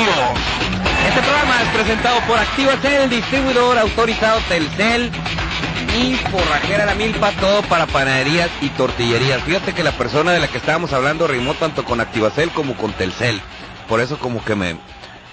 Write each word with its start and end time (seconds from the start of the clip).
Este 0.00 1.20
programa 1.20 1.62
es 1.62 1.68
presentado 1.74 2.20
por 2.26 2.38
Activacel, 2.38 3.10
distribuidor 3.10 3.76
autorizado 3.76 4.40
Telcel 4.48 5.10
y 5.94 6.14
Forrajera 6.30 6.86
La 6.86 6.94
Milpa, 6.94 7.32
todo 7.32 7.60
para 7.64 7.86
panaderías 7.86 8.48
y 8.62 8.70
tortillerías. 8.70 9.42
Fíjate 9.42 9.74
que 9.74 9.84
la 9.84 9.92
persona 9.92 10.32
de 10.32 10.40
la 10.40 10.48
que 10.48 10.56
estábamos 10.56 10.94
hablando 10.94 11.26
rimó 11.26 11.52
tanto 11.52 11.84
con 11.84 12.00
Activacel 12.00 12.50
como 12.52 12.78
con 12.78 12.94
Telcel. 12.94 13.42
Por 13.90 14.00
eso 14.00 14.18
como 14.18 14.42
que 14.42 14.54
me... 14.54 14.78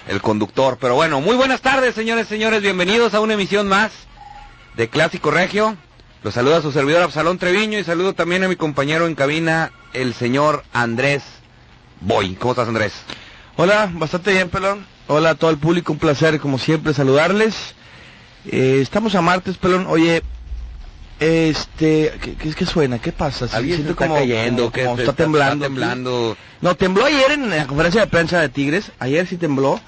el 0.06 0.20
conductor. 0.20 0.76
Pero 0.78 0.96
bueno, 0.96 1.22
muy 1.22 1.36
buenas 1.36 1.62
tardes, 1.62 1.94
señores, 1.94 2.28
señores. 2.28 2.60
Bienvenidos 2.60 3.14
a 3.14 3.20
una 3.20 3.34
emisión 3.34 3.68
más 3.68 3.90
de 4.76 4.90
Clásico 4.90 5.30
Regio. 5.30 5.78
Los 6.22 6.34
saluda 6.34 6.60
su 6.60 6.72
servidor 6.72 7.02
Absalón 7.04 7.38
Treviño 7.38 7.78
y 7.78 7.84
saludo 7.84 8.12
también 8.12 8.44
a 8.44 8.48
mi 8.48 8.56
compañero 8.56 9.06
en 9.06 9.14
cabina, 9.14 9.72
el 9.94 10.12
señor 10.12 10.62
Andrés 10.74 11.22
Boy. 12.02 12.34
¿Cómo 12.34 12.52
estás, 12.52 12.68
Andrés? 12.68 12.92
Hola, 13.60 13.90
bastante 13.92 14.30
bien, 14.32 14.48
pelón. 14.50 14.86
Hola 15.08 15.30
a 15.30 15.34
todo 15.34 15.50
el 15.50 15.58
público, 15.58 15.92
un 15.92 15.98
placer 15.98 16.38
como 16.38 16.58
siempre 16.60 16.94
saludarles. 16.94 17.74
Eh, 18.46 18.78
estamos 18.80 19.16
a 19.16 19.20
martes, 19.20 19.56
pelón. 19.56 19.86
Oye, 19.88 20.22
este, 21.18 22.14
¿qué, 22.22 22.34
qué, 22.36 22.54
qué 22.54 22.66
suena? 22.66 23.00
¿Qué 23.00 23.10
pasa? 23.10 23.48
Sí, 23.48 23.66
siento 23.74 23.92
está 23.94 24.06
cayendo, 24.14 24.70
que 24.70 24.82
como 24.84 24.98
está, 24.98 25.10
está- 25.10 25.24
temblando. 25.24 25.64
está 25.64 25.74
temblando. 25.74 26.36
No, 26.60 26.76
tembló 26.76 27.04
ayer 27.04 27.32
en 27.32 27.50
la 27.50 27.66
conferencia 27.66 28.02
de 28.02 28.06
prensa 28.06 28.40
de 28.40 28.48
Tigres. 28.48 28.92
Ayer 29.00 29.26
sí 29.26 29.36
tembló. 29.36 29.80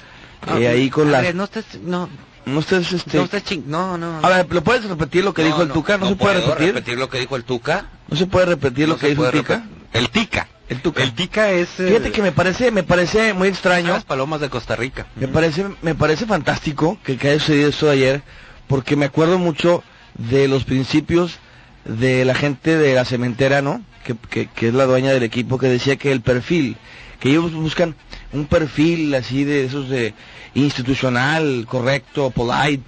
eh, 0.59 0.67
ahí 0.67 0.91
con 0.91 1.13
la... 1.13 1.33
no 1.33 1.45
estés, 1.45 1.67
no, 1.81 2.09
No 2.47 2.59
estés, 2.59 2.91
este... 2.93 3.19
no 3.19 3.25
estés 3.25 3.45
ching, 3.45 3.63
no, 3.69 3.97
no. 3.97 4.19
A 4.21 4.29
ver, 4.31 4.53
¿lo 4.53 4.65
puedes 4.65 4.85
repetir 4.85 5.23
lo 5.23 5.33
que 5.33 5.45
dijo 5.45 5.63
el 5.63 5.69
Tuca? 5.71 5.97
¿No, 5.97 6.09
se 6.09 6.17
puede 6.17 6.41
puedo 6.41 6.57
repetir? 6.57 6.99
lo 6.99 7.09
que 7.09 7.21
dijo 7.21 7.37
el 7.37 7.45
Tuca. 7.45 7.87
¿No 8.09 8.17
se 8.17 8.27
puede 8.27 8.47
repetir 8.47 8.89
No 8.89 8.95
lo 8.95 8.99
que 9.01 9.11
dijo 9.11 9.27
el 9.27 9.31
Tuca? 9.31 9.55
repetir. 9.59 9.81
El 9.93 10.09
Tica. 10.11 10.49
El 10.71 10.81
Tuca. 10.81 11.03
El 11.03 11.13
Tica 11.15 11.51
es... 11.51 11.69
Fíjate 11.69 12.13
que 12.13 12.23
me 12.23 12.31
parece, 12.33 12.71
me 12.71 12.83
parece 12.85 13.35
muy 13.35 13.49
extraño. 13.49 13.93
las 13.93 14.05
palomas 14.05 14.41
de 14.41 14.49
Costa 14.49 14.77
Rica. 14.77 15.07
Me 15.17 15.29
parece, 15.29 15.67
me 15.83 15.95
parece 15.97 16.27
fantástico 16.27 16.97
que, 17.05 17.17
que 17.19 17.29
haya 17.29 17.41
sucedido 17.41 17.69
esto 17.69 17.87
de 17.87 17.93
ayer, 17.93 18.23
porque 18.69 18.95
me 18.95 19.05
acuerdo 19.07 19.39
mucho 19.39 19.83
de 20.17 20.47
los 20.47 20.65
principios 20.65 21.39
de 21.85 22.25
la 22.25 22.35
gente 22.35 22.77
de 22.79 22.95
la 22.95 23.05
cementera, 23.05 23.63
¿no? 23.63 23.83
Que, 24.05 24.15
que, 24.31 24.47
que 24.47 24.69
es 24.69 24.75
la 24.75 24.87
dueña 24.87 25.11
del 25.11 25.25
equipo, 25.25 25.59
que 25.59 25.67
decía 25.67 25.97
que 25.97 26.13
el 26.13 26.21
perfil, 26.21 26.77
que 27.19 27.31
ellos 27.31 27.53
buscan 27.53 27.97
un 28.33 28.47
perfil 28.47 29.13
así 29.15 29.43
de 29.45 29.65
esos 29.65 29.89
de 29.89 30.15
institucional, 30.55 31.67
correcto, 31.69 32.31
polite, 32.31 32.85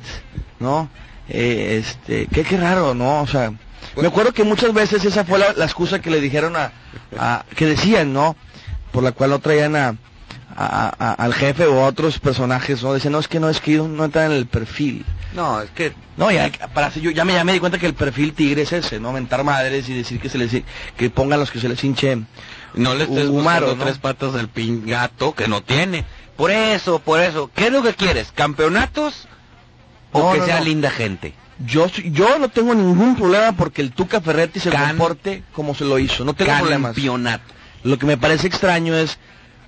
¿no? 0.61 0.89
Eh, 1.29 1.83
este, 1.85 2.29
qué, 2.33 2.45
qué 2.45 2.57
raro, 2.59 2.95
¿no? 2.95 3.23
O 3.23 3.27
sea, 3.27 3.53
me 3.97 4.07
acuerdo 4.09 4.33
que 4.33 4.45
muchas 4.45 4.73
veces 4.73 5.05
esa 5.05 5.25
fue 5.25 5.39
la, 5.39 5.53
la 5.55 5.65
excusa 5.65 6.01
que 6.01 6.11
le 6.11 6.21
dijeron 6.21 6.57
a, 6.57 6.73
a- 7.19 7.45
que 7.57 7.67
decían, 7.67 8.13
¿no? 8.13 8.37
Por 8.93 9.03
la 9.03 9.13
cual 9.13 9.31
no 9.31 9.39
traían 9.39 9.77
a, 9.77 9.97
a- 10.57 11.15
al 11.19 11.35
jefe 11.35 11.67
o 11.67 11.83
a 11.85 11.87
otros 11.89 12.19
personajes, 12.19 12.83
¿no? 12.83 12.93
Decían, 12.93 13.13
no, 13.13 13.19
es 13.21 13.29
que 13.29 13.41
no, 13.41 13.49
es 13.49 13.61
que 13.61 13.77
no 13.79 14.05
entran 14.05 14.27
en 14.33 14.37
el 14.39 14.47
perfil. 14.47 15.05
No, 15.35 15.63
es 15.63 15.71
que 15.71 15.95
No, 16.19 16.31
ya, 16.31 16.51
para, 16.75 16.91
yo 16.91 17.11
ya 17.11 17.25
me, 17.25 17.33
ya 17.33 17.43
me 17.45 17.55
di 17.55 17.59
cuenta 17.61 17.79
que 17.79 17.87
el 17.87 17.95
perfil 17.95 18.35
tigre 18.35 18.63
es 18.63 18.73
ese, 18.73 19.01
¿no? 19.01 19.13
Mentar 19.13 19.45
madres 19.45 19.89
y 19.89 19.95
decir 19.95 20.21
que 20.21 20.29
se 20.29 20.37
les, 20.37 20.53
que 20.97 21.09
pongan 21.11 21.41
los 21.41 21.51
que 21.51 21.59
se 21.59 21.69
les 21.71 21.83
hinche. 21.83 22.19
no 22.75 22.95
le 22.95 23.05
estés 23.05 23.29
Humaro, 23.29 23.75
¿no? 23.75 23.85
tres 23.85 23.97
patas 23.99 24.35
del 24.35 24.49
pingato 24.49 25.35
que 25.35 25.49
no 25.49 25.63
tiene. 25.63 26.05
Por 26.37 26.51
eso, 26.51 26.99
por 26.99 27.21
eso. 27.21 27.51
¿Qué 27.55 27.67
es 27.67 27.73
lo 27.73 27.83
que 27.83 27.95
quieres? 27.95 28.31
¿Campeonatos 28.35 29.27
o 30.13 30.19
No, 30.21 30.33
que 30.33 30.39
no, 30.41 30.45
sea 30.47 30.61
linda 30.61 30.91
gente? 30.91 31.33
Yo, 31.67 31.87
yo 32.05 32.39
no 32.39 32.49
tengo 32.49 32.75
ningún 32.75 33.17
problema 33.17 33.53
porque 33.53 33.83
el 33.83 33.93
Tuca 33.93 34.21
Ferretti 34.21 34.61
se 34.61 34.71
Can- 34.71 34.89
comporte 34.91 35.43
como 35.53 35.75
se 35.75 35.85
lo 35.85 35.99
hizo. 35.99 36.25
No 36.25 36.35
tengo 36.35 36.57
problemas. 36.59 36.95
Campeonato. 36.95 37.45
Lo 37.85 37.99
que 37.99 38.07
me 38.07 38.17
parece 38.17 38.47
extraño 38.47 38.97
es 38.97 39.19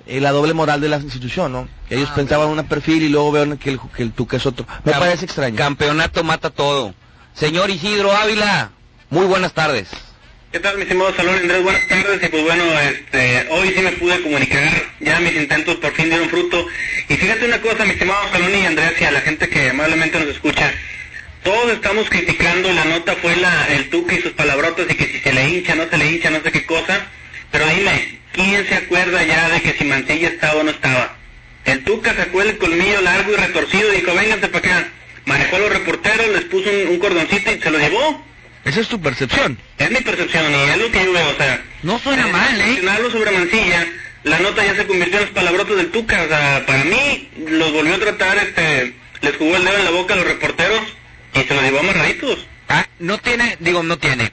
eh, 0.07 0.21
la 0.21 0.31
doble 0.33 0.55
moral 0.55 0.81
de 0.81 0.89
la 0.89 0.97
institución, 0.99 1.53
¿no? 1.53 1.69
Que 1.89 1.97
ellos 1.97 2.09
Ah, 2.13 2.15
pensaban 2.17 2.49
un 2.49 2.65
perfil 2.67 3.03
y 3.03 3.09
luego 3.09 3.33
ven 3.33 3.57
que 3.59 3.71
el, 3.71 3.81
que 3.97 4.03
el 4.03 4.13
Tuca 4.13 4.37
es 4.37 4.47
otro. 4.47 4.67
Me 4.85 4.93
Cam- 4.93 4.99
parece 5.01 5.25
extraño. 5.25 5.57
Campeonato 5.57 6.23
mata 6.25 6.51
todo. 6.51 6.95
Señor 7.35 7.71
Isidro 7.71 8.13
Ávila, 8.13 8.71
muy 9.11 9.27
buenas 9.27 9.53
tardes. 9.53 9.89
¿Qué 10.53 10.61
tal, 10.61 10.77
mi 10.77 10.83
estimado 10.83 11.13
Salón 11.17 11.35
Andrés? 11.37 11.63
Buenas 11.65 11.89
tardes. 11.89 12.23
Y 12.23 12.29
pues 12.29 12.43
bueno, 12.45 12.63
este, 12.81 13.49
hoy 13.51 13.73
sí 13.75 13.81
me 13.83 13.91
pude 13.93 14.23
comunicar. 14.23 14.73
Ya 15.01 15.19
mis 15.19 15.35
intentos 15.35 15.77
por 15.77 15.93
fin 15.95 16.09
dieron 16.09 16.29
fruto. 16.29 16.65
Y 17.09 17.15
fíjate 17.17 17.45
una 17.47 17.61
cosa, 17.61 17.85
mi 17.85 17.91
estimado 17.91 18.21
Salón 18.31 18.55
y 18.55 18.65
Andrés, 18.65 18.93
y 19.01 19.05
a 19.05 19.11
la 19.11 19.21
gente 19.21 19.49
que 19.49 19.71
amablemente 19.71 20.19
nos 20.21 20.29
escucha. 20.29 20.73
Todos 21.45 21.73
estamos 21.73 22.09
criticando, 22.09 22.73
la 22.73 22.87
nota 22.87 23.15
fue 23.17 23.37
la, 23.37 23.69
el 23.69 23.91
Tuca 23.91 24.15
y 24.15 24.23
sus 24.23 24.33
palabrotas 24.33 24.87
y 24.89 24.95
que 24.95 25.05
si 25.05 25.19
se 25.21 25.31
le 25.31 25.47
hincha, 25.47 25.75
no 25.75 25.87
se 25.91 25.99
le 25.99 26.11
hincha, 26.11 26.31
no 26.31 26.43
sé 26.43 26.51
qué 26.51 26.65
cosa. 26.65 27.07
Pero 27.51 27.67
dime, 27.67 28.19
¿quién 28.33 28.67
se 28.67 28.75
acuerda 28.75 29.23
ya 29.25 29.51
de 29.51 29.61
que 29.61 29.75
si 29.75 29.85
Mancilla 29.85 30.29
estaba 30.29 30.61
o 30.61 30.63
no 30.63 30.71
estaba? 30.71 31.19
El 31.67 31.85
Tuca 31.85 32.15
sacó 32.15 32.41
el 32.41 32.57
colmillo 32.57 33.03
largo 33.03 33.31
y 33.31 33.37
retorcido 33.37 33.93
y 33.93 33.97
dijo, 33.97 34.15
vénganse 34.15 34.49
para 34.49 34.67
acá. 34.67 34.89
Manejó 35.27 35.57
a 35.57 35.59
los 35.59 35.69
reporteros, 35.69 36.29
les 36.29 36.45
puso 36.45 36.71
un, 36.71 36.93
un 36.93 36.99
cordoncito 36.99 37.53
y 37.53 37.61
se 37.61 37.71
lo 37.71 37.79
llevó. 37.79 38.25
Esa 38.65 38.81
es 38.81 38.89
tu 38.89 38.99
percepción. 38.99 39.59
Es 39.77 39.91
mi 39.91 40.01
percepción 40.01 40.51
y 40.51 40.71
es 40.71 40.79
lo 40.79 40.91
que 40.91 41.05
yo 41.05 41.13
veo, 41.13 41.29
o 41.29 41.37
sea... 41.37 41.63
No 41.83 41.99
suena 41.99 42.27
mal, 42.27 42.59
¿eh? 42.59 42.65
Mencionarlo 42.69 43.11
sobre 43.11 43.33
Mancilla, 43.33 43.87
la 44.23 44.39
nota 44.39 44.65
ya 44.65 44.77
se 44.77 44.87
convirtió 44.87 45.19
en 45.19 45.25
los 45.27 45.35
palabrotas 45.35 45.77
del 45.77 45.91
Tuca, 45.91 46.23
o 46.23 46.29
sea, 46.29 46.65
para 46.65 46.85
mí 46.85 47.29
los 47.47 47.71
volvió 47.71 47.97
a 47.97 47.99
tratar, 47.99 48.39
este, 48.39 48.95
les 49.21 49.37
jugó 49.37 49.57
el 49.57 49.65
dedo 49.67 49.77
en 49.77 49.85
la 49.85 49.91
boca 49.91 50.15
a 50.15 50.17
los 50.17 50.27
reporteros 50.27 50.81
y 51.35 51.41
se 51.41 51.55
los 51.55 51.63
llevó 51.63 51.81
amarraditos. 51.81 52.47
Ah, 52.69 52.87
no 52.99 53.19
tiene, 53.19 53.57
digo, 53.61 53.83
no 53.83 53.99
tiene. 53.99 54.33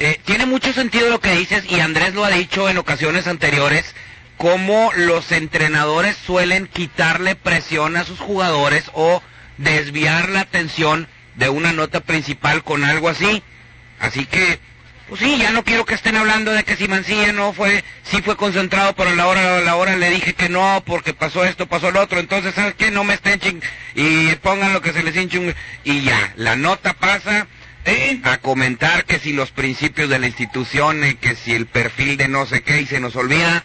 Eh, 0.00 0.20
tiene 0.24 0.46
mucho 0.46 0.72
sentido 0.72 1.08
lo 1.08 1.20
que 1.20 1.36
dices 1.36 1.64
y 1.68 1.80
Andrés 1.80 2.14
lo 2.14 2.24
ha 2.24 2.30
dicho 2.30 2.68
en 2.68 2.78
ocasiones 2.78 3.26
anteriores, 3.26 3.94
cómo 4.36 4.90
los 4.96 5.30
entrenadores 5.32 6.16
suelen 6.16 6.66
quitarle 6.66 7.36
presión 7.36 7.96
a 7.96 8.04
sus 8.04 8.18
jugadores 8.18 8.90
o 8.92 9.22
desviar 9.58 10.28
la 10.30 10.40
atención 10.40 11.08
de 11.36 11.48
una 11.48 11.72
nota 11.72 12.00
principal 12.00 12.62
con 12.64 12.84
algo 12.84 13.08
así. 13.08 13.42
Así 14.00 14.26
que, 14.26 14.58
pues 15.08 15.20
sí, 15.20 15.36
ya 15.38 15.50
no 15.50 15.64
quiero 15.64 15.84
que 15.84 15.94
estén 15.94 16.16
hablando 16.16 16.52
de 16.52 16.64
que 16.64 16.76
si 16.76 16.88
Mancilla 16.88 17.32
no 17.32 17.52
fue, 17.52 17.84
sí 18.04 18.22
fue 18.22 18.36
concentrado, 18.36 18.94
pero 18.94 19.10
a 19.10 19.14
la 19.14 19.26
hora, 19.26 19.58
a 19.58 19.60
la 19.60 19.76
hora 19.76 19.96
le 19.96 20.10
dije 20.10 20.34
que 20.34 20.48
no, 20.48 20.82
porque 20.86 21.12
pasó 21.12 21.44
esto, 21.44 21.66
pasó 21.66 21.90
lo 21.90 22.00
otro, 22.00 22.18
entonces, 22.18 22.54
¿sabes 22.54 22.74
qué? 22.74 22.90
No 22.90 23.04
me 23.04 23.14
estén 23.14 23.40
ching 23.40 23.60
y 23.94 24.34
pongan 24.36 24.72
lo 24.72 24.80
que 24.80 24.92
se 24.92 25.02
les 25.02 25.16
hinche. 25.16 25.54
Y 25.84 26.02
ya, 26.02 26.32
la 26.36 26.56
nota 26.56 26.94
pasa 26.94 27.46
¿Sí? 27.84 28.20
a 28.24 28.38
comentar 28.38 29.04
que 29.04 29.18
si 29.18 29.32
los 29.32 29.50
principios 29.50 30.08
de 30.08 30.18
la 30.18 30.26
institución, 30.26 31.04
eh, 31.04 31.16
que 31.20 31.36
si 31.36 31.52
el 31.52 31.66
perfil 31.66 32.16
de 32.16 32.28
no 32.28 32.46
sé 32.46 32.62
qué, 32.62 32.80
y 32.80 32.86
se 32.86 33.00
nos 33.00 33.14
olvida 33.16 33.64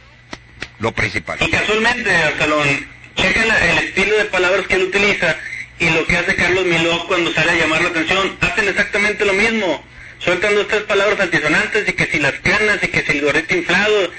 lo 0.79 0.91
principal. 0.91 1.37
Y 1.41 1.49
casualmente, 1.49 2.11
Salón, 2.37 2.67
checa 3.15 3.43
el 3.43 3.77
estilo 3.79 4.17
de 4.17 4.25
palabras 4.25 4.67
que 4.67 4.75
él 4.75 4.83
utiliza 4.83 5.37
y 5.79 5.89
lo 5.89 6.05
que 6.05 6.17
hace 6.17 6.35
Carlos 6.35 6.65
Miló 6.65 7.07
cuando 7.07 7.33
sale 7.33 7.51
a 7.51 7.55
llamar 7.55 7.81
la 7.81 7.89
atención, 7.89 8.37
hacen 8.41 8.67
exactamente 8.67 9.25
lo 9.25 9.33
mismo. 9.33 9.81
Sueltan 10.19 10.55
dos, 10.55 10.67
tres 10.67 10.83
palabras 10.83 11.19
altisonantes 11.19 11.87
y 11.87 11.93
que 11.93 12.05
si 12.05 12.19
las 12.19 12.33
canas 12.33 12.79
y 12.81 12.87
que 12.87 13.01
si 13.01 13.13
el 13.13 13.21
gorrito 13.21 13.55
inflado 13.55 14.11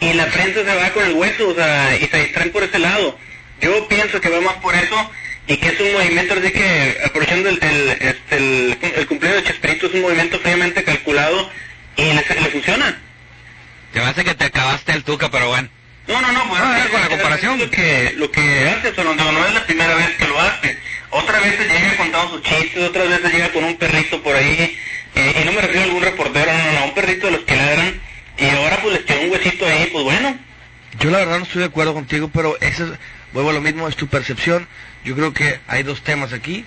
y 0.00 0.12
la 0.12 0.26
prensa 0.26 0.64
se 0.64 0.74
va 0.74 0.90
con 0.90 1.04
el 1.04 1.14
hueso, 1.14 1.48
o 1.48 1.54
sea, 1.54 1.96
y 1.96 2.06
se 2.06 2.18
distraen 2.18 2.52
por 2.52 2.62
ese 2.62 2.78
lado. 2.78 3.18
Yo 3.60 3.88
pienso 3.88 4.20
que 4.20 4.28
va 4.28 4.40
más 4.40 4.56
por 4.56 4.74
eso 4.74 5.10
y 5.46 5.56
que 5.56 5.68
es 5.68 5.80
un 5.80 5.92
movimiento, 5.92 6.34
así 6.34 6.50
que 6.50 6.98
aprovechando 7.04 7.48
el, 7.48 7.58
el, 7.62 7.90
este, 7.90 8.36
el, 8.36 9.06
cumpleaños 9.06 9.42
de 9.42 9.48
Chespirito, 9.48 9.86
es 9.86 9.94
un 9.94 10.02
movimiento 10.02 10.38
fríamente 10.40 10.84
calculado 10.84 11.50
y 11.96 12.02
le, 12.02 12.14
le 12.14 12.50
funciona. 12.50 13.00
Se 13.94 14.00
me 14.00 14.06
hace 14.06 14.24
que 14.24 14.34
te 14.34 14.44
acabaste 14.44 14.92
el 14.92 15.04
tuca, 15.04 15.30
pero 15.30 15.48
bueno. 15.48 15.68
No, 16.08 16.20
no, 16.20 16.32
no, 16.32 16.48
pues 16.48 16.62
es- 16.84 16.90
con 16.90 17.00
la 17.00 17.08
comparación. 17.08 17.58
Lo 17.58 17.70
que, 17.70 18.14
lo 18.16 18.30
que 18.30 18.68
hace 18.68 18.94
Solondo 18.94 19.30
no 19.32 19.46
es 19.46 19.54
la 19.54 19.64
primera 19.66 19.94
vez 19.94 20.10
que 20.16 20.26
lo 20.28 20.40
hace. 20.40 20.78
Otras 21.10 21.42
veces 21.42 21.66
llega 21.68 21.96
contando 21.96 22.30
sus 22.32 22.42
chistes, 22.42 22.88
otras 22.88 23.08
veces 23.08 23.32
llega 23.32 23.52
con 23.52 23.64
un 23.64 23.76
perrito 23.76 24.22
por 24.22 24.34
ahí, 24.36 24.76
eh, 25.14 25.40
y 25.42 25.44
no 25.46 25.52
me 25.52 25.60
refiero 25.60 25.80
a 25.82 25.84
algún 25.84 26.02
reportero, 26.02 26.52
no, 26.52 26.58
no, 26.64 26.72
no, 26.80 26.84
un 26.86 26.94
perrito 26.94 27.26
de 27.26 27.32
los 27.32 27.40
que 27.42 27.56
ladran, 27.56 28.00
y 28.38 28.44
ahora 28.46 28.78
pues 28.82 28.94
les 28.94 29.06
tiró 29.06 29.20
un 29.22 29.30
huesito 29.30 29.66
ahí, 29.66 29.88
pues 29.92 30.04
bueno. 30.04 30.36
Yo 30.98 31.10
la 31.10 31.18
verdad 31.18 31.38
no 31.38 31.44
estoy 31.44 31.60
de 31.60 31.66
acuerdo 31.66 31.94
contigo, 31.94 32.30
pero 32.32 32.56
ese 32.60 32.84
es, 32.84 32.90
vuelvo 33.32 33.50
a 33.50 33.52
lo 33.54 33.60
mismo, 33.60 33.88
es 33.88 33.96
tu 33.96 34.08
percepción. 34.08 34.66
Yo 35.04 35.14
creo 35.14 35.32
que 35.32 35.60
hay 35.68 35.82
dos 35.82 36.02
temas 36.02 36.32
aquí. 36.32 36.64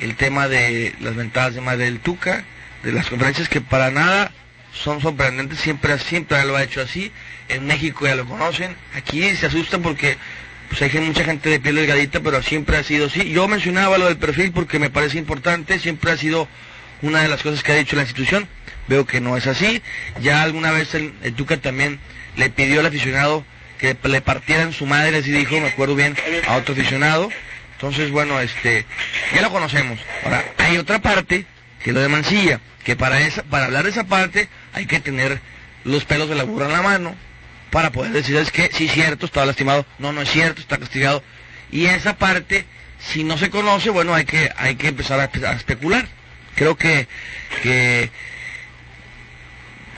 El 0.00 0.16
tema 0.16 0.48
de 0.48 0.94
las 1.00 1.14
ventajas 1.16 1.54
de 1.54 1.60
madre 1.60 1.84
del 1.84 1.98
Tuca, 2.00 2.44
de 2.82 2.92
las 2.92 3.06
conferencias 3.08 3.48
que 3.48 3.60
para 3.60 3.90
nada 3.90 4.32
son 4.72 5.00
sorprendentes, 5.00 5.58
siempre, 5.58 5.98
siempre 5.98 6.44
lo 6.44 6.56
ha 6.56 6.62
hecho 6.62 6.80
así. 6.80 7.12
En 7.48 7.66
México 7.66 8.06
ya 8.06 8.14
lo 8.14 8.26
conocen. 8.26 8.76
Aquí 8.94 9.34
se 9.36 9.46
asustan 9.46 9.82
porque 9.82 10.16
pues 10.68 10.82
hay 10.82 11.00
mucha 11.00 11.24
gente 11.24 11.48
de 11.48 11.58
piel 11.58 11.74
delgadita, 11.74 12.20
pero 12.20 12.42
siempre 12.42 12.76
ha 12.76 12.84
sido 12.84 13.06
así. 13.06 13.30
Yo 13.30 13.48
mencionaba 13.48 13.98
lo 13.98 14.06
del 14.06 14.18
perfil 14.18 14.52
porque 14.52 14.78
me 14.78 14.90
parece 14.90 15.18
importante, 15.18 15.78
siempre 15.78 16.12
ha 16.12 16.16
sido 16.16 16.48
una 17.02 17.22
de 17.22 17.28
las 17.28 17.42
cosas 17.42 17.62
que 17.62 17.72
ha 17.72 17.76
dicho 17.76 17.96
la 17.96 18.02
institución. 18.02 18.46
Veo 18.86 19.06
que 19.06 19.20
no 19.20 19.36
es 19.36 19.46
así. 19.46 19.82
Ya 20.20 20.42
alguna 20.42 20.70
vez 20.70 20.94
el, 20.94 21.12
el 21.22 21.34
Tuca 21.34 21.56
también 21.56 21.98
le 22.36 22.50
pidió 22.50 22.80
al 22.80 22.86
aficionado 22.86 23.44
que 23.78 23.96
le 24.02 24.20
partieran 24.20 24.72
su 24.74 24.84
madre, 24.84 25.16
así 25.16 25.30
dijo, 25.32 25.58
me 25.58 25.68
acuerdo 25.68 25.94
bien, 25.94 26.14
a 26.46 26.56
otro 26.56 26.74
aficionado. 26.74 27.30
Entonces, 27.72 28.10
bueno, 28.10 28.38
este, 28.40 28.84
ya 29.34 29.40
lo 29.40 29.50
conocemos. 29.50 29.98
Ahora, 30.22 30.44
hay 30.58 30.76
otra 30.76 31.00
parte, 31.00 31.46
que 31.82 31.90
es 31.90 31.94
lo 31.94 32.02
de 32.02 32.08
Mancilla, 32.08 32.60
que 32.84 32.94
para 32.94 33.20
esa, 33.20 33.42
para 33.42 33.64
hablar 33.64 33.84
de 33.84 33.90
esa 33.90 34.04
parte 34.04 34.50
hay 34.72 34.86
que 34.86 35.00
tener 35.00 35.40
los 35.84 36.04
pelos 36.04 36.28
de 36.28 36.34
la 36.34 36.44
burra 36.44 36.66
en 36.66 36.72
la 36.72 36.82
mano, 36.82 37.14
para 37.70 37.90
poder 37.90 38.12
decir, 38.12 38.36
es 38.36 38.50
que 38.50 38.70
sí 38.72 38.86
es 38.86 38.92
cierto, 38.92 39.26
estaba 39.26 39.46
lastimado, 39.46 39.86
no, 39.98 40.12
no 40.12 40.22
es 40.22 40.30
cierto, 40.30 40.60
está 40.60 40.78
castigado. 40.78 41.22
Y 41.70 41.86
esa 41.86 42.16
parte, 42.16 42.66
si 42.98 43.24
no 43.24 43.38
se 43.38 43.50
conoce, 43.50 43.90
bueno, 43.90 44.14
hay 44.14 44.24
que, 44.24 44.52
hay 44.56 44.74
que 44.74 44.88
empezar 44.88 45.20
a 45.20 45.52
especular. 45.52 46.06
Creo 46.56 46.76
que, 46.76 47.06
que 47.62 48.10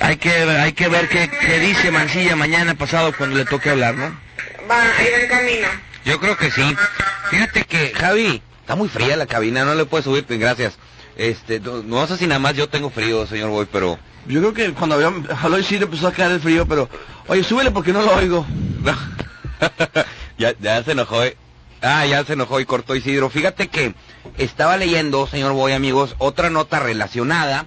hay 0.00 0.16
que, 0.16 0.30
hay 0.30 0.72
que 0.72 0.88
ver 0.88 1.08
qué, 1.08 1.28
qué 1.28 1.58
dice 1.58 1.90
Mancilla 1.90 2.36
mañana 2.36 2.74
pasado 2.74 3.12
cuando 3.16 3.36
le 3.36 3.44
toque 3.44 3.70
hablar, 3.70 3.94
¿no? 3.94 4.18
Va, 4.70 4.82
ahí 4.98 5.06
va 5.10 5.20
en 5.22 5.28
camino. 5.28 5.68
Yo 6.04 6.20
creo 6.20 6.36
que 6.36 6.50
sí. 6.50 6.76
Fíjate 7.30 7.64
que, 7.64 7.92
Javi, 7.94 8.42
está 8.60 8.74
muy 8.74 8.88
fría 8.88 9.16
la 9.16 9.26
cabina, 9.26 9.64
no 9.64 9.74
le 9.74 9.86
puedes 9.86 10.04
subir, 10.04 10.24
pues, 10.24 10.38
gracias. 10.38 10.74
Este, 11.16 11.60
no, 11.60 11.82
no 11.82 12.06
sé 12.06 12.16
si 12.16 12.26
nada 12.26 12.38
más 12.38 12.54
yo 12.54 12.68
tengo 12.68 12.90
frío, 12.90 13.26
señor 13.26 13.50
Boy, 13.50 13.66
pero... 13.70 13.98
Yo 14.26 14.40
creo 14.40 14.54
que 14.54 14.72
cuando 14.72 14.94
había, 14.96 15.12
habló 15.40 15.58
y 15.58 15.64
sí 15.64 15.78
le 15.78 15.84
empezó 15.84 16.08
a 16.08 16.12
caer 16.12 16.32
el 16.32 16.40
frío, 16.40 16.66
pero, 16.66 16.88
oye, 17.26 17.42
súbele 17.42 17.70
porque 17.70 17.92
no 17.92 18.02
lo 18.02 18.14
oigo. 18.14 18.46
ya, 20.38 20.54
ya 20.60 20.82
se 20.84 20.92
enojó. 20.92 21.24
eh. 21.24 21.36
Ah, 21.82 22.06
ya 22.06 22.24
se 22.24 22.34
enojó 22.34 22.60
y 22.60 22.64
cortó 22.64 22.94
Isidro. 22.94 23.28
Fíjate 23.28 23.66
que 23.68 23.94
estaba 24.38 24.76
leyendo, 24.76 25.26
señor 25.26 25.52
Boy, 25.52 25.72
amigos, 25.72 26.14
otra 26.18 26.48
nota 26.48 26.78
relacionada 26.78 27.66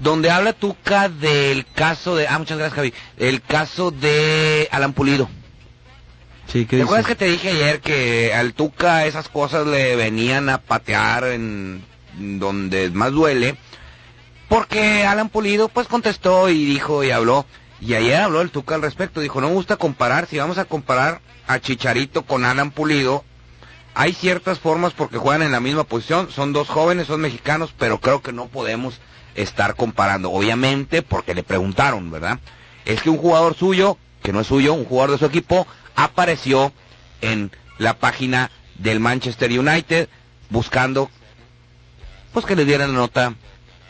donde 0.00 0.30
habla 0.30 0.52
Tuca 0.52 1.08
del 1.08 1.66
caso 1.66 2.16
de... 2.16 2.28
Ah, 2.28 2.38
muchas 2.38 2.58
gracias, 2.58 2.76
Javi. 2.76 2.94
El 3.18 3.42
caso 3.42 3.90
de 3.90 4.68
Alan 4.70 4.92
Pulido. 4.92 5.28
Sí, 6.46 6.64
¿qué 6.66 6.76
¿Te 6.76 6.82
acuerdas 6.82 7.06
que 7.06 7.14
te 7.14 7.24
dije 7.26 7.50
ayer 7.50 7.80
que 7.80 8.32
al 8.32 8.54
Tuca 8.54 9.06
esas 9.06 9.28
cosas 9.28 9.66
le 9.66 9.96
venían 9.96 10.48
a 10.48 10.58
patear 10.58 11.24
en 11.24 11.82
donde 12.14 12.90
más 12.90 13.12
duele? 13.12 13.56
Porque 14.48 15.04
Alan 15.04 15.28
Pulido 15.28 15.68
pues 15.68 15.88
contestó 15.88 16.48
y 16.48 16.64
dijo 16.64 17.02
y 17.02 17.10
habló. 17.10 17.46
Y 17.80 17.94
ayer 17.94 18.16
habló 18.20 18.40
el 18.40 18.50
Tuca 18.50 18.74
al 18.74 18.82
respecto. 18.82 19.20
Dijo, 19.20 19.40
no 19.40 19.48
me 19.48 19.54
gusta 19.54 19.76
comparar. 19.76 20.26
Si 20.26 20.38
vamos 20.38 20.58
a 20.58 20.64
comparar 20.64 21.20
a 21.46 21.58
Chicharito 21.58 22.22
con 22.22 22.44
Alan 22.44 22.70
Pulido, 22.70 23.24
hay 23.94 24.12
ciertas 24.12 24.58
formas 24.58 24.92
porque 24.92 25.18
juegan 25.18 25.42
en 25.42 25.52
la 25.52 25.60
misma 25.60 25.84
posición. 25.84 26.30
Son 26.30 26.52
dos 26.52 26.68
jóvenes, 26.68 27.08
son 27.08 27.20
mexicanos, 27.20 27.74
pero 27.76 28.00
creo 28.00 28.22
que 28.22 28.32
no 28.32 28.46
podemos 28.46 29.00
estar 29.34 29.74
comparando. 29.74 30.30
Obviamente 30.30 31.02
porque 31.02 31.34
le 31.34 31.42
preguntaron, 31.42 32.10
¿verdad? 32.10 32.38
Es 32.84 33.02
que 33.02 33.10
un 33.10 33.18
jugador 33.18 33.56
suyo, 33.56 33.98
que 34.22 34.32
no 34.32 34.40
es 34.40 34.46
suyo, 34.46 34.74
un 34.74 34.84
jugador 34.84 35.12
de 35.12 35.18
su 35.18 35.26
equipo, 35.26 35.66
apareció 35.96 36.72
en 37.20 37.50
la 37.78 37.94
página 37.94 38.50
del 38.78 39.00
Manchester 39.00 39.50
United 39.58 40.08
buscando 40.50 41.10
pues 42.32 42.44
que 42.44 42.56
le 42.56 42.64
dieran 42.64 42.94
nota 42.94 43.34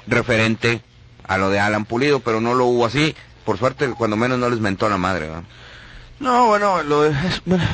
referente 0.06 0.80
a 1.26 1.38
lo 1.38 1.50
de 1.50 1.58
Alan 1.60 1.84
Pulido, 1.84 2.20
pero 2.20 2.40
no 2.40 2.54
lo 2.54 2.66
hubo 2.66 2.86
así. 2.86 3.14
Por 3.44 3.58
suerte, 3.58 3.88
cuando 3.90 4.16
menos 4.16 4.38
no 4.38 4.48
les 4.50 4.60
mentó 4.60 4.88
la 4.88 4.96
madre. 4.98 5.28
No, 6.18 6.46
bueno, 6.46 6.82
lo 6.82 7.04
es, 7.04 7.14
bueno, 7.44 7.64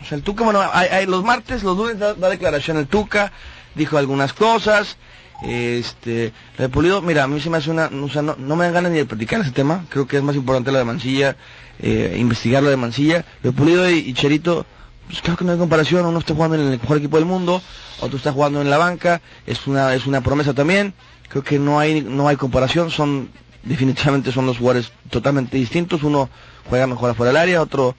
o 0.00 0.04
sea, 0.04 0.16
el 0.16 0.22
Tuca, 0.24 0.44
bueno, 0.44 0.60
hay, 0.72 0.88
hay- 0.88 1.06
los 1.06 1.22
martes, 1.22 1.62
los 1.62 1.76
lunes 1.76 1.98
da, 1.98 2.14
declaración 2.14 2.76
el 2.78 2.86
Tuca, 2.86 3.30
dijo 3.74 3.98
algunas 3.98 4.32
cosas, 4.32 4.96
este, 5.42 6.32
lo 6.56 6.62
de 6.64 6.68
Pulido, 6.68 7.02
mira, 7.02 7.24
a 7.24 7.26
mí 7.28 7.40
se 7.40 7.50
me 7.50 7.58
hace 7.58 7.70
una, 7.70 7.86
o 7.86 8.08
sea, 8.08 8.22
no, 8.22 8.36
no 8.38 8.56
me 8.56 8.64
dan 8.64 8.74
ganas 8.74 8.92
ni 8.92 8.98
de 8.98 9.04
platicar 9.06 9.40
ese 9.40 9.50
tema, 9.50 9.84
creo 9.88 10.06
que 10.06 10.16
es 10.16 10.22
más 10.22 10.34
importante 10.36 10.72
lo 10.72 10.78
de 10.78 10.84
Mancilla, 10.84 11.36
eh, 11.78 12.16
investigar 12.18 12.62
lo 12.62 12.70
de 12.70 12.76
Mancilla, 12.76 13.24
lo 13.42 13.52
de 13.52 13.56
Pulido 13.56 13.88
y, 13.90 13.98
y 13.98 14.14
Cherito, 14.14 14.64
pues 15.06 15.20
creo 15.22 15.36
que 15.36 15.44
no 15.44 15.52
hay 15.52 15.58
comparación, 15.58 16.06
uno 16.06 16.18
está 16.18 16.34
jugando 16.34 16.56
en 16.56 16.62
el 16.62 16.80
mejor 16.80 16.96
equipo 16.98 17.16
del 17.16 17.26
mundo, 17.26 17.62
otro 18.00 18.16
está 18.16 18.32
jugando 18.32 18.60
en 18.62 18.70
la 18.70 18.78
banca, 18.78 19.20
es 19.46 19.66
una, 19.66 19.94
es 19.94 20.06
una 20.06 20.20
promesa 20.22 20.54
también, 20.54 20.94
creo 21.30 21.42
que 21.42 21.58
no 21.58 21.78
hay, 21.80 22.02
no 22.02 22.28
hay 22.28 22.36
comparación, 22.36 22.90
son, 22.90 23.30
definitivamente 23.62 24.32
son 24.32 24.44
los 24.46 24.58
jugadores 24.58 24.92
totalmente 25.08 25.56
distintos, 25.56 26.02
uno 26.02 26.28
juega 26.68 26.86
mejor 26.86 27.10
afuera 27.10 27.30
del 27.32 27.38
área, 27.38 27.62
otro 27.62 27.96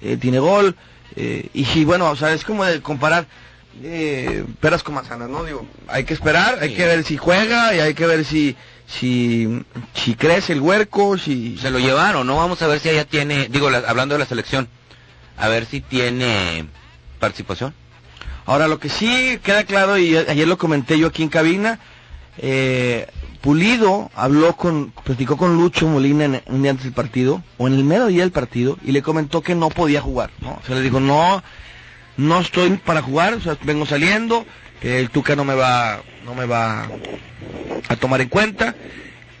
eh, 0.00 0.16
tiene 0.16 0.38
gol, 0.40 0.74
eh, 1.14 1.48
y, 1.54 1.84
bueno, 1.84 2.10
o 2.10 2.16
sea, 2.16 2.32
es 2.32 2.42
como 2.44 2.64
de 2.64 2.80
comparar 2.80 3.26
eh, 3.82 4.44
peras 4.60 4.82
con 4.82 4.94
manzanas, 4.94 5.28
¿no? 5.28 5.44
Digo, 5.44 5.64
hay 5.88 6.04
que 6.04 6.14
esperar, 6.14 6.58
hay 6.60 6.74
que 6.74 6.84
ver 6.86 7.04
si 7.04 7.16
juega 7.16 7.74
y 7.74 7.80
hay 7.80 7.94
que 7.94 8.06
ver 8.06 8.24
si, 8.24 8.56
si, 8.86 9.62
si 9.94 10.14
crece 10.14 10.52
el 10.54 10.60
huerco, 10.60 11.16
si... 11.18 11.56
Se 11.58 11.70
lo 11.70 11.78
llevaron, 11.78 12.26
¿no? 12.26 12.36
Vamos 12.36 12.60
a 12.62 12.66
ver 12.66 12.80
si 12.80 12.88
ella 12.88 13.04
tiene, 13.04 13.48
digo, 13.48 13.70
la- 13.70 13.78
hablando 13.86 14.14
de 14.14 14.18
la 14.20 14.26
selección, 14.26 14.68
a 15.36 15.48
ver 15.48 15.66
si 15.66 15.80
tiene 15.80 16.66
participación. 17.18 17.74
Ahora, 18.46 18.66
lo 18.68 18.78
que 18.80 18.88
sí 18.88 19.38
queda 19.42 19.64
claro, 19.64 19.98
y 19.98 20.16
ayer 20.16 20.48
lo 20.48 20.58
comenté 20.58 20.98
yo 20.98 21.08
aquí 21.08 21.22
en 21.22 21.28
cabina, 21.28 21.78
eh, 22.42 23.06
Pulido 23.40 24.10
habló 24.14 24.54
con, 24.54 24.92
platicó 25.04 25.36
con 25.36 25.56
Lucho 25.56 25.86
Molina 25.86 26.24
en, 26.26 26.42
un 26.46 26.62
día 26.62 26.72
antes 26.72 26.84
del 26.84 26.92
partido, 26.92 27.42
o 27.56 27.68
en 27.68 27.74
el 27.74 27.84
mero 27.84 28.06
día 28.08 28.22
del 28.22 28.32
partido, 28.32 28.78
y 28.84 28.92
le 28.92 29.02
comentó 29.02 29.42
que 29.42 29.54
no 29.54 29.70
podía 29.70 30.02
jugar, 30.02 30.30
¿no? 30.40 30.58
O 30.62 30.66
sea, 30.66 30.76
le 30.76 30.82
dijo, 30.82 31.00
no, 31.00 31.42
no 32.16 32.40
estoy 32.40 32.70
para 32.76 33.02
jugar, 33.02 33.34
o 33.34 33.40
sea, 33.40 33.56
vengo 33.62 33.86
saliendo, 33.86 34.44
el 34.82 35.10
Tuca 35.10 35.36
no 35.36 35.44
me 35.44 35.54
va, 35.54 36.02
no 36.24 36.34
me 36.34 36.46
va 36.46 36.86
a 37.88 37.96
tomar 37.96 38.20
en 38.20 38.28
cuenta, 38.28 38.74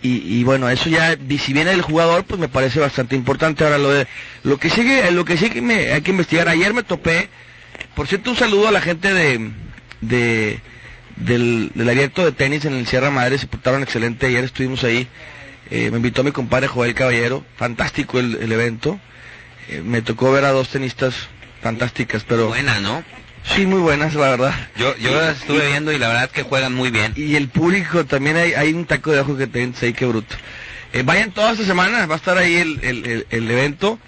y, 0.02 0.38
y 0.38 0.44
bueno, 0.44 0.70
eso 0.70 0.88
ya, 0.88 1.16
si 1.38 1.52
viene 1.52 1.72
el 1.72 1.82
jugador, 1.82 2.24
pues 2.24 2.40
me 2.40 2.48
parece 2.48 2.80
bastante 2.80 3.16
importante. 3.16 3.64
Ahora, 3.64 3.76
lo 3.76 3.90
de, 3.90 4.06
lo 4.44 4.56
que 4.56 4.70
sigue, 4.70 5.10
lo 5.10 5.26
que 5.26 5.36
sí 5.36 5.50
que 5.50 5.60
me, 5.60 5.92
hay 5.92 6.00
que 6.00 6.12
investigar, 6.12 6.48
ayer 6.48 6.72
me 6.72 6.82
topé, 6.82 7.28
por 7.94 8.06
cierto, 8.06 8.30
un 8.30 8.36
saludo 8.36 8.68
a 8.68 8.72
la 8.72 8.80
gente 8.80 9.12
de, 9.12 9.50
de 10.00 10.60
del, 11.20 11.70
del 11.74 11.88
abierto 11.88 12.24
de 12.24 12.32
tenis 12.32 12.64
en 12.64 12.74
el 12.74 12.86
Sierra 12.86 13.10
Madre, 13.10 13.38
se 13.38 13.46
portaron 13.46 13.82
excelente, 13.82 14.26
ayer 14.26 14.44
estuvimos 14.44 14.82
ahí, 14.84 15.06
eh, 15.70 15.90
me 15.90 15.98
invitó 15.98 16.24
mi 16.24 16.32
compadre 16.32 16.66
Joel 16.68 16.94
Caballero, 16.94 17.44
fantástico 17.56 18.18
el, 18.18 18.36
el 18.40 18.52
evento, 18.52 18.98
Eh, 19.68 19.82
me 19.84 20.02
tocó 20.02 20.32
ver 20.32 20.44
a 20.44 20.50
dos 20.50 20.68
tenistas 20.70 21.14
fantásticas, 21.62 22.24
pero 22.26 22.48
Buena, 22.48 22.80
¿no? 22.80 23.04
sí, 23.44 23.66
muy 23.66 23.80
buenas, 23.80 24.14
la 24.14 24.30
verdad. 24.30 24.54
Yo, 24.76 24.96
yo 24.98 25.12
las 25.20 25.40
estuve 25.40 25.68
viendo 25.68 25.92
y 25.92 25.98
la 25.98 26.08
verdad 26.08 26.30
que 26.30 26.42
juegan 26.42 26.74
muy 26.74 26.90
bien. 26.90 27.12
Y 27.14 27.36
el 27.36 27.48
público 27.48 28.04
también 28.04 28.36
hay, 28.36 28.52
hay 28.54 28.72
un 28.72 28.84
taco 28.86 29.12
de 29.12 29.20
ojo 29.20 29.36
que 29.36 29.46
te 29.46 29.60
ahí, 29.82 29.92
qué 29.92 30.06
bruto. 30.06 30.34
Eh, 30.92 31.02
vayan 31.04 31.30
toda 31.30 31.52
esta 31.52 31.64
semana, 31.64 32.04
va 32.06 32.14
a 32.14 32.18
estar 32.18 32.36
ahí 32.36 32.56
el, 32.56 32.80
el, 32.82 33.06
el- 33.06 33.26
el 33.30 33.50
evento. 33.50 33.98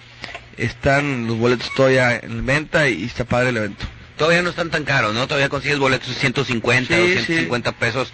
Están 0.57 1.27
los 1.29 1.39
boletos 1.39 1.71
todavía 1.77 2.19
en 2.19 2.45
venta 2.45 2.89
y, 2.89 3.05
está 3.05 3.25
padre 3.25 3.51
el 3.51 3.57
evento. 3.59 3.87
Todavía 4.17 4.43
no 4.43 4.51
están 4.51 4.71
tan 4.71 4.85
caros, 4.85 5.15
¿no? 5.15 5.27
Todavía 5.27 5.49
consigues 5.49 5.79
boletos 5.79 6.09
de 6.09 6.15
150, 6.15 6.95
Sí, 6.95 7.01
250 7.01 7.73
pesos. 7.73 8.13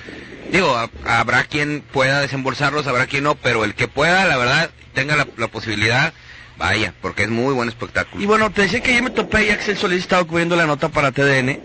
Digo, 0.52 0.74
ha- 0.76 0.90
habrá 1.04 1.44
quien 1.44 1.82
pueda 1.92 2.20
desembolsarlos, 2.20 2.86
habrá 2.86 3.06
quien 3.06 3.24
no, 3.24 3.34
pero 3.34 3.64
el 3.64 3.74
que 3.74 3.88
pueda, 3.88 4.24
la 4.26 4.36
verdad, 4.36 4.70
tenga 4.94 5.16
la, 5.16 5.26
la 5.36 5.48
posibilidad, 5.48 6.14
vaya, 6.56 6.94
porque 7.02 7.24
es 7.24 7.28
muy 7.28 7.52
buen 7.52 7.68
espectáculo. 7.68 8.22
Y 8.22 8.26
bueno, 8.26 8.50
te 8.50 8.62
decía 8.62 8.80
que 8.80 8.90
ayer 8.92 9.02
me 9.02 9.10
topé 9.10 9.46
y 9.46 9.50
Axel 9.50 9.76
Solís 9.76 10.00
estaba 10.00 10.24
cubriendo 10.24 10.56
la 10.56 10.66
nota 10.66 10.88
para 10.88 11.12
TDN 11.12 11.60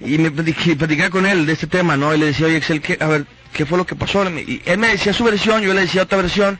y 0.00 0.18
me 0.18 0.30
platicaba 0.30 1.10
con 1.10 1.26
él 1.26 1.46
de 1.46 1.52
este 1.54 1.66
tema, 1.66 1.96
¿no? 1.96 2.14
Y 2.14 2.18
le 2.18 2.26
decía, 2.26 2.46
oye 2.46 2.56
Axel, 2.58 2.80
¿qué, 2.80 2.96
a 3.00 3.06
ver, 3.08 3.26
¿qué 3.52 3.66
fue 3.66 3.76
lo 3.78 3.86
que 3.86 3.96
pasó? 3.96 4.22
Y 4.30 4.62
él 4.64 4.78
me 4.78 4.88
decía 4.88 5.12
su 5.12 5.24
versión, 5.24 5.62
yo 5.62 5.74
le 5.74 5.80
decía 5.80 6.02
otra 6.02 6.18
versión 6.18 6.58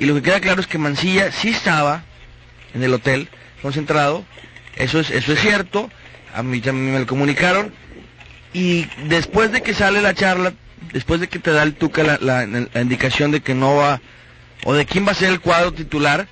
y 0.00 0.06
lo 0.06 0.14
que 0.14 0.22
queda 0.22 0.40
claro 0.40 0.60
es 0.60 0.66
que 0.66 0.78
Mancilla 0.78 1.30
sí 1.30 1.50
estaba 1.50 2.02
en 2.74 2.82
el 2.82 2.92
hotel 2.92 3.28
concentrado, 3.62 4.24
eso 4.76 4.98
es, 4.98 5.10
eso 5.10 5.32
es 5.32 5.40
cierto, 5.40 5.88
a 6.34 6.42
mí 6.42 6.60
también 6.60 6.92
me 6.92 6.98
lo 7.00 7.06
comunicaron 7.06 7.72
y 8.52 8.86
después 9.08 9.52
de 9.52 9.62
que 9.62 9.74
sale 9.74 10.00
la 10.02 10.14
charla, 10.14 10.52
después 10.92 11.20
de 11.20 11.28
que 11.28 11.38
te 11.38 11.50
da 11.52 11.62
el 11.62 11.74
Tuca 11.74 12.02
la, 12.02 12.18
la- 12.20 12.46
la 12.46 12.80
indicación 12.80 13.30
de 13.30 13.40
que 13.40 13.54
no 13.54 13.76
va, 13.76 14.00
o 14.64 14.74
de 14.74 14.86
quién 14.86 15.06
va 15.06 15.12
a 15.12 15.14
ser 15.14 15.30
el 15.30 15.40
cuadro 15.40 15.72
titular, 15.72 16.26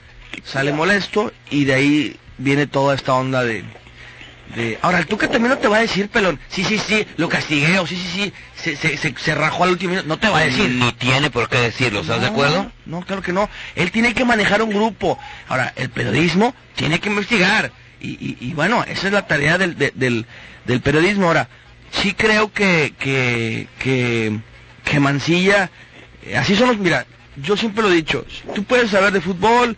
sale 0.45 0.73
molesto 0.73 1.33
y 1.51 1.65
de 1.65 1.75
ahí 1.75 2.17
viene 2.39 2.67
toda 2.67 2.95
esta 2.95 3.15
onda 3.15 3.45
de... 3.45 3.65
de... 4.57 4.79
Ahora, 4.83 4.99
el 4.99 5.07
Tuca 5.07 5.29
también 5.29 5.51
no 5.51 5.59
te 5.59 5.69
va 5.69 5.79
a 5.79 5.81
decir, 5.81 6.09
pelón, 6.09 6.39
sí, 6.49 6.65
sí, 6.65 6.79
sí, 6.79 7.07
lo 7.17 7.29
castigué, 7.29 7.79
o 7.79 7.87
sí, 7.87 7.97
sí, 7.97 8.09
sí, 8.25 8.33
se, 8.57 8.77
se, 8.77 8.97
se, 8.97 9.15
se 9.17 9.35
rajó 9.35 9.65
al 9.65 9.71
último 9.71 9.91
minuto, 9.91 10.09
no 10.09 10.19
te 10.19 10.29
va 10.29 10.39
a 10.39 10.45
decir. 10.45 10.69
Ni 10.71 10.93
tiene 10.93 11.31
por 11.31 11.49
qué 11.49 11.59
decirlo, 11.59 12.01
¿estás 12.01 12.21
de 12.21 12.27
acuerdo? 12.29 12.73
No, 12.87 13.01
claro 13.03 13.23
que 13.23 13.33
no. 13.33 13.49
Él 13.75 13.91
tiene 13.91 14.15
que 14.15 14.25
manejar 14.25 14.63
un 14.63 14.71
grupo. 14.71 15.19
Ahora, 15.49 15.73
el 15.77 15.91
periodismo 15.91 16.55
tiene 16.77 16.99
que 17.01 17.09
investigar. 17.09 17.73
Y, 18.03 18.11
y- 18.21 18.37
y 18.41 18.53
bueno, 18.55 18.85
esa 18.89 19.07
es 19.07 19.13
la 19.13 19.27
tarea 19.27 19.59
del, 19.59 19.79
de- 19.79 19.93
del, 19.95 20.27
del 20.65 20.81
periodismo. 20.81 21.27
Ahora, 21.29 21.49
sí 21.93 22.15
creo 22.15 22.53
que, 22.53 22.95
que, 22.99 23.69
que, 23.79 24.39
que 24.85 25.01
Mancilla, 25.01 25.71
eh, 26.27 26.37
así 26.37 26.57
son 26.57 26.69
los, 26.69 26.79
mira, 26.79 27.07
yo 27.37 27.57
siempre 27.57 27.83
lo 27.83 27.91
he 27.91 27.95
dicho, 27.97 28.27
tú 28.55 28.65
puedes 28.65 28.91
saber 28.91 29.13
de 29.13 29.21
fútbol, 29.21 29.77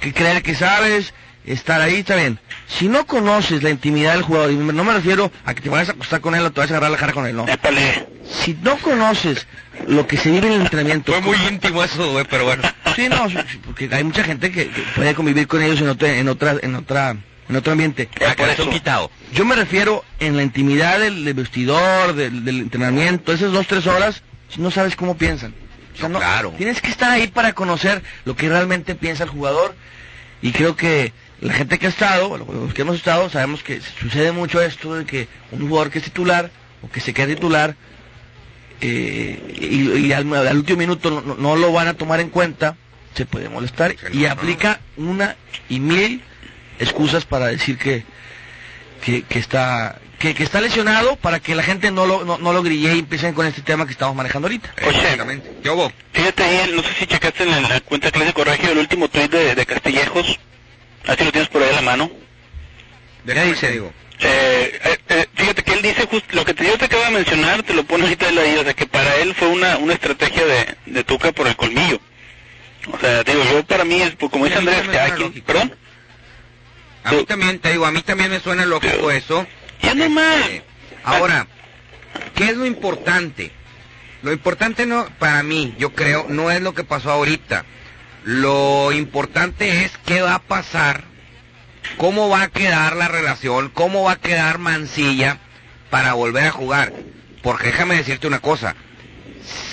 que 0.00 0.12
creer 0.12 0.42
que 0.42 0.54
sabes, 0.54 1.12
estar 1.44 1.80
ahí, 1.80 2.02
bien. 2.08 2.38
Si 2.68 2.88
no 2.88 3.06
conoces 3.06 3.62
la 3.62 3.70
intimidad 3.70 4.12
del 4.14 4.22
jugador, 4.22 4.50
y 4.52 4.56
no 4.56 4.84
me 4.84 4.92
refiero 4.92 5.30
a 5.44 5.54
que 5.54 5.60
te 5.60 5.68
vayas 5.68 5.88
a 5.88 5.92
acostar 5.92 6.20
con 6.20 6.34
él 6.34 6.44
o 6.44 6.50
te 6.52 6.60
vayas 6.60 6.72
a 6.72 6.76
agarrar 6.76 6.90
la 6.92 6.98
cara 6.98 7.12
con 7.12 7.26
él, 7.26 7.36
no. 7.36 7.46
Épale. 7.48 8.06
Si 8.28 8.56
no 8.62 8.76
conoces 8.78 9.46
lo 9.86 10.06
que 10.06 10.16
se 10.16 10.30
vive 10.30 10.46
en 10.48 10.54
el 10.54 10.60
entrenamiento, 10.62 11.12
Fue 11.12 11.20
muy 11.20 11.36
íntimo 11.48 11.82
eso, 11.84 12.12
güey, 12.12 12.24
pero 12.28 12.44
bueno. 12.44 12.62
Sí, 12.96 13.08
no, 13.08 13.26
porque 13.64 13.88
hay 13.92 14.02
mucha 14.04 14.24
gente 14.24 14.50
que, 14.50 14.68
que 14.68 14.82
puede 14.94 15.14
convivir 15.14 15.46
con 15.46 15.62
ellos 15.62 15.80
en 15.80 15.88
otra, 15.88 16.12
en 16.18 16.28
otra, 16.28 16.56
en 16.62 16.74
otra, 16.74 17.16
en 17.48 17.56
otro 17.56 17.72
ambiente. 17.72 18.08
Ah, 18.26 18.34
les 18.46 18.56
son 18.56 18.70
quitado. 18.70 19.10
Yo 19.32 19.44
me 19.44 19.54
refiero 19.54 20.04
en 20.20 20.36
la 20.36 20.42
intimidad 20.42 20.98
del, 21.00 21.24
del 21.24 21.34
vestidor, 21.34 22.14
del, 22.14 22.44
del 22.44 22.60
entrenamiento, 22.60 23.32
esas 23.32 23.52
dos, 23.52 23.66
tres 23.66 23.86
horas, 23.86 24.22
no 24.56 24.70
sabes 24.70 24.96
cómo 24.96 25.16
piensan. 25.16 25.54
O 25.94 25.98
sea, 25.98 26.08
No, 26.08 26.18
claro. 26.18 26.52
Tienes 26.56 26.80
que 26.80 26.90
estar 26.90 27.10
ahí 27.10 27.26
para 27.28 27.52
conocer 27.54 28.02
lo 28.24 28.36
que 28.36 28.48
realmente 28.48 28.94
piensa 28.94 29.24
el 29.24 29.30
jugador. 29.30 29.74
Y 30.42 30.52
creo 30.52 30.76
que 30.76 31.12
la 31.40 31.54
gente 31.54 31.78
que 31.78 31.86
ha 31.86 31.90
estado, 31.90 32.36
los 32.36 32.74
que 32.74 32.82
hemos 32.82 32.96
estado, 32.96 33.30
sabemos 33.30 33.62
que 33.62 33.80
sucede 33.80 34.32
mucho 34.32 34.60
esto 34.60 34.94
de 34.94 35.04
que 35.06 35.28
un 35.50 35.66
jugador 35.68 35.90
que 35.90 35.98
es 35.98 36.04
titular 36.04 36.50
o 36.82 36.90
que 36.90 37.00
se 37.00 37.14
queda 37.14 37.26
titular 37.28 37.74
eh, 38.80 39.56
y, 39.58 40.06
y 40.06 40.12
al, 40.12 40.32
al 40.34 40.56
último 40.56 40.78
minuto 40.78 41.10
no, 41.38 41.56
lo 41.56 41.72
van 41.72 41.88
a 41.88 41.94
tomar 41.94 42.20
en 42.20 42.28
cuenta, 42.28 42.76
se 43.14 43.24
puede 43.24 43.48
molestar 43.48 43.92
Sí, 43.92 44.06
y 44.12 44.18
no. 44.24 44.30
aplica 44.32 44.80
una 44.98 45.36
y 45.70 45.80
mil 45.80 46.22
excusas 46.78 47.24
para 47.24 47.46
decir 47.46 47.78
que 47.78 48.04
que, 49.04 49.22
que 49.22 49.38
está 49.38 49.98
que, 50.18 50.34
que 50.34 50.42
está 50.42 50.60
lesionado 50.60 51.16
para 51.16 51.40
que 51.40 51.54
la 51.54 51.62
gente 51.62 51.90
no 51.90 52.06
lo 52.06 52.24
no, 52.24 52.38
no 52.38 52.52
lo 52.52 52.62
grille 52.62 52.94
y 52.94 52.98
empiecen 53.00 53.34
con 53.34 53.46
este 53.46 53.62
tema 53.62 53.86
que 53.86 53.92
estamos 53.92 54.16
manejando 54.16 54.48
ahorita. 54.48 54.74
Oye. 54.86 54.98
Exactamente. 54.98 55.50
¿Qué 55.62 55.70
hubo? 55.70 55.92
Fíjate 56.12 56.42
ahí, 56.42 56.72
no 56.74 56.82
sé 56.82 56.88
si 56.98 57.06
checaste 57.06 57.42
en 57.42 57.50
la, 57.50 57.58
en 57.58 57.68
la 57.68 57.80
cuenta 57.80 58.10
Clásico 58.10 58.44
Regio 58.44 58.70
el 58.70 58.78
último 58.78 59.08
tuit 59.08 59.30
de, 59.30 59.54
de 59.54 59.66
Castillejos. 59.66 60.38
Así 61.06 61.24
lo 61.24 61.32
tienes 61.32 61.48
por 61.48 61.62
ahí 61.62 61.70
a 61.70 61.76
la 61.76 61.82
mano. 61.82 62.10
¿Qué 63.26 63.44
dice, 63.44 63.70
digo? 63.70 63.92
Eh, 64.20 64.80
eh, 64.82 64.98
eh, 65.08 65.26
fíjate 65.34 65.62
que 65.62 65.72
él 65.74 65.82
dice 65.82 66.06
justo 66.06 66.26
lo 66.32 66.44
que 66.44 66.54
te, 66.54 66.64
yo 66.64 66.78
te 66.78 66.86
acabo 66.86 67.04
de 67.04 67.10
mencionar, 67.10 67.62
te 67.62 67.74
lo 67.74 67.84
pone 67.84 68.04
ahorita 68.04 68.28
él 68.30 68.38
ahí, 68.38 68.56
o 68.56 68.64
sea 68.64 68.72
que 68.72 68.86
para 68.86 69.16
él 69.16 69.34
fue 69.34 69.48
una, 69.48 69.76
una 69.76 69.92
estrategia 69.92 70.44
de, 70.44 70.76
de 70.86 71.04
Tuca 71.04 71.32
por 71.32 71.46
el 71.46 71.54
colmillo. 71.54 72.00
O 72.90 72.98
sea, 72.98 73.22
digo, 73.24 73.42
yo 73.44 73.64
para 73.64 73.84
mí 73.84 74.00
es, 74.00 74.14
pues, 74.14 74.30
como 74.32 74.46
dice 74.46 74.58
Andrés, 74.58 74.88
que 74.88 74.98
hay 74.98 75.10
quien-. 75.12 75.42
¿Perdón? 75.42 75.74
A 77.06 77.12
mí 77.12 77.24
también, 77.24 77.60
te 77.60 77.70
digo, 77.70 77.86
a 77.86 77.92
mí 77.92 78.02
también 78.02 78.30
me 78.30 78.40
suena 78.40 78.66
lógico 78.66 79.12
eso. 79.12 79.46
Ya 79.80 79.94
normal. 79.94 80.42
Eh, 80.50 80.64
ahora, 81.04 81.46
¿qué 82.34 82.46
es 82.46 82.56
lo 82.56 82.66
importante? 82.66 83.52
Lo 84.22 84.32
importante 84.32 84.86
no, 84.86 85.06
para 85.20 85.44
mí, 85.44 85.72
yo 85.78 85.94
creo, 85.94 86.26
no 86.28 86.50
es 86.50 86.60
lo 86.60 86.74
que 86.74 86.82
pasó 86.82 87.12
ahorita. 87.12 87.64
Lo 88.24 88.90
importante 88.90 89.84
es 89.84 89.92
qué 90.04 90.20
va 90.20 90.34
a 90.34 90.42
pasar, 90.42 91.04
cómo 91.96 92.28
va 92.28 92.42
a 92.42 92.48
quedar 92.48 92.96
la 92.96 93.06
relación, 93.06 93.68
cómo 93.68 94.02
va 94.02 94.12
a 94.12 94.20
quedar 94.20 94.58
Mancilla 94.58 95.38
para 95.90 96.14
volver 96.14 96.48
a 96.48 96.50
jugar. 96.50 96.92
Porque 97.40 97.68
déjame 97.68 97.94
decirte 97.94 98.26
una 98.26 98.40
cosa, 98.40 98.74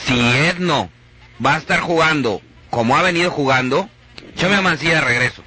si 0.06 0.20
Edno 0.20 0.92
va 1.44 1.56
a 1.56 1.58
estar 1.58 1.80
jugando 1.80 2.44
como 2.70 2.96
ha 2.96 3.02
venido 3.02 3.32
jugando, 3.32 3.90
échame 4.36 4.54
a 4.54 4.62
Mancilla 4.62 4.96
de 4.96 5.02
regreso. 5.02 5.44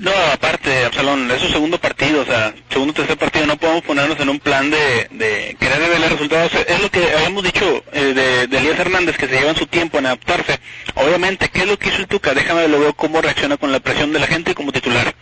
No, 0.00 0.12
aparte, 0.32 0.86
Absalón, 0.86 1.30
es 1.30 1.42
su 1.42 1.48
segundo 1.48 1.78
partido, 1.78 2.22
o 2.22 2.24
sea, 2.24 2.54
segundo 2.70 2.94
tercer 2.94 3.18
partido, 3.18 3.44
no 3.44 3.58
podemos 3.58 3.82
ponernos 3.82 4.18
en 4.18 4.30
un 4.30 4.40
plan 4.40 4.70
de, 4.70 5.06
de 5.10 5.54
querer 5.60 5.78
revelar 5.78 6.10
resultados. 6.12 6.52
Es 6.54 6.80
lo 6.80 6.90
que 6.90 7.04
habíamos 7.12 7.44
dicho 7.44 7.84
eh, 7.92 8.14
de, 8.14 8.46
de 8.46 8.58
Elías 8.58 8.78
Hernández, 8.78 9.18
que 9.18 9.28
se 9.28 9.38
llevan 9.38 9.56
su 9.56 9.66
tiempo 9.66 9.98
en 9.98 10.06
adaptarse. 10.06 10.58
Obviamente, 10.94 11.50
¿qué 11.50 11.60
es 11.60 11.66
lo 11.66 11.78
que 11.78 11.90
hizo 11.90 11.98
el 11.98 12.06
Tuca? 12.06 12.32
Déjame 12.32 12.66
lo 12.68 12.80
veo 12.80 12.94
cómo 12.94 13.20
reacciona 13.20 13.58
con 13.58 13.72
la 13.72 13.80
presión 13.80 14.10
de 14.14 14.20
la 14.20 14.26
gente 14.26 14.54
como 14.54 14.72
titular. 14.72 15.14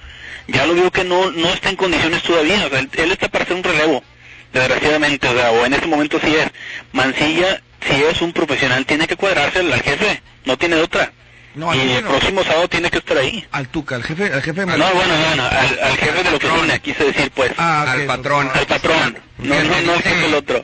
Ya 0.46 0.64
lo 0.64 0.76
veo 0.76 0.92
que 0.92 1.02
no, 1.02 1.32
no 1.32 1.52
está 1.52 1.70
en 1.70 1.76
condiciones 1.76 2.22
todavía, 2.22 2.64
o 2.64 2.70
sea, 2.70 2.78
él, 2.78 3.10
está 3.10 3.28
para 3.28 3.42
hacer 3.42 3.56
un 3.56 3.64
relevo, 3.64 4.04
desgraciadamente, 4.52 5.26
o 5.26 5.34
sea, 5.34 5.50
o 5.50 5.66
en 5.66 5.74
este 5.74 5.88
momento 5.88 6.20
sí 6.24 6.36
es. 6.36 6.48
Mancilla, 6.92 7.60
si 7.84 8.04
es 8.04 8.22
un 8.22 8.32
profesional, 8.32 8.86
tiene 8.86 9.08
que 9.08 9.16
cuadrarse 9.16 9.58
al, 9.58 9.82
jefe, 9.82 10.22
no 10.44 10.56
tiene 10.56 10.76
otra. 10.76 11.10
No, 11.54 11.74
y 11.74 11.80
el 11.80 12.04
no. 12.04 12.10
próximo 12.10 12.44
sábado 12.44 12.68
tiene 12.68 12.90
que 12.90 12.98
estar 12.98 13.16
ahí. 13.18 13.44
Al 13.50 13.68
Tuca, 13.68 13.96
al 13.96 14.04
jefe, 14.04 14.32
al 14.32 14.42
jefe 14.42 14.60
de 14.60 14.66
No, 14.66 14.72
bueno, 14.76 15.14
bueno, 15.26 15.42
al, 15.44 15.78
al 15.82 15.96
jefe 15.96 16.22
de 16.22 16.30
la 16.30 16.36
oficina, 16.36 16.78
quise 16.78 17.04
decir, 17.04 17.30
pues. 17.34 17.52
Ah, 17.58 17.90
al 17.90 18.06
patrón. 18.06 18.50
al 18.54 18.66
patrón. 18.66 19.18
No, 19.38 19.54
no, 19.64 19.80
no 19.82 19.92
del 19.98 20.34
otro. 20.34 20.62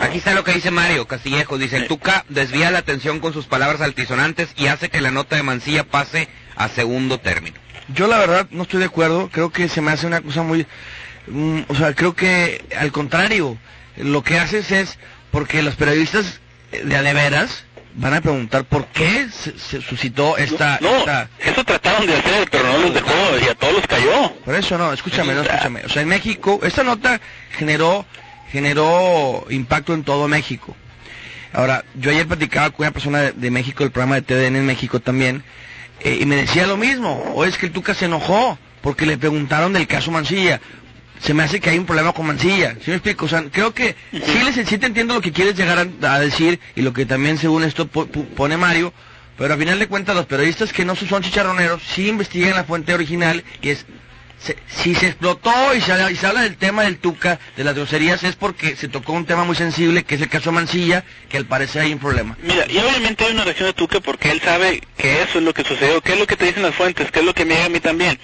Aquí 0.00 0.18
está 0.18 0.32
lo 0.34 0.44
que 0.44 0.52
dice 0.52 0.70
Mario 0.70 1.08
Castillejo. 1.08 1.58
Dice, 1.58 1.76
el 1.76 1.88
Tuca 1.88 2.24
desvía 2.28 2.70
la 2.70 2.78
atención 2.78 3.18
con 3.20 3.32
sus 3.32 3.46
palabras 3.46 3.80
altisonantes 3.80 4.50
y 4.56 4.68
hace 4.68 4.90
que 4.90 5.00
la 5.00 5.10
nota 5.10 5.34
de 5.36 5.42
Mancilla 5.42 5.82
pase 5.84 6.28
a 6.54 6.68
segundo 6.68 7.18
término. 7.18 7.56
Yo 7.88 8.06
la 8.06 8.18
verdad 8.18 8.46
no 8.50 8.62
estoy 8.62 8.80
de 8.80 8.86
acuerdo, 8.86 9.30
creo 9.32 9.50
que 9.50 9.68
se 9.68 9.80
me 9.80 9.90
hace 9.90 10.06
una 10.06 10.20
cosa 10.20 10.42
muy... 10.42 10.66
mm, 11.26 11.60
o 11.68 11.74
sea, 11.74 11.94
creo 11.94 12.14
que 12.14 12.64
al 12.78 12.92
contrario, 12.92 13.56
lo 13.96 14.22
que 14.22 14.38
haces 14.38 14.70
es, 14.70 14.98
porque 15.30 15.62
los 15.62 15.74
periodistas 15.74 16.40
eh, 16.70 16.82
de 16.84 16.96
a 16.96 17.02
de 17.02 17.14
veras 17.14 17.64
van 18.00 18.14
a 18.14 18.20
preguntar 18.20 18.64
por 18.64 18.86
qué 18.86 19.28
se, 19.30 19.58
se 19.58 19.80
suscitó 19.82 20.36
esta... 20.38 20.78
no, 20.80 20.96
esta- 20.98 21.28
eso 21.40 21.64
trataron 21.64 22.06
de 22.06 22.14
hacer, 22.16 22.48
pero 22.50 22.64
no 22.72 22.78
los 22.78 22.94
dejó 22.94 23.10
y 23.44 23.48
a 23.48 23.54
todos 23.54 23.74
los 23.74 23.86
cayó. 23.86 24.32
Por 24.44 24.54
eso 24.54 24.78
no, 24.78 24.92
escúchame, 24.92 25.34
no, 25.34 25.42
escúchame. 25.42 25.82
O 25.84 25.88
sea, 25.88 26.02
en 26.02 26.08
México, 26.08 26.60
esta 26.62 26.82
nota 26.84 27.20
generó, 27.58 28.06
generó 28.52 29.44
impacto 29.50 29.94
en 29.94 30.04
todo 30.04 30.28
México. 30.28 30.76
Ahora, 31.52 31.84
yo 31.94 32.10
ayer 32.10 32.26
platicaba 32.26 32.70
con 32.70 32.84
una 32.84 32.92
persona 32.92 33.18
de, 33.22 33.32
de 33.32 33.50
México, 33.50 33.82
del 33.82 33.90
programa 33.90 34.16
de 34.16 34.22
TDN 34.22 34.56
en 34.56 34.66
México 34.66 35.00
también, 35.00 35.42
eh, 36.00 36.18
y 36.20 36.26
me 36.26 36.36
decía 36.36 36.66
lo 36.66 36.76
mismo. 36.76 37.32
O 37.34 37.44
es 37.44 37.56
que 37.58 37.66
el 37.66 37.72
Tuca 37.72 37.94
se 37.94 38.04
enojó 38.04 38.58
porque 38.82 39.06
le 39.06 39.18
preguntaron 39.18 39.72
del 39.72 39.86
caso 39.86 40.10
Mancilla. 40.10 40.60
Se 41.20 41.34
me 41.34 41.42
hace 41.42 41.60
que 41.60 41.70
hay 41.70 41.78
un 41.78 41.86
problema 41.86 42.12
con 42.12 42.26
Mancilla. 42.26 42.74
¿Sí 42.84 42.90
me 42.90 42.94
explico? 42.96 43.24
O 43.26 43.28
sea, 43.28 43.44
creo 43.50 43.74
que 43.74 43.96
sí, 44.12 44.40
les, 44.44 44.68
sí 44.68 44.78
te 44.78 44.86
entiendo 44.86 45.14
lo 45.14 45.20
que 45.20 45.32
quieres 45.32 45.56
llegar 45.56 45.88
a, 46.02 46.18
decir 46.20 46.60
y 46.76 46.82
lo 46.82 46.92
que 46.92 47.06
también 47.06 47.38
según 47.38 47.64
esto 47.64 47.86
pone 47.88 48.56
Mario. 48.56 48.92
Pero 49.36 49.54
a 49.54 49.56
final 49.56 49.78
de 49.78 49.86
cuentas 49.86 50.16
los 50.16 50.26
periodistas 50.26 50.72
que 50.72 50.84
no 50.84 50.96
son 50.96 51.22
chicharroneros 51.22 51.82
sí 51.94 52.08
investigan 52.08 52.54
la 52.54 52.64
fuente 52.64 52.92
original 52.94 53.44
y 53.62 53.68
es 53.70 53.86
se- 54.40 54.56
si 54.68 54.94
se 54.94 55.06
explotó 55.08 55.50
y 55.74 55.80
se, 55.80 55.92
habla- 55.92 56.42
del 56.42 56.56
tema 56.56 56.82
del 56.84 56.98
Tuca, 56.98 57.38
de 57.56 57.64
las 57.64 57.74
groserías, 57.74 58.22
es 58.22 58.36
porque 58.36 58.76
se 58.76 58.86
tocó 58.88 59.12
un 59.12 59.26
tema 59.26 59.42
muy 59.44 59.56
sensible, 59.56 60.04
que 60.04 60.14
es 60.14 60.20
el 60.20 60.28
caso 60.28 60.52
Mancilla, 60.52 61.04
que 61.28 61.36
al 61.36 61.44
parecer 61.46 61.82
hay 61.82 61.92
un 61.92 61.98
problema. 61.98 62.36
Mira, 62.42 62.64
y 62.68 62.78
obviamente 62.78 63.24
hay 63.24 63.32
una 63.32 63.42
reacción 63.44 63.68
de 63.68 63.72
Tuca 63.74 63.98
porque 64.00 64.30
él 64.30 64.40
sabe 64.40 64.80
que 64.96 65.22
eso 65.22 65.38
es 65.38 65.44
lo 65.44 65.52
que 65.54 65.64
sucedió, 65.64 66.00
qué 66.00 66.12
es 66.12 66.18
lo 66.20 66.26
que 66.28 66.36
te 66.36 66.44
dicen 66.46 66.62
las 66.62 66.74
fuentes, 66.74 67.10
qué 67.10 67.18
es 67.20 67.24
lo 67.24 67.34
que 67.34 67.44
me 67.44 67.54
llega 67.54 67.66
a 67.66 67.70
mí 67.70 67.80
también. 67.80 68.18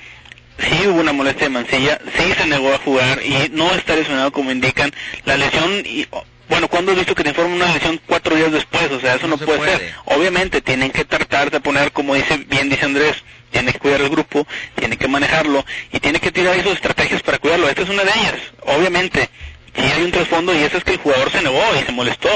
Sí 0.58 0.87
hubo 0.87 1.00
una 1.00 1.12
molestia 1.12 1.44
de 1.46 1.50
Mancilla, 1.50 1.99
sí 2.16 2.32
se 2.37 2.46
negó 2.46 2.73
a 2.73 2.78
jugar 2.78 3.20
y 3.25 3.50
no 3.52 3.70
está 3.73 3.96
lesionado 3.96 4.30
como 4.32 4.50
indican. 4.52 4.92
La 5.25 5.37
lesión, 5.37 5.82
y, 5.84 6.06
bueno, 6.49 6.68
¿cuándo 6.68 6.92
has 6.92 6.99
visto 6.99 7.14
que 7.14 7.25
te 7.25 7.30
informan 7.30 7.54
una 7.54 7.73
lesión 7.75 8.00
cuatro 8.06 8.37
días 8.37 8.52
después? 8.52 8.90
O 8.92 9.00
sea, 9.00 9.14
eso 9.14 9.26
No 9.26 9.34
no, 9.34 9.38
se 9.38 9.46
puede, 9.46 9.58
puede. 9.58 9.76
ser. 9.78 9.94
Obviamente 10.04 10.61
tienen 10.61 10.90
que 10.92 11.04
tratar 11.04 11.50
de 11.50 11.61
poner, 11.61 11.90
como 11.92 12.14
dice 12.14 12.37
bien 12.49 12.68
dice 12.68 12.84
Andrés, 12.84 13.16
tiene 13.50 13.73
que 13.73 13.78
cuidar 13.80 14.00
el 14.00 14.08
grupo, 14.11 14.46
tiene 14.76 14.96
que 14.96 15.08
manejarlo 15.08 15.64
y 15.92 15.99
tiene 16.00 16.20
que 16.20 16.30
tirar 16.30 16.56
esas 16.56 16.75
estrategias 16.75 17.23
para 17.23 17.38
cuidarlo. 17.38 17.68
Esta 17.68 17.82
es 17.82 17.88
una 17.88 18.04
de 18.04 18.11
ellas, 18.11 18.34
obviamente. 18.62 19.28
Sí 19.76 19.82
hay 19.82 20.02
un 20.04 20.12
trasfondo 20.12 20.54
y 20.54 20.58
eso 20.58 20.76
es 20.76 20.84
que 20.84 20.92
el 20.92 20.99
jugador 20.99 21.32
se 21.32 21.42
negó 21.42 21.61
y 21.80 21.84
se 21.84 21.90
molestó. 21.90 22.28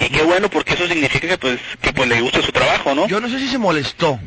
Y 0.00 0.08
qué 0.08 0.22
bueno 0.22 0.48
porque 0.48 0.72
eso 0.74 0.86
significa 0.88 1.28
que 1.28 1.36
pues 1.38 1.60
que 1.82 1.92
pues 1.92 2.08
le 2.08 2.22
gusta 2.22 2.40
su 2.40 2.52
trabajo, 2.52 2.94
¿no? 2.94 3.06
Yo 3.06 3.20
no 3.20 3.28
sé 3.28 3.38
si 3.38 3.48
se 3.48 3.58
molestó. 3.58 4.18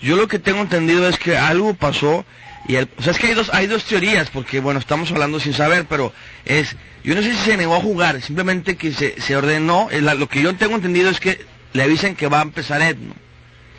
Yo 0.00 0.16
lo 0.16 0.26
que 0.26 0.38
tengo 0.38 0.60
entendido 0.62 1.06
es 1.06 1.18
que 1.18 1.36
algo 1.36 1.74
pasó 1.74 2.24
y 2.68 2.76
el, 2.76 2.88
o 2.98 3.02
sea, 3.02 3.12
es 3.12 3.18
que 3.18 3.26
hay 3.28 3.34
dos 3.34 3.50
hay 3.52 3.66
dos 3.66 3.84
teorías 3.84 4.30
porque 4.30 4.60
bueno, 4.60 4.78
estamos 4.78 5.10
hablando 5.10 5.40
sin 5.40 5.54
saber, 5.54 5.86
pero 5.88 6.12
es 6.44 6.76
yo 7.02 7.14
no 7.14 7.22
sé 7.22 7.32
si 7.32 7.38
se 7.38 7.56
negó 7.56 7.74
a 7.76 7.80
jugar, 7.80 8.20
simplemente 8.22 8.76
que 8.76 8.92
se, 8.92 9.20
se 9.20 9.34
ordenó, 9.36 9.88
la- 9.90 10.14
lo 10.14 10.28
que 10.28 10.42
yo 10.42 10.54
tengo 10.54 10.76
entendido 10.76 11.10
es 11.10 11.18
que 11.20 11.44
le 11.72 11.82
avisan 11.82 12.14
que 12.14 12.28
va 12.28 12.38
a 12.40 12.42
empezar 12.42 12.80
Edno 12.82 13.14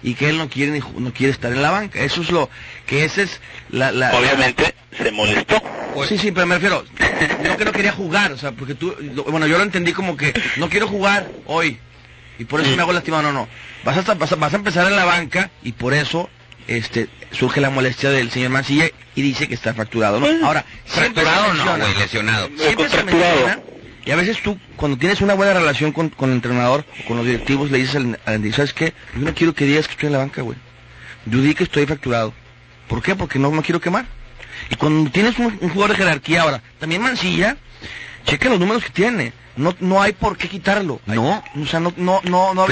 y 0.02 0.14
que 0.16 0.30
él 0.30 0.38
no 0.38 0.50
quiere 0.50 0.72
ni 0.72 0.80
no 0.98 1.14
quiere 1.14 1.32
estar 1.32 1.52
en 1.52 1.62
la 1.62 1.72
banca. 1.72 2.00
Eso 2.02 2.22
es 2.22 2.32
lo 2.32 2.50
que 2.88 3.04
esa 3.04 3.22
es 3.22 3.42
la, 3.70 3.92
la 3.92 4.18
Obviamente 4.18 4.74
se 4.98 5.12
molestó. 5.12 5.62
sí, 6.08 6.18
sí, 6.18 6.32
pero 6.32 6.48
me 6.48 6.56
refiero, 6.56 6.84
no 7.44 7.58
que 7.58 7.66
no 7.66 7.72
quería 7.72 7.92
jugar, 7.92 8.32
o 8.32 8.38
sea, 8.38 8.52
porque 8.54 8.76
tú, 8.76 8.96
lo- 9.14 9.24
bueno, 9.26 9.46
yo 9.48 9.58
lo 9.58 9.64
entendí 9.64 9.92
como 9.94 10.16
que 10.18 10.34
no 10.58 10.70
quiero 10.70 10.88
jugar 10.88 11.30
hoy 11.46 11.78
y 12.40 12.46
por 12.46 12.62
eso 12.62 12.74
me 12.76 12.82
hago 12.82 12.94
lastimado, 12.94 13.24
no, 13.24 13.34
no, 13.34 13.48
vas 13.84 13.98
a, 14.10 14.14
vas 14.14 14.32
a, 14.32 14.36
vas 14.38 14.54
a 14.54 14.56
empezar 14.58 14.88
en 14.88 14.96
la 14.96 15.04
banca 15.06 15.52
y 15.62 15.74
por 15.74 15.94
eso 15.94 16.30
este 16.78 17.10
surge 17.32 17.62
la 17.62 17.70
molestia 17.70 18.10
del 18.10 18.32
señor 18.32 18.52
Mancilla 18.52 18.90
y 19.16 19.22
dice 19.22 19.48
que 19.48 19.54
está 19.54 19.74
fracturado, 19.74 20.20
¿no? 20.20 20.28
Ahora, 20.46 20.66
siempre 20.86 21.24
se 21.24 21.30
Fracturado 21.30 21.54
no, 21.54 21.78
güey, 21.78 21.96
lesionado. 21.98 22.50
siempre 22.58 22.90
se 22.90 23.04
menciona, 23.04 23.60
y 24.06 24.12
a 24.12 24.16
veces 24.16 24.42
tú, 24.42 24.58
cuando 24.76 24.98
tienes 24.98 25.22
una 25.22 25.34
buena 25.34 25.54
relación 25.54 25.92
con, 25.92 26.10
con 26.10 26.30
el 26.30 26.36
entrenador 26.36 26.86
o 27.04 27.08
con 27.08 27.18
los 27.18 27.26
directivos, 27.26 27.70
le 27.70 27.80
dices 27.80 27.96
al, 27.96 28.20
al 28.26 28.54
¿sabes 28.54 28.74
qué? 28.74 28.94
Yo 29.16 29.22
no 29.22 29.34
quiero 29.34 29.54
que 29.54 29.66
digas 29.66 29.88
que 29.88 29.94
estoy 29.94 30.08
en 30.08 30.14
la 30.14 30.20
banca, 30.20 30.42
güey. 30.42 30.58
Yo 31.26 31.42
di 31.42 31.54
que 31.54 31.64
estoy 31.66 31.86
fracturado. 31.86 32.34
¿Por 32.88 33.02
qué? 33.04 33.16
Porque 33.16 33.38
no 33.38 33.52
me 33.52 33.62
quiero 33.62 33.80
quemar. 33.82 34.06
Y 34.70 34.76
cuando 34.76 35.12
tienes 35.12 35.38
un, 35.38 35.58
un 35.62 35.70
jugador 35.70 35.92
de 35.92 36.04
jerarquía 36.04 36.42
ahora, 36.42 36.62
también 36.80 37.02
Mancilla, 37.02 37.58
chequen 38.26 38.52
los 38.52 38.60
números 38.60 38.84
que 38.84 38.90
tiene. 38.92 39.34
No, 39.56 39.76
no 39.82 40.02
hay 40.02 40.14
por 40.14 40.38
qué 40.38 40.48
quitarlo. 40.48 41.02
No. 41.06 41.44
O 41.62 41.66
sea, 41.66 41.82
no, 41.82 41.94
no, 41.98 42.22
no, 42.24 42.54
no 42.54 42.66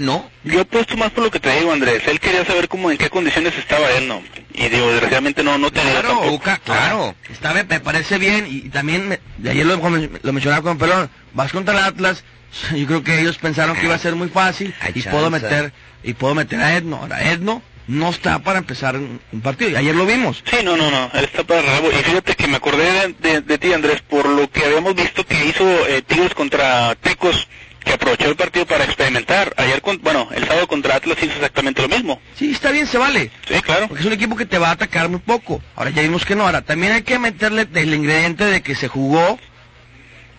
no. 0.00 0.30
Yo 0.44 0.60
apuesto 0.60 0.96
más 0.96 1.10
por 1.10 1.24
lo 1.24 1.30
que 1.30 1.40
te 1.40 1.50
digo, 1.58 1.72
Andrés. 1.72 2.02
Él 2.06 2.20
quería 2.20 2.44
saber 2.44 2.68
cómo, 2.68 2.90
en 2.90 2.98
qué 2.98 3.10
condiciones 3.10 3.56
estaba 3.58 3.90
él, 3.90 4.06
¿no? 4.06 4.22
Y 4.54 4.68
digo, 4.68 4.88
desgraciadamente 4.92 5.42
no, 5.42 5.58
no 5.58 5.72
tenía 5.72 5.90
Claro, 5.92 6.08
tampoco. 6.08 6.30
Tuca, 6.30 6.56
claro. 6.58 7.14
Está, 7.28 7.52
me, 7.52 7.64
me 7.64 7.80
parece 7.80 8.18
bien 8.18 8.46
y, 8.48 8.58
y 8.66 8.68
también, 8.68 9.08
me- 9.08 9.18
de 9.38 9.50
ayer 9.50 9.66
lo, 9.66 9.76
lo 9.76 10.32
mencionaba 10.32 10.62
con 10.62 10.78
Pelón, 10.78 11.10
vas 11.32 11.50
contra 11.50 11.76
el 11.76 11.84
Atlas, 11.84 12.22
yo 12.76 12.86
creo 12.86 13.02
que 13.02 13.20
ellos 13.20 13.36
pensaron 13.38 13.76
que 13.76 13.86
iba 13.86 13.94
a 13.96 13.98
ser 13.98 14.14
muy 14.14 14.28
fácil 14.28 14.72
Hay 14.82 14.90
y 14.94 15.02
chance. 15.02 15.10
puedo 15.10 15.30
meter 15.30 15.72
y 16.04 16.14
puedo 16.14 16.36
meter 16.36 16.60
a 16.60 16.76
Edno. 16.76 16.96
Ahora, 16.98 17.24
Edno 17.32 17.60
no 17.90 18.10
está 18.10 18.38
para 18.38 18.58
empezar 18.60 18.96
un, 18.96 19.20
partido 19.42 19.70
y 19.70 19.76
ayer 19.76 19.94
lo 19.94 20.06
vimos. 20.06 20.42
Sí, 20.48 20.58
no, 20.64 20.76
no, 20.76 20.90
no, 20.90 21.10
él 21.12 21.24
está 21.24 21.42
para 21.44 21.62
rabo. 21.62 21.90
Y 21.90 21.96
fíjate 22.04 22.34
que 22.36 22.46
me 22.46 22.56
acordé 22.56 22.90
de, 22.92 23.14
de- 23.30 23.40
de 23.40 23.58
ti, 23.58 23.72
Andrés, 23.72 24.00
por 24.08 24.26
lo 24.28 24.48
que 24.50 24.64
habíamos 24.64 24.94
visto 24.94 25.26
que 25.26 25.44
hizo 25.46 25.64
eh, 25.88 26.00
Tigres 26.02 26.34
contra 26.34 26.94
Tecos, 26.94 27.48
que 27.84 27.92
aprovechó 27.92 28.28
el 28.28 28.36
partido 28.36 28.64
para 28.66 28.84
experimentar. 28.84 29.52
Ayer, 29.56 29.82
con, 29.82 29.98
bueno, 30.02 30.28
el 30.32 30.46
sábado 30.46 30.68
contra 30.68 30.94
Atlas 30.96 31.18
hizo 31.20 31.32
exactamente 31.32 31.82
lo 31.82 31.88
mismo. 31.88 32.20
Sí, 32.36 32.52
está 32.52 32.70
bien, 32.70 32.86
se 32.86 32.98
vale. 32.98 33.30
Sí, 33.48 33.60
claro. 33.62 33.88
Porque 33.88 34.02
es 34.02 34.06
un 34.06 34.12
equipo 34.12 34.36
que 34.36 34.46
te 34.46 34.58
va 34.58 34.68
a 34.68 34.72
atacar 34.72 35.08
muy 35.08 35.20
poco. 35.20 35.60
Ahora 35.74 35.90
ya 35.90 36.02
vimos 36.02 36.24
que 36.24 36.36
no. 36.36 36.44
Ahora 36.46 36.62
también 36.62 36.92
hay 36.92 37.02
que 37.02 37.18
meterle 37.18 37.66
el 37.74 37.94
ingrediente 37.94 38.44
de 38.44 38.62
que 38.62 38.74
se 38.76 38.86
jugó 38.88 39.38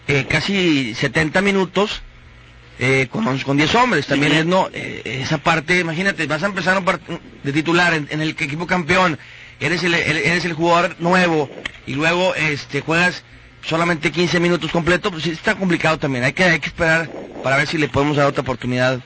eh, 0.07 0.25
casi 0.29 0.93
70 0.95 1.41
minutos 1.41 2.01
eh, 2.83 3.07
con, 3.11 3.37
con 3.39 3.57
10 3.57 3.75
hombres. 3.75 4.07
También 4.07 4.33
es 4.33 4.45
no 4.45 4.67
eh, 4.73 5.19
esa 5.23 5.37
parte, 5.37 5.79
imagínate, 5.79 6.25
vas 6.25 6.41
a 6.41 6.47
empezar 6.47 6.77
un 6.79 6.83
part- 6.85 7.19
de 7.43 7.53
titular 7.53 7.93
en, 7.93 8.07
en 8.09 8.21
el 8.21 8.29
equipo 8.31 8.65
campeón, 8.65 9.19
eres 9.59 9.83
el, 9.83 9.93
el- 9.93 10.17
eres 10.17 10.43
el 10.45 10.53
jugador 10.53 10.95
nuevo 10.99 11.47
y 11.85 11.93
luego 11.93 12.33
este 12.35 12.81
juegas 12.81 13.23
solamente 13.63 14.11
15 14.11 14.39
minutos 14.39 14.71
completo, 14.71 15.11
pues 15.11 15.27
está 15.27 15.53
complicado 15.55 15.99
también. 15.99 16.23
Hay 16.23 16.33
que, 16.33 16.43
hay 16.43 16.59
que 16.59 16.67
esperar 16.67 17.11
para 17.43 17.57
ver 17.57 17.67
si 17.67 17.77
le 17.77 17.87
podemos 17.87 18.17
dar 18.17 18.25
otra 18.25 18.41
oportunidad 18.41 18.99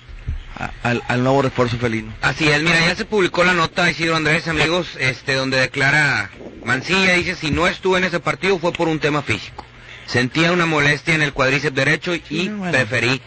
a- 0.57 0.71
al, 0.83 1.03
al 1.09 1.21
nuevo 1.21 1.41
refuerzo 1.41 1.77
felino. 1.77 2.13
Así 2.21 2.47
es, 2.47 2.61
mira, 2.63 2.79
ya 2.79 2.95
se 2.95 3.03
publicó 3.03 3.43
la 3.43 3.53
nota, 3.53 3.91
Isidro 3.91 4.15
Andrés, 4.15 4.47
amigos, 4.47 4.87
este, 5.01 5.33
donde 5.33 5.57
declara 5.57 6.29
Mancilla, 6.63 7.13
dice, 7.15 7.35
si 7.35 7.51
no 7.51 7.67
estuve 7.67 7.97
en 7.97 8.05
ese 8.05 8.21
partido 8.21 8.57
fue 8.57 8.71
por 8.71 8.87
un 8.87 8.99
tema 8.99 9.21
físico. 9.21 9.65
Sentía 10.05 10.53
una 10.53 10.65
molestia 10.65 11.13
en 11.15 11.23
el 11.23 11.33
cuádriceps 11.33 11.75
derecho 11.75 12.15
y 12.15 12.23
Sí, 12.29 12.47
bueno. 12.49 12.71
preferí 12.71 13.21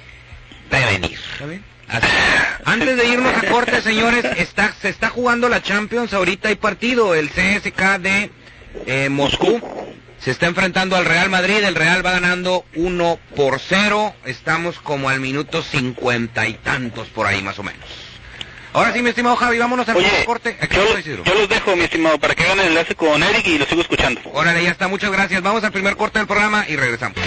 prevenir. 0.69 1.19
¿Está 1.33 1.47
bien? 1.47 1.65
Así 1.89 2.07
es. 2.07 2.67
Antes 2.67 2.97
de 2.97 3.07
irnos 3.07 3.35
a 3.35 3.47
corte, 3.49 3.81
señores, 3.83 4.25
está, 4.37 4.75
se 4.81 4.89
está 4.89 5.09
jugando 5.11 5.49
la 5.49 5.63
Champions, 5.63 6.13
ahorita 6.13 6.49
hay 6.49 6.57
partido, 6.57 7.15
el 7.15 7.31
CSK 7.31 7.99
de 7.99 8.31
eh, 8.87 9.09
Moscú 9.09 9.61
se 10.21 10.33
está 10.33 10.47
enfrentando 10.47 10.97
al 10.97 11.05
Real 11.05 11.31
Madrid, 11.31 11.63
el 11.65 11.75
Real 11.75 12.05
va 12.05 12.13
ganando 12.13 12.65
1 12.75 13.19
por 13.37 13.61
0, 13.61 14.15
estamos 14.25 14.79
como 14.81 15.09
al 15.09 15.21
minuto 15.21 15.63
cincuenta 15.63 16.47
y 16.49 16.55
tantos 16.55 17.09
por 17.09 17.27
ahí 17.27 17.41
más 17.43 17.59
o 17.59 17.63
menos. 17.63 17.85
Ahora 18.73 18.93
sí, 18.93 19.01
mi 19.01 19.09
estimado 19.09 19.37
Javi, 19.37 19.59
vámonos 19.59 19.89
al 19.89 19.97
Oye, 19.97 20.07
primer 20.07 20.27
corte. 20.27 20.59
Aquí 20.61 20.77
yo 20.77 21.35
los 21.35 21.49
dejo, 21.49 21.75
mi 21.75 21.85
estimado, 21.85 22.19
para 22.19 22.35
que 22.35 22.45
hagan 22.45 22.61
el 22.61 22.67
enlace 22.69 22.95
con 22.95 23.23
Eric 23.23 23.47
y 23.47 23.59
lo 23.59 23.67
sigo 23.67 23.81
escuchando. 23.81 24.21
Órale, 24.33 24.63
ya 24.63 24.71
está, 24.71 24.89
muchas 24.89 25.11
gracias. 25.11 25.41
Vamos 25.43 25.65
al 25.65 25.73
primer 25.73 25.97
corte 25.97 26.19
del 26.19 26.29
programa 26.29 26.67
y 26.69 26.77
regresamos. 26.77 27.19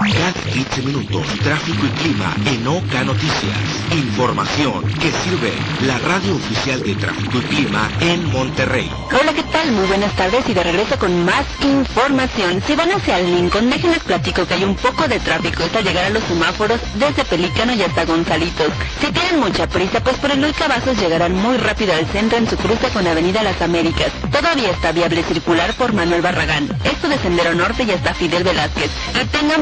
Cada 0.00 0.32
15 0.32 0.82
minutos, 0.82 1.26
tráfico 1.44 1.84
y 1.84 1.90
clima 2.00 2.34
en 2.46 2.66
Oca 2.66 3.04
Noticias. 3.04 3.58
Información 3.92 4.82
que 4.94 5.12
sirve 5.12 5.52
la 5.82 5.98
radio 5.98 6.36
oficial 6.36 6.82
de 6.82 6.94
tráfico 6.94 7.36
y 7.36 7.42
clima 7.42 7.90
en 8.00 8.32
Monterrey. 8.32 8.90
Hola, 9.12 9.34
¿qué 9.34 9.42
tal? 9.42 9.70
Muy 9.72 9.86
buenas 9.88 10.10
tardes 10.16 10.48
y 10.48 10.54
de 10.54 10.62
regreso 10.62 10.98
con 10.98 11.22
más 11.26 11.44
información. 11.62 12.62
Si 12.66 12.74
van 12.76 12.92
hacia 12.92 13.18
Lincoln, 13.18 13.68
déjenles 13.68 14.02
platico 14.02 14.46
que 14.46 14.54
hay 14.54 14.64
un 14.64 14.74
poco 14.74 15.06
de 15.06 15.20
tráfico 15.20 15.64
hasta 15.64 15.82
llegar 15.82 16.06
a 16.06 16.10
los 16.10 16.24
semáforos 16.24 16.80
desde 16.94 17.22
Pelícano 17.26 17.74
y 17.74 17.82
hasta 17.82 18.06
Gonzalitos. 18.06 18.72
Si 19.02 19.12
tienen 19.12 19.40
mucha 19.40 19.68
prisa, 19.68 20.02
pues 20.02 20.16
por 20.16 20.30
el 20.30 20.40
Luis 20.40 20.56
Cavazos 20.56 20.98
llegarán 20.98 21.34
muy 21.34 21.58
rápido 21.58 21.92
al 21.92 22.06
centro 22.06 22.38
en 22.38 22.48
su 22.48 22.56
cruce 22.56 22.88
con 22.88 23.06
Avenida 23.06 23.42
Las 23.42 23.60
Américas. 23.60 24.12
Todavía 24.32 24.70
está 24.70 24.92
viable 24.92 25.22
circular 25.24 25.74
por 25.74 25.92
Manuel 25.92 26.22
Barragán. 26.22 26.70
Esto 26.84 27.06
de 27.06 27.18
Sendero 27.18 27.54
Norte 27.54 27.82
y 27.82 27.90
hasta 27.90 28.14
Fidel 28.14 28.44
Velázquez. 28.44 28.90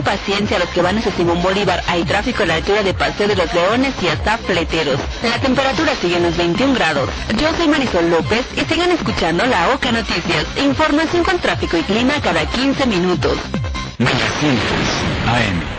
Paciencia 0.04 0.27
los 0.28 0.68
que 0.74 0.82
van 0.82 0.98
hacia 0.98 1.10
Simón 1.12 1.42
Bolívar. 1.42 1.82
Hay 1.86 2.04
tráfico 2.04 2.42
a 2.42 2.46
la 2.46 2.56
altura 2.56 2.82
de 2.82 2.92
Paseo 2.92 3.28
de 3.28 3.36
los 3.36 3.52
Leones 3.54 3.94
y 4.02 4.08
hasta 4.08 4.36
Fleteros. 4.36 5.00
La 5.22 5.40
temperatura 5.40 5.94
sigue 6.00 6.16
en 6.18 6.24
los 6.24 6.36
21 6.36 6.74
grados. 6.74 7.08
Yo 7.40 7.48
soy 7.56 7.66
Marisol 7.66 8.10
López 8.10 8.44
y 8.54 8.60
sigan 8.60 8.90
escuchando 8.90 9.46
la 9.46 9.70
OCA 9.70 9.90
Noticias. 9.90 10.44
Información 10.62 11.24
con 11.24 11.38
tráfico 11.38 11.78
y 11.78 11.82
clima 11.82 12.14
cada 12.22 12.44
15 12.44 12.86
minutos. 12.86 13.38
900 13.98 14.18
AM. 15.26 15.77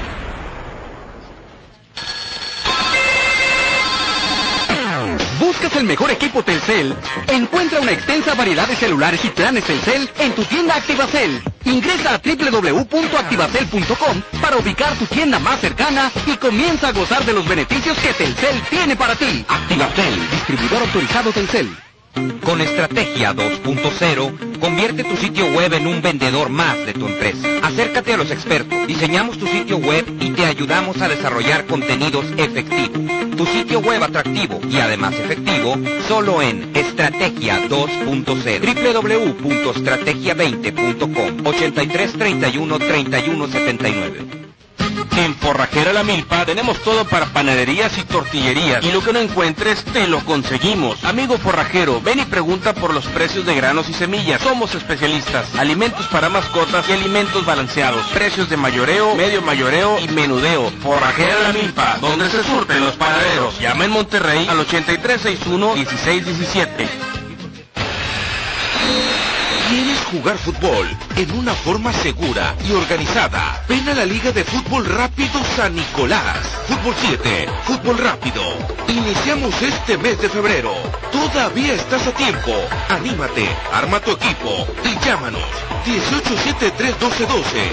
¿Buscas 5.61 5.81
el 5.81 5.87
mejor 5.87 6.09
equipo 6.09 6.41
Telcel? 6.41 6.95
Encuentra 7.27 7.81
una 7.81 7.91
extensa 7.91 8.33
variedad 8.33 8.65
de 8.65 8.77
celulares 8.77 9.25
y 9.25 9.29
planes 9.29 9.65
Telcel 9.65 10.09
en 10.19 10.33
tu 10.33 10.45
tienda 10.45 10.75
Activacel. 10.75 11.43
Ingresa 11.65 12.13
a 12.13 12.17
www.activacel.com 12.17 14.21
para 14.41 14.55
ubicar 14.55 14.95
tu 14.95 15.05
tienda 15.07 15.37
más 15.37 15.59
cercana 15.59 16.09
y 16.27 16.37
comienza 16.37 16.87
a 16.87 16.93
gozar 16.93 17.25
de 17.25 17.33
los 17.33 17.45
beneficios 17.45 17.97
que 17.97 18.13
Telcel 18.13 18.61
tiene 18.69 18.95
para 18.95 19.15
ti. 19.15 19.43
Activacel, 19.49 20.29
distribuidor 20.31 20.83
autorizado 20.83 21.33
Telcel. 21.33 21.69
Con 22.43 22.59
Estrategia 22.61 23.33
2.0, 23.33 24.59
convierte 24.59 25.03
tu 25.03 25.17
sitio 25.17 25.45
web 25.53 25.73
en 25.73 25.87
un 25.87 26.01
vendedor 26.01 26.49
más 26.49 26.77
de 26.85 26.93
tu 26.93 27.07
empresa. 27.07 27.47
Acércate 27.61 28.13
a 28.13 28.17
los 28.17 28.31
expertos, 28.31 28.87
diseñamos 28.87 29.37
tu 29.37 29.45
sitio 29.47 29.77
web 29.77 30.05
y 30.19 30.31
te 30.31 30.45
ayudamos 30.45 31.01
a 31.01 31.07
desarrollar 31.07 31.65
contenidos 31.65 32.25
efectivos. 32.37 32.99
Tu 33.37 33.45
sitio 33.45 33.79
web 33.79 34.03
atractivo 34.03 34.59
y 34.69 34.79
además 34.79 35.13
efectivo, 35.13 35.77
solo 36.07 36.41
en 36.41 36.71
Estrategia 36.75 37.69
2.0. 37.69 39.43
www.estrategia20.com 39.43 41.45
83 41.45 42.13
31 42.13 42.79
31 42.79 43.47
79. 43.47 44.39
En 45.17 45.35
Forrajera 45.35 45.93
La 45.93 46.03
Milpa 46.03 46.45
tenemos 46.45 46.81
todo 46.81 47.05
para 47.05 47.27
panaderías 47.27 47.97
y 47.97 48.03
tortillerías. 48.03 48.83
Y 48.83 48.91
lo 48.91 49.01
que 49.03 49.13
no 49.13 49.19
encuentres, 49.19 49.83
te 49.83 50.07
lo 50.07 50.23
conseguimos. 50.25 51.03
Amigo 51.03 51.37
forrajero, 51.37 52.01
ven 52.01 52.19
y 52.19 52.25
pregunta 52.25 52.73
por 52.73 52.93
los 52.93 53.05
precios 53.07 53.45
de 53.45 53.55
granos 53.55 53.89
y 53.89 53.93
semillas. 53.93 54.41
Somos 54.41 54.75
especialistas. 54.75 55.55
Alimentos 55.55 56.07
para 56.07 56.29
mascotas 56.29 56.87
y 56.89 56.93
alimentos 56.93 57.45
balanceados. 57.45 58.05
Precios 58.07 58.49
de 58.49 58.57
mayoreo, 58.57 59.15
medio 59.15 59.41
mayoreo 59.41 59.99
y 59.99 60.07
menudeo. 60.07 60.71
Forrajera 60.81 61.35
La 61.43 61.53
Milpa, 61.53 61.97
donde 62.01 62.29
se 62.29 62.43
surten 62.43 62.83
los 62.83 62.95
panaderos. 62.95 63.59
Llama 63.59 63.85
en 63.85 63.91
Monterrey 63.91 64.47
al 64.47 64.65
8361-1617. 64.67 66.87
¿Quieres 70.09 70.23
jugar 70.23 70.37
fútbol 70.37 70.87
en 71.17 71.31
una 71.37 71.53
forma 71.53 71.93
segura 71.93 72.55
y 72.67 72.71
organizada? 72.71 73.63
Ven 73.67 73.87
a 73.89 73.93
la 73.93 74.05
Liga 74.05 74.31
de 74.31 74.43
Fútbol 74.43 74.85
Rápido 74.85 75.39
San 75.55 75.75
Nicolás. 75.75 76.39
Fútbol 76.67 76.95
7, 76.99 77.47
Fútbol 77.63 77.97
Rápido. 77.97 78.41
Iniciamos 78.87 79.61
este 79.61 79.97
mes 79.97 80.19
de 80.21 80.29
febrero. 80.29 80.73
Todavía 81.11 81.73
estás 81.73 82.07
a 82.07 82.11
tiempo. 82.11 82.55
Anímate, 82.89 83.47
arma 83.71 83.99
tu 83.99 84.11
equipo 84.11 84.67
y 84.83 84.97
llámanos. 85.05 85.43
1873-1212. 85.85 87.71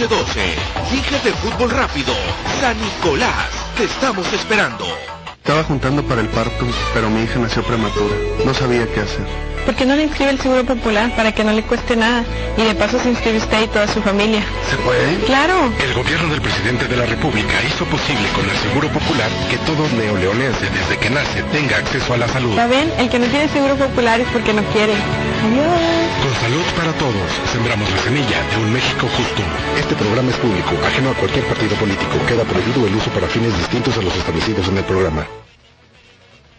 1873-1212. 0.00 0.56
Liga 0.92 1.18
de 1.24 1.32
Fútbol 1.32 1.70
Rápido 1.70 2.14
San 2.60 2.76
Nicolás. 2.80 3.50
Te 3.76 3.84
estamos 3.84 4.30
esperando. 4.32 5.13
Estaba 5.44 5.62
juntando 5.62 6.02
para 6.02 6.22
el 6.22 6.28
parto, 6.28 6.64
pero 6.94 7.10
mi 7.10 7.20
hija 7.20 7.38
nació 7.38 7.62
prematura. 7.64 8.14
No 8.46 8.54
sabía 8.54 8.86
qué 8.86 9.00
hacer. 9.00 9.26
¿Por 9.66 9.74
qué 9.74 9.84
no 9.84 9.94
le 9.94 10.04
inscribe 10.04 10.30
el 10.30 10.40
Seguro 10.40 10.64
Popular 10.64 11.14
para 11.16 11.32
que 11.32 11.44
no 11.44 11.52
le 11.52 11.62
cueste 11.62 11.96
nada? 11.96 12.24
Y 12.56 12.62
de 12.62 12.74
paso 12.74 12.98
se 12.98 13.10
inscribe 13.10 13.36
usted 13.36 13.64
y 13.64 13.66
toda 13.66 13.86
su 13.86 14.00
familia. 14.00 14.40
¿Se 14.70 14.76
puede? 14.76 15.16
¡Claro! 15.26 15.70
El 15.84 15.92
gobierno 15.92 16.30
del 16.30 16.40
presidente 16.40 16.86
de 16.88 16.96
la 16.96 17.04
República 17.04 17.62
hizo 17.62 17.84
posible 17.84 18.26
con 18.34 18.48
el 18.48 18.56
Seguro 18.56 18.88
Popular 18.88 19.28
que 19.50 19.58
todo 19.66 19.86
neoleonense 19.94 20.64
desde 20.64 20.96
que 20.96 21.10
nace 21.10 21.42
tenga 21.52 21.76
acceso 21.76 22.14
a 22.14 22.16
la 22.16 22.28
salud. 22.28 22.56
¿Ya 22.56 22.66
ven? 22.66 22.90
El 22.96 23.10
que 23.10 23.18
no 23.18 23.26
tiene 23.26 23.46
Seguro 23.48 23.76
Popular 23.76 24.22
es 24.22 24.28
porque 24.28 24.54
no 24.54 24.62
quiere. 24.72 24.94
Adiós. 24.94 25.93
Salud 26.40 26.64
para 26.76 26.92
todos, 26.94 27.30
sembramos 27.52 27.90
la 27.90 27.98
semilla 28.02 28.42
de 28.50 28.56
un 28.64 28.72
México 28.72 29.06
justo. 29.16 29.42
Este 29.78 29.94
programa 29.94 30.30
es 30.30 30.36
público, 30.36 30.70
ajeno 30.84 31.10
a 31.10 31.14
cualquier 31.14 31.44
partido 31.46 31.76
político. 31.76 32.18
Queda 32.26 32.44
prohibido 32.44 32.86
el 32.86 32.94
uso 32.94 33.10
para 33.10 33.28
fines 33.28 33.56
distintos 33.56 33.96
a 33.96 34.02
los 34.02 34.14
establecidos 34.16 34.68
en 34.68 34.78
el 34.78 34.84
programa. 34.84 35.26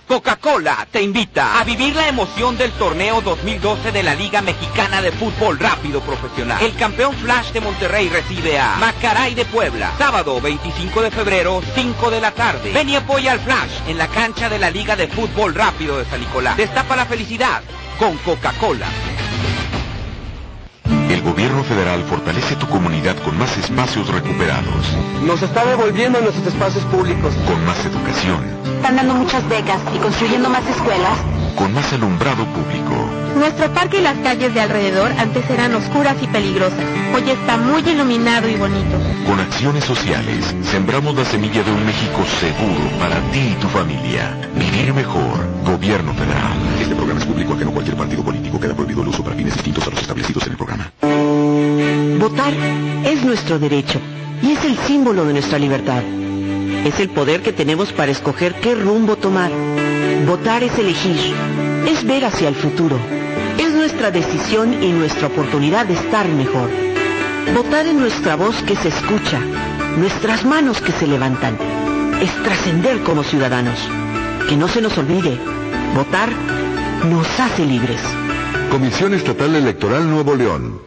Coca-Cola 0.07 0.87
te 0.91 1.01
invita 1.01 1.59
a 1.59 1.63
vivir 1.63 1.95
la 1.95 2.07
emoción 2.07 2.57
del 2.57 2.71
torneo 2.73 3.21
2012 3.21 3.91
de 3.91 4.03
la 4.03 4.13
Liga 4.13 4.41
Mexicana 4.41 5.01
de 5.01 5.11
Fútbol 5.11 5.57
Rápido 5.57 5.99
Profesional. 6.01 6.61
El 6.61 6.75
campeón 6.75 7.15
Flash 7.15 7.51
de 7.51 7.61
Monterrey 7.61 8.07
recibe 8.09 8.59
a 8.59 8.75
Macaray 8.75 9.33
de 9.33 9.45
Puebla. 9.45 9.93
Sábado 9.97 10.39
25 10.39 11.01
de 11.01 11.11
febrero, 11.11 11.61
5 11.73 12.11
de 12.11 12.21
la 12.21 12.31
tarde. 12.31 12.71
Ven 12.71 12.89
y 12.89 12.95
apoya 12.95 13.31
al 13.31 13.39
Flash 13.39 13.81
en 13.87 13.97
la 13.97 14.07
cancha 14.07 14.47
de 14.47 14.59
la 14.59 14.69
Liga 14.69 14.95
de 14.95 15.07
Fútbol 15.07 15.55
Rápido 15.55 15.97
de 15.97 16.05
San 16.05 16.19
Nicolás. 16.19 16.55
Destapa 16.55 16.95
la 16.95 17.07
felicidad 17.07 17.63
con 17.97 18.15
Coca-Cola. 18.19 18.87
El 20.86 21.21
gobierno 21.21 21.63
federal 21.63 22.04
fortalece 22.04 22.56
tu 22.56 22.67
comunidad 22.67 23.15
con 23.24 23.38
más 23.38 23.58
espacios 23.58 24.08
recuperados, 24.10 24.95
Nos 25.26 25.41
está 25.41 25.65
devolviendo 25.65 26.19
nuestros 26.21 26.48
espacios 26.48 26.84
públicos. 26.86 27.34
con 27.48 27.63
más 27.65 27.84
educación, 27.86 28.43
Están 28.78 28.95
dando 28.98 29.13
muchas 29.15 29.48
becas 29.50 29.82
y 29.95 29.98
construyendo 29.98 30.50
más 30.50 30.65
escuelas. 30.67 31.17
con 31.56 31.74
más 31.74 31.91
alumbrado 31.93 32.45
público. 32.48 33.10
Nuestro 33.38 33.74
parque 33.74 34.00
y 34.00 34.02
las 34.02 34.17
calles 34.19 34.54
de 34.54 34.60
alrededor 34.62 35.12
antes 35.17 35.50
eran 35.50 35.74
oscuras 35.76 36.15
y 36.21 36.28
peligrosas. 36.28 36.80
Hoy 37.15 37.30
está 37.30 37.58
muy 37.58 37.82
iluminado 37.82 38.48
y 38.50 38.56
bonito. 38.56 38.98
Con 39.26 39.39
acciones 39.39 39.84
sociales, 39.86 40.54
sembramos 40.63 41.15
la 41.15 41.24
semilla 41.26 41.63
de 41.63 41.71
un 41.71 41.86
México 41.86 42.24
seguro 42.41 42.89
para 43.00 43.19
ti 43.32 43.39
y 43.54 43.56
tu 43.62 43.67
familia. 43.69 44.38
Vivir 44.56 44.93
mejor. 44.93 45.48
Gobierno 45.65 46.13
federal. 46.13 46.54
Este 46.80 46.93
programa 46.93 47.19
es 47.21 47.26
público, 47.26 47.54
ajeno 47.54 47.69
a 47.71 47.74
cualquier 47.74 47.98
partido 47.98 48.24
político. 48.24 48.60
Queda 48.60 48.74
prohibido 48.76 49.02
el 49.02 49.08
uso 49.08 49.24
para 49.24 49.36
fines 49.36 49.54
distintos 49.54 49.88
a 49.88 49.89
los 49.91 50.00
establecidos 50.02 50.43
en 50.45 50.52
el 50.52 50.58
programa. 50.58 50.74
Votar 52.19 52.53
es 53.05 53.23
nuestro 53.23 53.59
derecho 53.59 53.99
y 54.41 54.51
es 54.51 54.65
el 54.65 54.77
símbolo 54.77 55.25
de 55.25 55.33
nuestra 55.33 55.59
libertad. 55.59 56.03
Es 56.85 56.99
el 56.99 57.09
poder 57.09 57.41
que 57.41 57.53
tenemos 57.53 57.91
para 57.91 58.11
escoger 58.11 58.55
qué 58.55 58.75
rumbo 58.75 59.15
tomar. 59.15 59.51
Votar 60.27 60.63
es 60.63 60.77
elegir, 60.77 61.17
es 61.88 62.03
ver 62.05 62.25
hacia 62.25 62.47
el 62.47 62.55
futuro. 62.55 62.97
Es 63.57 63.73
nuestra 63.73 64.11
decisión 64.11 64.83
y 64.83 64.91
nuestra 64.91 65.27
oportunidad 65.27 65.85
de 65.85 65.93
estar 65.93 66.27
mejor. 66.27 66.69
Votar 67.53 67.85
es 67.85 67.93
nuestra 67.93 68.35
voz 68.35 68.61
que 68.63 68.75
se 68.75 68.89
escucha, 68.89 69.39
nuestras 69.97 70.45
manos 70.45 70.81
que 70.81 70.91
se 70.91 71.07
levantan. 71.07 71.57
Es 72.21 72.31
trascender 72.43 73.01
como 73.03 73.23
ciudadanos. 73.23 73.79
Que 74.49 74.57
no 74.57 74.67
se 74.67 74.81
nos 74.81 74.97
olvide, 74.97 75.39
votar 75.95 76.29
nos 77.09 77.39
hace 77.39 77.65
libres. 77.65 78.01
Comisión 78.69 79.13
Estatal 79.13 79.56
Electoral 79.56 80.10
Nuevo 80.10 80.36
León. 80.36 80.82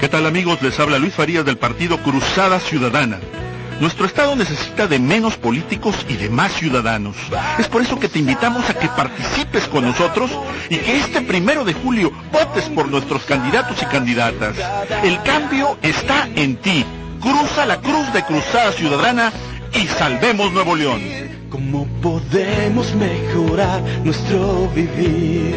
¿Qué 0.00 0.08
tal 0.08 0.26
amigos? 0.26 0.62
Les 0.62 0.78
habla 0.80 0.98
Luis 0.98 1.14
Farías 1.14 1.44
del 1.44 1.58
partido 1.58 1.98
Cruzada 1.98 2.58
Ciudadana. 2.58 3.18
Nuestro 3.80 4.06
estado 4.06 4.34
necesita 4.34 4.88
de 4.88 4.98
menos 4.98 5.36
políticos 5.36 5.94
y 6.08 6.16
de 6.16 6.30
más 6.30 6.52
ciudadanos. 6.54 7.16
Es 7.58 7.68
por 7.68 7.82
eso 7.82 7.98
que 7.98 8.08
te 8.08 8.18
invitamos 8.18 8.68
a 8.68 8.74
que 8.74 8.88
participes 8.88 9.68
con 9.68 9.84
nosotros 9.84 10.30
y 10.68 10.76
que 10.76 10.96
este 10.98 11.20
primero 11.20 11.64
de 11.64 11.74
julio 11.74 12.12
votes 12.32 12.64
por 12.70 12.88
nuestros 12.88 13.22
candidatos 13.24 13.80
y 13.82 13.86
candidatas. 13.86 14.56
El 15.04 15.22
cambio 15.22 15.78
está 15.82 16.28
en 16.34 16.56
ti. 16.56 16.84
Cruza 17.20 17.66
la 17.66 17.80
cruz 17.80 18.12
de 18.12 18.24
Cruzada 18.24 18.72
Ciudadana 18.72 19.32
y 19.74 19.86
salvemos 19.86 20.52
Nuevo 20.52 20.74
León. 20.74 21.27
¿Cómo 21.50 21.86
podemos 22.02 22.94
mejorar 22.94 23.80
nuestro 24.04 24.68
vivir? 24.68 25.54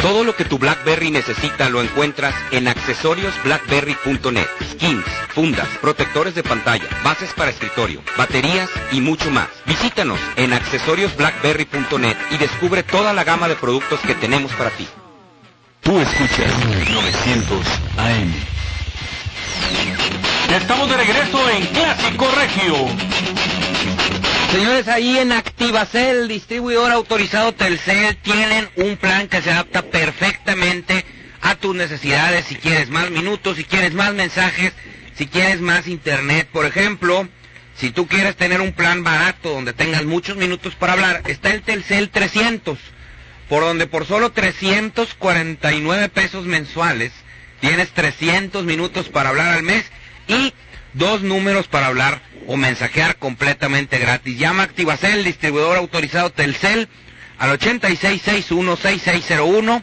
Todo 0.00 0.24
lo 0.24 0.36
que 0.36 0.44
tu 0.44 0.58
BlackBerry 0.58 1.10
necesita 1.10 1.68
lo 1.68 1.82
encuentras 1.82 2.34
en 2.50 2.68
accesoriosblackberry.net. 2.68 4.46
Skins, 4.72 5.04
fundas, 5.28 5.68
protectores 5.80 6.34
de 6.34 6.42
pantalla, 6.42 6.88
bases 7.04 7.32
para 7.34 7.50
escritorio, 7.50 8.02
baterías 8.16 8.70
y 8.92 9.00
mucho 9.00 9.30
más. 9.30 9.48
Visítanos 9.66 10.20
en 10.36 10.52
accesoriosblackberry.net 10.52 12.16
y 12.30 12.36
descubre 12.38 12.82
toda 12.82 13.12
la 13.12 13.24
gama 13.24 13.48
de 13.48 13.56
productos 13.56 14.00
que 14.00 14.14
tenemos 14.14 14.52
para 14.52 14.70
ti. 14.70 14.86
Tú 15.82 15.98
escuchas 15.98 16.52
900 16.90 17.66
AM. 17.98 18.32
Estamos 20.52 20.90
de 20.90 20.98
regreso 20.98 21.50
en 21.50 21.64
Clásico 21.68 22.30
Regio. 22.36 22.74
Señores, 24.50 24.86
ahí 24.86 25.16
en 25.16 25.32
Activacel, 25.32 26.28
distribuidor 26.28 26.92
autorizado 26.92 27.54
Telcel, 27.54 28.18
tienen 28.18 28.68
un 28.76 28.98
plan 28.98 29.28
que 29.28 29.40
se 29.40 29.50
adapta 29.50 29.80
perfectamente 29.80 31.06
a 31.40 31.54
tus 31.54 31.74
necesidades. 31.74 32.44
Si 32.44 32.56
quieres 32.56 32.90
más 32.90 33.10
minutos, 33.10 33.56
si 33.56 33.64
quieres 33.64 33.94
más 33.94 34.12
mensajes, 34.12 34.74
si 35.16 35.26
quieres 35.26 35.62
más 35.62 35.88
internet, 35.88 36.46
por 36.52 36.66
ejemplo, 36.66 37.26
si 37.74 37.90
tú 37.90 38.06
quieres 38.06 38.36
tener 38.36 38.60
un 38.60 38.72
plan 38.72 39.02
barato 39.02 39.48
donde 39.54 39.72
tengas 39.72 40.04
muchos 40.04 40.36
minutos 40.36 40.74
para 40.74 40.92
hablar, 40.92 41.22
está 41.28 41.50
el 41.50 41.62
Telcel 41.62 42.10
300, 42.10 42.78
por 43.48 43.62
donde 43.62 43.86
por 43.86 44.04
solo 44.04 44.32
349 44.32 46.10
pesos 46.10 46.44
mensuales 46.44 47.10
tienes 47.60 47.88
300 47.92 48.64
minutos 48.64 49.08
para 49.08 49.30
hablar 49.30 49.54
al 49.54 49.62
mes 49.62 49.90
y 50.28 50.52
dos 50.94 51.22
números 51.22 51.66
para 51.68 51.86
hablar 51.86 52.20
o 52.46 52.56
mensajear 52.56 53.16
completamente 53.16 53.98
gratis. 53.98 54.38
Llama 54.38 54.62
a 54.62 54.66
Activacel, 54.66 55.24
distribuidor 55.24 55.76
autorizado 55.78 56.30
Telcel, 56.30 56.88
al 57.38 57.58
8661-6601, 57.58 59.82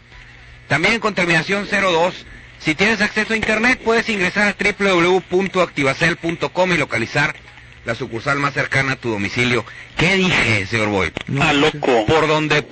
también 0.67 0.99
con 0.99 1.15
terminación 1.15 1.67
02. 1.69 2.25
Si 2.59 2.75
tienes 2.75 3.01
acceso 3.01 3.33
a 3.33 3.37
internet, 3.37 3.79
puedes 3.83 4.07
ingresar 4.09 4.49
a 4.49 4.55
www.activacel.com 4.83 6.73
y 6.73 6.77
localizar 6.77 7.33
la 7.85 7.95
sucursal 7.95 8.37
más 8.39 8.53
cercana 8.53 8.91
a 8.93 8.97
tu 8.97 9.09
domicilio. 9.09 9.65
¿Qué 9.97 10.15
dije, 10.17 10.67
señor 10.67 10.89
Boy? 10.89 11.11
Ah, 11.41 11.53
loco. 11.53 12.05
Por 12.05 12.27
donde... 12.27 12.57
eh, 12.57 12.67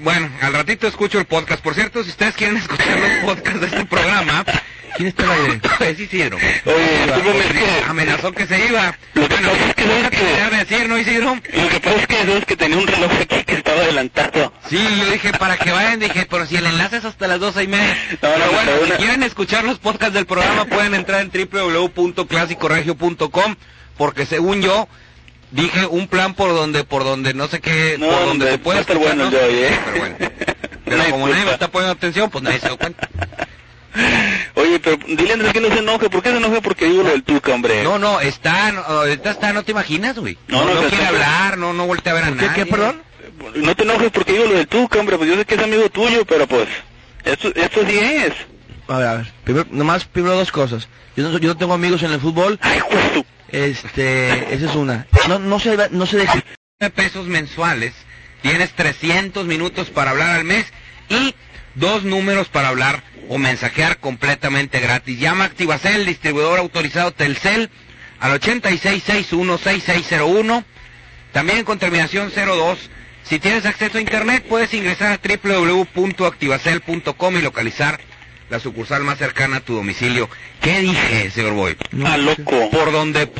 Bueno, 0.00 0.30
al 0.42 0.52
ratito 0.52 0.86
escucho 0.86 1.18
el 1.18 1.24
podcast. 1.24 1.62
Por 1.62 1.74
cierto, 1.74 2.04
si 2.04 2.10
ustedes 2.10 2.34
quieren 2.34 2.58
escuchar 2.58 2.98
los 3.00 3.10
podcasts 3.24 3.60
de 3.60 3.66
este 3.68 3.84
programa... 3.86 4.44
¿Quién 4.96 5.08
está 5.08 5.24
al 5.24 5.30
aire? 5.42 5.60
Es 5.90 6.00
Isidro. 6.00 6.36
Oye, 6.36 7.04
es 7.04 7.88
Amenazó 7.88 8.32
que 8.32 8.46
se 8.46 8.66
iba. 8.66 8.96
Lo 9.14 9.28
que 9.28 9.36
pasa 9.36 9.68
es 9.68 9.74
que 9.74 9.82
sabes 9.84 10.10
que... 10.10 10.56
decir, 10.56 10.88
¿no, 10.88 10.98
Isidro? 10.98 11.34
Lo 11.34 11.68
que 11.68 11.80
pasa 11.80 11.96
es 11.96 12.06
que 12.06 12.16
sabes 12.16 12.44
que 12.46 12.56
tenía 12.56 12.76
un 12.78 12.86
reloj 12.86 13.12
aquí 13.20 13.44
que 13.44 13.54
estaba 13.54 13.80
adelantado. 13.82 14.52
Sí, 14.68 14.78
yo 14.98 15.10
dije, 15.10 15.32
para 15.34 15.56
que 15.58 15.70
vayan, 15.70 16.00
dije, 16.00 16.26
pero 16.30 16.46
si 16.46 16.56
el 16.56 16.66
enlace 16.66 16.96
es 16.98 17.04
hasta 17.04 17.26
las 17.26 17.40
doce 17.40 17.64
y 17.64 17.68
media. 17.68 17.94
no, 18.12 18.18
pero 18.20 18.52
bueno, 18.52 18.72
si 18.78 18.84
una- 18.84 18.96
quieren 18.96 19.22
escuchar 19.22 19.64
los 19.64 19.78
podcasts 19.78 20.14
del 20.14 20.24
programa, 20.26 20.64
pueden 20.64 20.94
entrar 20.94 21.20
en 21.20 21.30
www.clasicoregio.com, 21.30 23.56
porque 23.96 24.26
según 24.26 24.62
yo, 24.62 24.88
dije 25.50 25.86
un 25.86 26.08
plan 26.08 26.34
por 26.34 26.50
donde, 26.54 26.84
por 26.84 27.04
donde, 27.04 27.34
no 27.34 27.48
sé 27.48 27.60
qué, 27.60 27.96
No, 27.98 28.06
por 28.08 28.16
donde 28.26 28.30
hombre, 28.32 28.50
se 28.52 28.58
puede 28.58 28.80
estar 28.80 28.96
bueno 28.98 29.30
¿no? 29.30 29.36
¿eh? 29.36 29.78
Pero 29.84 29.98
bueno. 29.98 30.16
Pero 30.84 31.04
como 31.10 31.28
nadie 31.28 31.44
me 31.44 31.52
está 31.52 31.68
poniendo 31.68 31.92
atención, 31.92 32.30
pues 32.30 32.42
nadie 32.44 32.60
se 32.60 32.68
da 32.68 32.76
cuenta. 32.76 33.08
Oye, 34.54 34.78
pero 34.80 34.96
dile 35.06 35.30
a 35.30 35.34
Andrés 35.34 35.52
que 35.52 35.60
no 35.60 35.68
se 35.68 35.78
enoje. 35.78 36.10
¿Por 36.10 36.22
qué 36.22 36.30
se 36.30 36.36
enoje? 36.36 36.60
Porque 36.60 36.86
digo 36.86 37.02
lo 37.02 37.10
del 37.10 37.22
Tuca, 37.22 37.52
hombre. 37.54 37.82
No, 37.82 37.98
no, 37.98 38.20
está, 38.20 38.68
ahorita 38.68 39.30
está, 39.30 39.52
no 39.52 39.62
te 39.62 39.72
imaginas, 39.72 40.18
güey. 40.18 40.36
No, 40.48 40.64
No, 40.64 40.66
no, 40.66 40.74
no, 40.74 40.80
quiere 40.88 40.96
está- 40.96 41.08
hablar, 41.08 41.58
no, 41.58 41.72
no 41.72 41.86
voltea 41.86 42.12
a 42.12 42.14
ver 42.16 42.24
a 42.24 42.30
nadie. 42.30 42.66
No 43.54 43.74
te 43.76 43.82
enojes 43.82 44.10
porque 44.10 44.32
digo 44.32 44.44
lo 44.46 44.54
del 44.54 44.66
Tuca, 44.68 44.98
hombre. 44.98 45.16
Pues 45.18 45.28
yo 45.30 45.36
sé 45.36 45.44
que 45.44 45.54
es 45.56 45.62
amigo 45.62 45.88
tuyo, 45.90 46.24
pero 46.24 46.46
pues... 46.46 46.68
Esto, 47.24 47.50
esto 47.54 47.80
sí 47.88 47.98
es. 47.98 48.32
A 48.88 48.98
ver, 48.98 49.06
a 49.08 49.14
ver. 49.16 49.32
Primero, 49.44 49.66
nomás, 49.70 50.04
primero 50.04 50.36
dos 50.36 50.52
cosas. 50.52 50.88
Yo 51.16 51.28
no, 51.28 51.38
yo 51.38 51.48
no 51.48 51.56
tengo 51.56 51.74
amigos 51.74 52.02
en 52.02 52.12
el 52.12 52.20
fútbol. 52.20 52.58
Este, 53.48 54.54
esa 54.54 54.66
es 54.66 54.74
una. 54.74 55.06
No, 55.28 55.38
no 55.38 55.58
se, 55.60 55.76
no 55.90 56.06
se 56.06 56.18
deje. 56.18 56.42
pesos 56.94 57.26
mensuales, 57.26 57.94
tienes 58.42 58.72
300 58.72 59.44
minutos 59.46 59.88
para 59.90 60.10
hablar 60.10 60.30
al 60.36 60.44
mes 60.44 60.66
y 61.08 61.34
dos 61.74 62.04
números 62.04 62.48
para 62.48 62.68
hablar 62.68 63.02
o 63.28 63.36
mensajear 63.38 63.98
completamente 63.98 64.80
gratis. 64.80 65.18
Llama 65.18 65.44
a 65.44 65.48
Activacel, 65.48 66.06
distribuidor 66.06 66.58
autorizado 66.58 67.12
Telcel, 67.12 67.68
al 68.20 68.40
8661-6601, 68.40 70.64
también 71.32 71.64
con 71.64 71.78
terminación 71.78 72.32
02. 72.34 72.78
Si 73.24 73.38
tienes 73.38 73.66
acceso 73.66 73.98
a 73.98 74.00
internet, 74.00 74.44
puedes 74.48 74.72
ingresar 74.72 75.12
a 75.12 75.20
www.activacel.com 75.22 77.36
y 77.36 77.42
localizar 77.42 78.00
la 78.48 78.60
sucursal 78.60 79.02
más 79.02 79.18
cercana 79.18 79.56
a 79.56 79.60
tu 79.60 79.74
domicilio. 79.74 80.30
¿Qué 80.60 80.78
dije, 80.80 81.30
señor 81.32 81.54
Boy? 81.54 81.76
Ah, 82.04 82.16
loco. 82.16 82.70
Por 82.70 82.92
donde... 82.92 83.22
eh, 83.22 83.30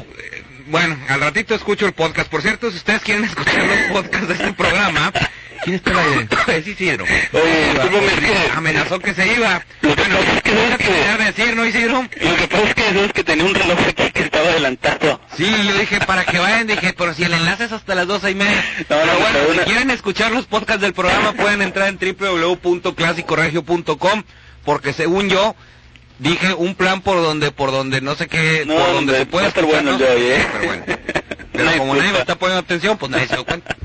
Bueno, 0.67 0.99
al 1.09 1.21
ratito 1.21 1.55
escucho 1.55 1.87
el 1.87 1.93
podcast. 1.93 2.29
Por 2.29 2.43
cierto, 2.43 2.69
si 2.73 2.79
ustedes 2.79 3.03
quieren 3.03 3.23
escuchar 3.31 3.65
los 3.65 3.79
podcasts 3.93 4.27
de 4.29 4.35
este 4.35 4.53
programa... 4.55 5.13
¿Quién 5.67 5.77
está 5.77 5.91
al 5.91 5.99
aire? 5.99 6.27
Es 6.59 6.67
Isidro. 6.69 7.05
Oye. 7.05 8.51
Amenazó 8.55 9.01
que 9.01 9.13
se 9.15 9.27
iba. 9.35 9.61
Lo 9.81 9.97
que 9.97 10.03
pasa 10.05 10.37
es 10.37 10.43
que 10.43 10.53
sabes 10.53 10.79
que... 10.79 10.93
decir, 11.25 11.57
¿no, 11.57 11.67
Isidro? 11.67 12.03
Lo 12.03 12.09
que 12.37 12.47
pasa 12.47 12.69
es 12.69 12.75
que 12.75 12.83
sabes 12.83 13.13
que 13.13 13.25
tenía 13.25 13.45
un 13.45 13.53
reloj 13.53 13.77
aquí 13.89 14.13
que 14.13 14.23
estaba 14.23 14.47
adelantado. 14.47 15.21
Sí, 15.37 15.53
yo 15.67 15.77
dije, 15.77 15.99
para 16.07 16.25
que 16.25 16.39
vayan, 16.39 16.69
dije, 16.69 16.95
pero 16.97 17.13
si 17.15 17.25
el 17.25 17.35
enlace 17.35 17.65
es 17.65 17.73
hasta 17.73 17.97
las 17.97 18.07
doce 18.07 18.31
y 18.31 18.37
media. 18.37 18.65
No, 18.89 18.97
no, 18.97 19.03
pero 19.07 19.19
bueno, 19.19 19.39
pero 19.49 19.55
si 19.55 19.59
quieren 19.65 19.91
escuchar 19.91 20.31
los 20.31 20.47
podcasts 20.47 20.83
del 20.83 20.93
programa, 20.93 21.33
pueden 21.33 21.63
entrar 21.63 21.89
en 21.89 21.99
www.clasicoregio.com, 21.99 24.23
porque 24.65 24.93
según 24.93 25.29
yo, 25.29 25.57
Dije 26.21 26.55
un 26.55 26.75
plan 26.75 27.03
por 27.03 27.21
donde, 27.21 27.51
por 27.51 27.73
donde 27.73 28.01
no 28.01 28.15
sé 28.15 28.27
qué, 28.27 28.65
No, 28.67 28.77
por 28.77 28.91
donde 28.95 29.19
se 29.19 29.27
puede 29.27 29.49
estar 29.49 29.67
bueno 29.67 29.99
¿eh? 30.01 30.47
pero 30.51 30.65
bueno. 30.65 30.83
Pero 31.53 31.77
como 31.77 31.95
nadie 31.95 32.13
me 32.13 32.21
está 32.21 32.37
poniendo 32.37 32.61
atención, 32.61 32.97
pues 32.97 33.11
nadie 33.11 33.27
se 33.27 33.35
dio 33.35 33.45
cuenta. 33.45 33.77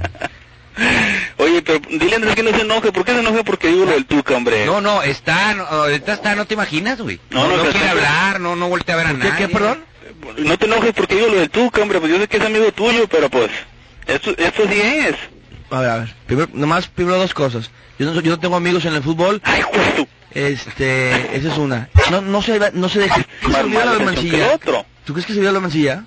Oye, 1.42 1.62
pero 1.62 1.80
dile 1.90 2.14
a 2.14 2.16
Andrés 2.18 2.36
que 2.36 2.44
no 2.44 2.52
se 2.52 2.62
enoje. 2.62 2.92
¿Por 2.92 3.04
qué 3.04 3.14
se 3.14 3.20
enoje? 3.20 3.44
Porque 3.44 3.68
digo 3.70 3.86
lo 3.86 3.92
del 3.92 4.06
Tuca, 4.06 4.36
hombre. 4.36 4.66
No, 4.66 4.80
no, 4.80 5.02
está, 5.02 5.54
no, 5.56 5.64
ahorita 5.64 6.14
está, 6.14 6.36
no 6.36 6.46
te 6.46 6.54
imaginas, 6.54 7.02
güey. 7.02 7.20
No, 7.32 7.44
No, 7.44 7.50
no, 7.50 7.58
no, 7.58 7.64
quiere 7.64 7.80
está- 7.80 7.92
hablar, 7.92 8.40
no, 8.40 8.56
no 8.56 8.70
voltea 8.70 8.96
a 8.96 8.98
ver 9.00 9.08
a 9.08 9.14
nadie. 9.14 9.34
¿Qué, 9.38 9.48
perdón? 9.50 9.84
No 10.38 10.58
te 10.58 10.66
enojes 10.68 10.94
porque 10.94 11.16
digo 11.16 11.28
lo 11.28 11.40
del 11.40 11.50
Tuca, 11.50 11.82
hombre. 11.82 12.00
Pues 12.00 12.12
yo 12.12 12.20
sé 12.20 12.28
que 12.28 12.38
es 12.38 12.44
amigo 12.44 12.72
tuyo, 12.72 13.08
pero 13.08 13.30
pues... 13.30 13.50
Esto, 14.06 14.32
esto 14.38 14.64
sí 14.70 14.80
es. 14.82 15.16
A 15.72 15.80
ver, 15.80 15.90
a 15.90 15.98
ver. 16.00 16.16
Primero, 16.28 16.50
nomás, 16.54 16.88
primero 16.88 17.18
dos 17.18 17.34
cosas. 17.34 17.72
Yo 17.98 18.06
no, 18.06 18.14
soy- 18.14 18.24
yo 18.24 18.32
no 18.32 18.40
tengo 18.40 18.56
amigos 18.56 18.86
en 18.86 18.94
el 18.94 19.02
fútbol. 19.04 19.42
Ay, 19.44 19.64
tú. 19.96 20.08
Este, 20.34 21.36
esa 21.38 21.52
es 21.52 21.58
una. 21.58 21.90
No, 22.12 22.22
no 22.22 22.42
se, 22.42 22.60
no 22.74 22.88
se 22.90 23.00
deje. 23.00 23.26
¿Se 23.42 23.48
Más 23.48 23.62
olvidó 23.64 23.80
mala 23.80 23.92
la 23.94 23.98
de 23.98 24.04
atención 24.04 24.26
que 24.26 24.32
Mancilla? 24.38 24.48
el 24.50 24.56
otro. 24.56 24.86
¿Tú 25.06 25.14
crees 25.14 25.26
que 25.26 25.34
se 25.34 25.40
olvidó 25.40 25.54
la 25.54 25.60
Mancilla? 25.60 26.04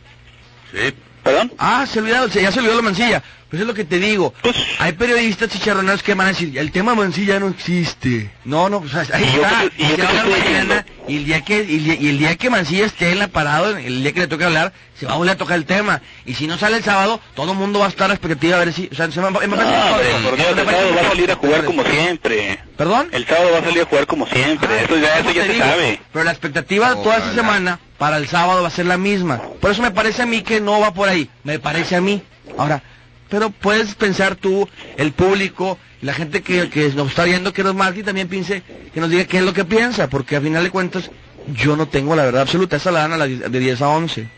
Sí. 0.73 0.95
¿Perdón? 1.25 1.53
Ah, 1.59 1.87
se 1.91 1.99
olvidó, 2.01 2.27
ya 2.29 2.53
se 2.53 2.59
olvidó 2.61 2.77
la 2.77 2.83
Mancilla. 2.83 3.23
Pues 3.49 3.61
es 3.61 3.67
lo 3.69 3.75
que 3.75 3.85
te 3.85 4.01
digo. 4.01 4.35
Pues- 4.43 4.57
Hay 4.81 4.93
periodistas 4.93 5.49
chicharroneros 5.49 6.03
que 6.03 6.15
van 6.15 6.27
a 6.27 6.31
decir, 6.31 6.59
el 6.59 6.73
tema 6.73 6.95
Mancilla 6.95 7.39
no 7.39 7.49
existe. 7.49 8.31
No, 8.45 8.69
no, 8.69 8.81
pues 8.81 8.95
ahí 9.13 9.23
¿Y 9.23 9.37
yo 9.37 9.43
está. 9.43 9.65
y 9.79 9.97
yo 9.97 10.05
mañana, 10.29 10.85
el 11.09 11.25
día 11.25 11.41
que 11.43 11.63
y 11.63 11.77
el 11.77 11.85
día, 11.85 11.95
y 12.01 12.09
el 12.09 12.19
día 12.19 12.37
que 12.37 12.51
Mancilla 12.51 12.85
esté 12.87 13.13
en 13.13 13.21
la 13.21 13.29
parada, 13.29 13.81
el 13.81 14.03
día 14.03 14.13
que 14.13 14.21
le 14.21 14.27
toque 14.27 14.45
hablar, 14.45 14.73
se 14.99 15.07
va 15.07 15.13
a 15.13 15.17
volver 15.17 15.35
a 15.35 15.39
tocar 15.39 15.57
el 15.57 15.67
tema. 15.67 16.03
Y 16.27 16.35
si 16.35 16.47
no 16.49 16.59
sale 16.59 16.79
el 16.79 16.83
sábado, 16.85 17.21
todo 17.35 17.53
el 17.53 17.59
mundo 17.59 17.79
va 17.79 17.87
a 17.87 17.91
estar 17.91 18.07
a 18.07 18.09
la 18.09 18.15
expectativa 18.15 18.57
a 18.57 18.65
ver 18.65 18.73
si, 18.73 18.89
o 18.91 18.95
sea, 18.95 19.09
se 19.11 19.21
me, 19.21 19.31
me 19.31 19.39
parece 19.39 19.57
Me 19.57 19.63
el 19.63 20.67
sábado 20.67 20.95
va 20.97 21.01
a 21.01 21.09
salir 21.11 21.31
a 21.31 21.35
jugar 21.37 21.65
como 21.65 21.85
siempre. 21.85 22.59
¿Perdón? 22.77 23.09
El 23.13 23.25
sábado 23.27 23.51
va 23.53 23.59
a 23.59 23.65
salir 23.65 23.83
a 23.83 23.85
jugar 23.87 24.07
como 24.09 24.27
siempre. 24.27 24.69
Ah, 24.69 24.83
eso 24.85 24.97
ya, 24.97 25.15
eso 25.15 25.23
¿cómo 25.23 25.35
ya 25.35 25.41
te 25.43 25.47
se 25.47 25.53
digo? 25.55 25.65
sabe. 25.65 26.01
Pero 26.13 26.25
la 26.25 26.31
expectativa 26.33 26.95
de 26.95 27.03
toda 27.03 27.17
esta 27.19 27.35
semana 27.35 27.79
para 27.99 28.17
el 28.19 28.27
sábado 28.29 28.63
va 28.63 28.69
a 28.69 28.73
ser 28.73 28.87
la 28.87 28.99
misma. 28.99 29.41
Por 29.61 29.71
eso 29.71 29.83
me 29.83 29.91
parece 29.91 30.23
a 30.23 30.27
mí 30.27 30.43
que 30.43 30.61
no 30.61 30.81
va 30.81 30.93
por 30.95 31.09
ahí. 31.09 31.29
Me 31.45 31.59
parece 31.59 31.97
a 31.97 32.01
mí. 32.01 32.23
Ahora, 32.59 32.83
pero 33.29 33.51
puedes 33.51 33.95
pensar 33.95 34.37
tú, 34.37 34.69
el 34.97 35.13
público, 35.13 35.79
la 36.03 36.13
gente 36.15 36.43
que, 36.43 36.69
que 36.71 36.89
nos 36.91 37.09
está 37.09 37.25
viendo, 37.25 37.53
que 37.53 37.65
nos 37.65 37.75
marque 37.75 38.01
y 38.01 38.03
también 38.05 38.29
piense, 38.29 38.63
que 38.93 39.01
nos 39.01 39.11
diga 39.11 39.25
qué 39.25 39.39
es 39.39 39.45
lo 39.45 39.53
que 39.53 39.65
piensa, 39.65 40.09
porque 40.09 40.37
a 40.37 40.41
final 40.41 40.63
de 40.65 40.71
cuentas 40.71 41.11
yo 41.55 41.77
no 41.77 41.89
tengo 41.89 42.15
la 42.17 42.25
verdad 42.25 42.43
absoluta. 42.43 42.77
Esa 42.77 42.91
la 42.91 43.07
dan 43.09 43.21
a 43.21 43.25
die- 43.27 43.37
de 43.49 43.59
10 43.59 43.81
a 43.83 43.89
11. 43.89 44.29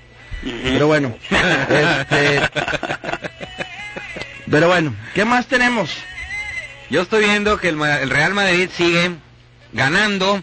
Pero 0.42 0.86
bueno, 0.86 1.16
este, 1.30 2.40
pero 4.50 4.68
bueno, 4.68 4.94
¿qué 5.14 5.24
más 5.24 5.46
tenemos? 5.46 5.90
Yo 6.90 7.02
estoy 7.02 7.24
viendo 7.24 7.58
que 7.58 7.70
el 7.70 8.10
Real 8.10 8.34
Madrid 8.34 8.68
sigue 8.76 9.12
ganando 9.72 10.42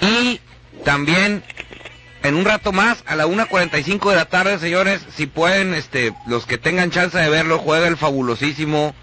y 0.00 0.40
también 0.84 1.42
en 2.22 2.34
un 2.34 2.44
rato 2.44 2.72
más 2.72 3.02
a 3.06 3.16
la 3.16 3.26
1.45 3.26 4.10
de 4.10 4.16
la 4.16 4.24
tarde, 4.26 4.58
señores, 4.58 5.00
si 5.16 5.26
pueden, 5.26 5.74
este, 5.74 6.12
los 6.26 6.46
que 6.46 6.58
tengan 6.58 6.90
chance 6.90 7.18
de 7.18 7.28
verlo, 7.28 7.58
juega 7.58 7.88
el 7.88 7.96
fabulosísimo, 7.96 8.94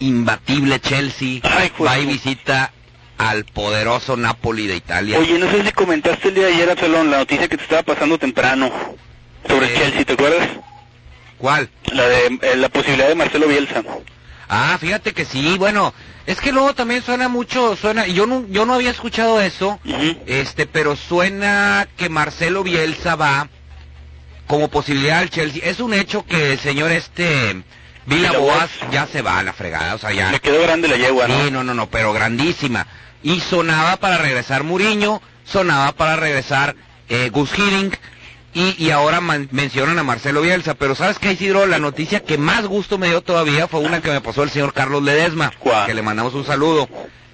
imbatible 0.00 0.80
Chelsea, 0.80 1.40
Ay, 1.42 1.72
va 1.84 1.98
y 1.98 2.06
visita 2.06 2.72
al 3.18 3.44
poderoso 3.44 4.16
Napoli 4.16 4.66
de 4.66 4.76
Italia. 4.76 5.18
Oye, 5.18 5.38
no 5.38 5.50
sé 5.50 5.62
si 5.64 5.72
comentaste 5.72 6.28
el 6.28 6.34
día 6.34 6.46
de 6.46 6.54
ayer, 6.54 6.70
Absalón, 6.70 7.10
la 7.10 7.18
noticia 7.18 7.48
que 7.48 7.56
te 7.56 7.62
estaba 7.62 7.82
pasando 7.82 8.18
temprano 8.18 8.70
sobre 9.48 9.66
Eh. 9.66 9.74
Chelsea, 9.76 10.04
¿te 10.04 10.12
acuerdas? 10.14 10.48
¿Cuál? 11.38 11.70
La 11.92 12.08
de 12.08 12.26
eh, 12.42 12.56
la 12.56 12.68
posibilidad 12.68 13.08
de 13.08 13.14
Marcelo 13.14 13.46
Bielsa. 13.46 13.82
Ah, 14.48 14.76
fíjate 14.80 15.12
que 15.12 15.24
sí, 15.24 15.56
bueno, 15.58 15.94
es 16.26 16.40
que 16.40 16.52
luego 16.52 16.74
también 16.74 17.02
suena 17.02 17.28
mucho, 17.28 17.76
suena, 17.76 18.06
yo 18.06 18.26
no, 18.26 18.46
yo 18.48 18.64
no 18.64 18.74
había 18.74 18.90
escuchado 18.90 19.40
eso, 19.40 19.78
este, 20.26 20.66
pero 20.66 20.96
suena 20.96 21.86
que 21.96 22.08
Marcelo 22.08 22.62
Bielsa 22.62 23.14
va 23.16 23.48
como 24.46 24.68
posibilidad 24.68 25.18
al 25.18 25.30
Chelsea. 25.30 25.62
Es 25.64 25.80
un 25.80 25.94
hecho 25.94 26.24
que 26.24 26.52
el 26.52 26.58
señor 26.58 26.92
este 26.92 27.62
Vila 28.06 28.32
Boas. 28.32 28.70
ya 28.90 29.06
se 29.06 29.22
va 29.22 29.38
a 29.38 29.42
la 29.42 29.52
fregada, 29.52 29.94
o 29.94 29.98
sea, 29.98 30.12
ya. 30.12 30.30
Le 30.30 30.40
quedó 30.40 30.62
grande 30.62 30.88
la 30.88 30.96
yegua, 30.96 31.28
¿no? 31.28 31.44
Sí, 31.44 31.50
no, 31.50 31.64
no, 31.64 31.74
no, 31.74 31.88
pero 31.88 32.12
grandísima. 32.12 32.86
Y 33.22 33.40
sonaba 33.40 33.96
para 33.96 34.18
regresar 34.18 34.64
Muriño, 34.64 35.22
sonaba 35.44 35.92
para 35.92 36.16
regresar 36.16 36.76
eh, 37.08 37.30
Gus 37.30 37.50
Hiddink, 37.58 37.94
y, 38.54 38.74
y 38.82 38.90
ahora 38.90 39.20
man- 39.20 39.48
mencionan 39.50 39.98
a 39.98 40.02
Marcelo 40.02 40.40
Bielsa. 40.40 40.74
Pero 40.74 40.94
¿sabes 40.94 41.18
qué, 41.18 41.32
Isidro? 41.32 41.66
La 41.66 41.78
noticia 41.78 42.20
que 42.20 42.38
más 42.38 42.64
gusto 42.66 42.96
me 42.98 43.08
dio 43.08 43.20
todavía 43.20 43.68
fue 43.68 43.80
una 43.80 44.00
que 44.00 44.10
me 44.10 44.20
pasó 44.20 44.42
el 44.42 44.50
señor 44.50 44.72
Carlos 44.72 45.02
Ledesma, 45.02 45.52
¿Cuál? 45.58 45.86
que 45.86 45.94
le 45.94 46.02
mandamos 46.02 46.34
un 46.34 46.46
saludo, 46.46 46.88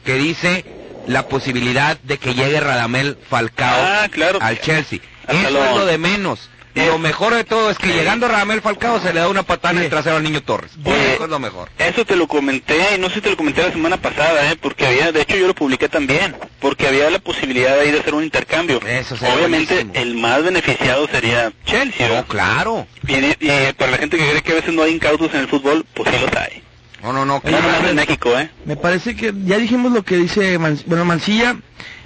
que 0.05 0.15
dice 0.15 0.65
la 1.07 1.29
posibilidad 1.29 1.99
de 2.01 2.19
que 2.19 2.35
llegue 2.35 2.61
Radamel 2.61 3.19
Falcao 3.29 3.75
Ah, 3.81 4.09
claro. 4.11 4.39
al 4.43 4.61
Chelsea. 4.61 5.01
Hasta 5.27 5.49
Eso 5.49 5.65
es 5.65 5.77
lo 5.77 5.87
de 5.87 5.99
menos. 5.99 6.49
Y 6.75 6.87
lo 6.87 6.99
mejor 6.99 7.35
de 7.35 7.43
todo 7.45 7.69
es 7.71 7.79
que 7.79 7.89
llegando 7.89 8.29
Radamel 8.29 8.61
Falcao 8.61 9.01
se 9.01 9.13
le 9.13 9.19
da 9.21 9.29
una 9.29 9.43
patada 9.43 9.73
en 9.79 9.85
el 9.85 9.91
trasero 9.91 10.17
al 10.17 10.23
niño 10.23 10.41
Torres. 10.43 10.71
Oye, 10.85 11.15
Eso 11.15 11.25
es 11.25 11.31
lo 11.31 11.39
mejor. 11.41 11.69
Eso 11.79 12.05
te 12.05 12.15
lo 12.15 12.29
comenté, 12.29 12.95
y 12.95 12.99
no 13.01 13.09
sé 13.09 13.17
si 13.17 13.21
te 13.23 13.31
lo 13.31 13.37
comenté 13.37 13.63
la 13.63 13.73
semana 13.73 13.97
pasada, 13.97 14.51
¿eh? 14.53 14.57
Porque 14.61 14.87
había, 14.87 15.11
de 15.11 15.23
hecho 15.23 15.37
yo 15.37 15.49
lo 15.49 15.55
publiqué 15.55 15.89
también, 15.89 16.37
porque 16.61 16.87
había 16.87 17.11
la 17.11 17.19
posibilidad 17.19 17.79
ahí 17.81 17.91
de 17.91 17.99
hacer 18.01 18.15
un 18.15 18.23
intercambio. 18.23 18.81
Eso 18.87 19.17
sería 19.17 19.35
Obviamente 19.35 19.75
buenísimo. 19.75 20.01
el 20.05 20.15
más 20.15 20.45
beneficiado 20.45 21.09
sería 21.09 21.53
Chelsea, 21.67 22.09
No, 22.09 22.15
¿no? 22.17 22.27
claro. 22.27 22.87
Y, 23.09 23.15
y, 23.15 23.35
eh, 23.41 23.75
para 23.77 23.91
la 23.91 23.99
gente 23.99 24.17
que 24.17 24.29
cree 24.31 24.43
que 24.43 24.53
a 24.53 24.57
veces 24.57 24.73
no 24.73 24.83
hay 24.85 24.93
incautos 24.95 25.35
en 25.35 25.41
el 25.41 25.49
fútbol, 25.49 25.85
pues 25.93 26.09
sí 26.15 26.17
los 26.25 26.37
hay. 26.41 26.63
No, 27.03 27.13
no, 27.13 27.25
no. 27.25 27.41
No 27.43 27.51
nomás 27.51 27.83
en 27.89 27.97
México, 27.97 28.39
¿eh? 28.39 28.49
Me 28.65 28.77
parece 28.77 29.17
que 29.17 29.33
ya 29.45 29.59
dijimos 29.59 29.91
lo 29.91 30.05
que 30.05 30.17
dice 30.19 30.57
Man- 30.59 30.79
bueno 30.87 31.05
Mancilla 31.05 31.57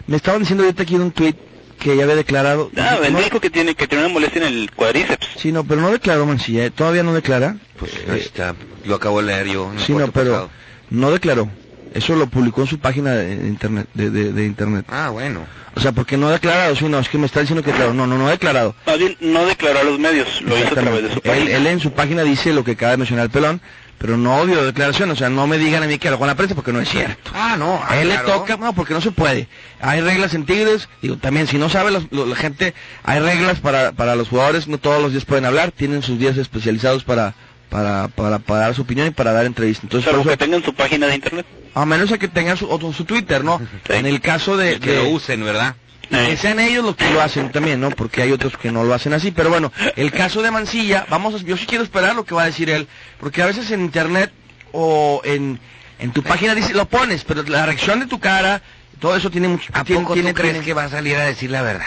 me 0.06 0.16
estaban 0.16 0.40
diciendo 0.40 0.64
ahorita 0.64 0.84
aquí 0.84 0.94
en 0.94 1.00
un 1.02 1.10
tweet 1.10 1.34
que 1.78 1.96
ya 1.96 2.04
había 2.04 2.16
declarado 2.16 2.70
Ah, 2.76 2.98
él 3.04 3.12
no, 3.12 3.20
dijo 3.20 3.40
que 3.40 3.50
tiene 3.50 3.74
que 3.74 3.86
tiene 3.86 4.04
una 4.04 4.12
molestia 4.14 4.46
en 4.46 4.54
el 4.54 4.70
cuadríceps. 4.72 5.26
sí 5.36 5.52
no 5.52 5.64
pero 5.64 5.80
no 5.80 5.90
declaró 5.90 6.26
Mancilla 6.26 6.64
¿eh? 6.66 6.70
todavía 6.70 7.02
no 7.02 7.12
declara 7.14 7.56
Pues 7.78 7.92
ahí 8.08 8.20
está, 8.20 8.54
lo 8.84 8.94
acabo 8.96 9.20
de 9.20 9.26
leer 9.26 9.46
yo. 9.48 9.72
sí 9.84 9.92
no 9.92 10.10
pero 10.12 10.30
pasado. 10.30 10.50
no 10.90 11.10
declaró 11.10 11.48
eso 11.94 12.16
lo 12.16 12.26
publicó 12.26 12.62
en 12.62 12.66
su 12.66 12.78
página 12.80 13.12
de 13.12 13.34
internet 13.46 13.86
de, 13.94 14.10
de- 14.10 14.32
de 14.32 14.44
internet 14.46 14.84
Ah, 14.88 15.10
bueno. 15.10 15.46
o 15.76 15.80
sea 15.80 15.92
porque 15.92 16.16
no 16.16 16.28
ha 16.28 16.32
declarado 16.32 16.74
sí 16.74 16.86
no 16.88 16.98
es 16.98 17.08
que 17.08 17.18
me 17.18 17.26
está 17.26 17.40
diciendo 17.40 17.62
que 17.62 17.70
declaró 17.70 17.94
no 17.94 18.06
no 18.06 18.18
no 18.18 18.26
ha 18.26 18.30
declarado 18.32 18.74
Más 18.86 18.98
bien, 18.98 19.16
no 19.20 19.44
declaró 19.46 19.78
a 19.80 19.84
los 19.84 19.98
medios, 19.98 20.42
lo 20.42 20.56
hizo 20.58 20.68
a 20.68 20.70
través 20.70 21.02
de 21.04 21.08
su 21.12 21.18
Exactamente. 21.18 21.42
él, 21.42 21.42
página. 21.44 21.56
él 21.58 21.66
en 21.68 21.80
su 21.80 21.92
página 21.92 22.22
dice 22.24 22.52
lo 22.52 22.64
que 22.64 22.72
acaba 22.72 22.92
de 22.92 22.96
mencionar 22.98 23.26
el 23.26 23.30
pelón 23.30 23.60
pero 23.98 24.16
no 24.16 24.44
dio 24.46 24.64
declaración 24.64 25.10
o 25.10 25.16
sea 25.16 25.28
no 25.30 25.46
me 25.46 25.56
digan 25.58 25.82
a 25.82 25.86
mí 25.86 25.98
que 25.98 26.10
lo 26.10 26.18
con 26.18 26.26
la 26.26 26.34
prensa 26.34 26.54
porque 26.54 26.72
no 26.72 26.80
es 26.80 26.88
cierto 26.88 27.30
Ah, 27.34 27.56
no. 27.58 27.82
A 27.86 27.98
él 28.00 28.08
claro. 28.08 28.26
le 28.26 28.32
toca, 28.32 28.56
no, 28.56 28.72
porque 28.74 28.94
no 28.94 29.00
se 29.00 29.10
puede. 29.10 29.48
Hay 29.80 30.00
reglas 30.00 30.34
en 30.34 30.44
Tigres, 30.46 30.88
digo, 31.02 31.16
también 31.16 31.46
si 31.46 31.58
no 31.58 31.68
sabe 31.68 31.90
los- 31.90 32.10
lo- 32.10 32.26
la 32.26 32.36
gente, 32.36 32.74
hay 33.02 33.20
reglas 33.20 33.60
para, 33.60 33.92
para 33.92 34.14
los 34.16 34.28
jugadores, 34.28 34.66
no 34.68 34.78
todos 34.78 35.00
los 35.02 35.12
días 35.12 35.24
pueden 35.24 35.44
hablar, 35.44 35.72
tienen 35.72 36.02
sus 36.02 36.18
días 36.18 36.36
especializados 36.36 37.04
para, 37.04 37.34
para, 37.70 38.08
para, 38.08 38.38
para 38.38 38.60
dar 38.60 38.74
su 38.74 38.82
opinión 38.82 39.06
y 39.08 39.10
para 39.10 39.32
dar 39.32 39.46
entrevistas. 39.46 39.84
Entonces, 39.84 40.12
por 40.12 40.26
que 40.28 40.36
tengan 40.36 40.62
su 40.64 40.74
página 40.74 41.06
de 41.06 41.14
internet. 41.16 41.46
a 41.74 41.84
menos 41.86 42.12
a 42.12 42.18
que 42.18 42.28
tengan 42.28 42.56
su, 42.56 42.68
o 42.70 42.92
su 42.92 43.04
Twitter, 43.04 43.42
¿no? 43.44 43.60
En 43.88 44.06
el 44.06 44.20
caso 44.20 44.56
de, 44.56 44.78
Que 44.80 44.92
de- 44.92 44.96
lo 45.04 45.08
usen, 45.10 45.44
¿verdad? 45.44 45.74
Que 46.08 46.36
sean 46.36 46.58
ellos 46.60 46.84
los 46.84 46.96
que 46.96 47.08
lo 47.10 47.20
hacen 47.20 47.50
también, 47.52 47.80
¿no? 47.80 47.90
Porque 47.90 48.22
hay 48.22 48.32
otros 48.32 48.56
que 48.56 48.70
no 48.72 48.84
lo 48.84 48.94
hacen 48.94 49.12
así. 49.12 49.30
Pero 49.30 49.50
bueno, 49.50 49.72
el 49.96 50.10
caso 50.12 50.42
de 50.42 50.50
Mancilla, 50.50 51.06
vamos, 51.10 51.34
a- 51.34 51.44
yo 51.44 51.56
sí 51.56 51.66
quiero 51.66 51.84
esperar 51.84 52.14
lo 52.14 52.24
que 52.24 52.34
va 52.34 52.42
a 52.42 52.46
decir 52.46 52.70
él, 52.70 52.86
porque 53.20 53.42
a 53.42 53.46
veces 53.46 53.70
en 53.70 53.80
internet 53.80 54.32
o 54.72 55.20
en, 55.24 55.58
en 55.98 56.12
tu 56.12 56.22
página 56.22 56.54
dice, 56.54 56.74
lo 56.74 56.86
pones, 56.86 57.24
pero 57.24 57.42
la 57.44 57.66
reacción 57.66 58.00
de 58.00 58.06
tu 58.06 58.18
cara, 58.20 58.62
todo 59.00 59.16
eso 59.16 59.30
tiene 59.30 59.48
mucho... 59.48 59.70
¿A 59.74 59.84
tiene- 59.84 60.02
poco 60.02 60.14
tiene- 60.14 60.30
tú 60.30 60.36
crees 60.36 60.52
tiene- 60.54 60.64
que 60.66 60.74
va 60.74 60.84
a 60.84 60.88
salir 60.90 61.16
a 61.16 61.24
decir 61.26 61.50
la 61.50 61.62
verdad? 61.62 61.86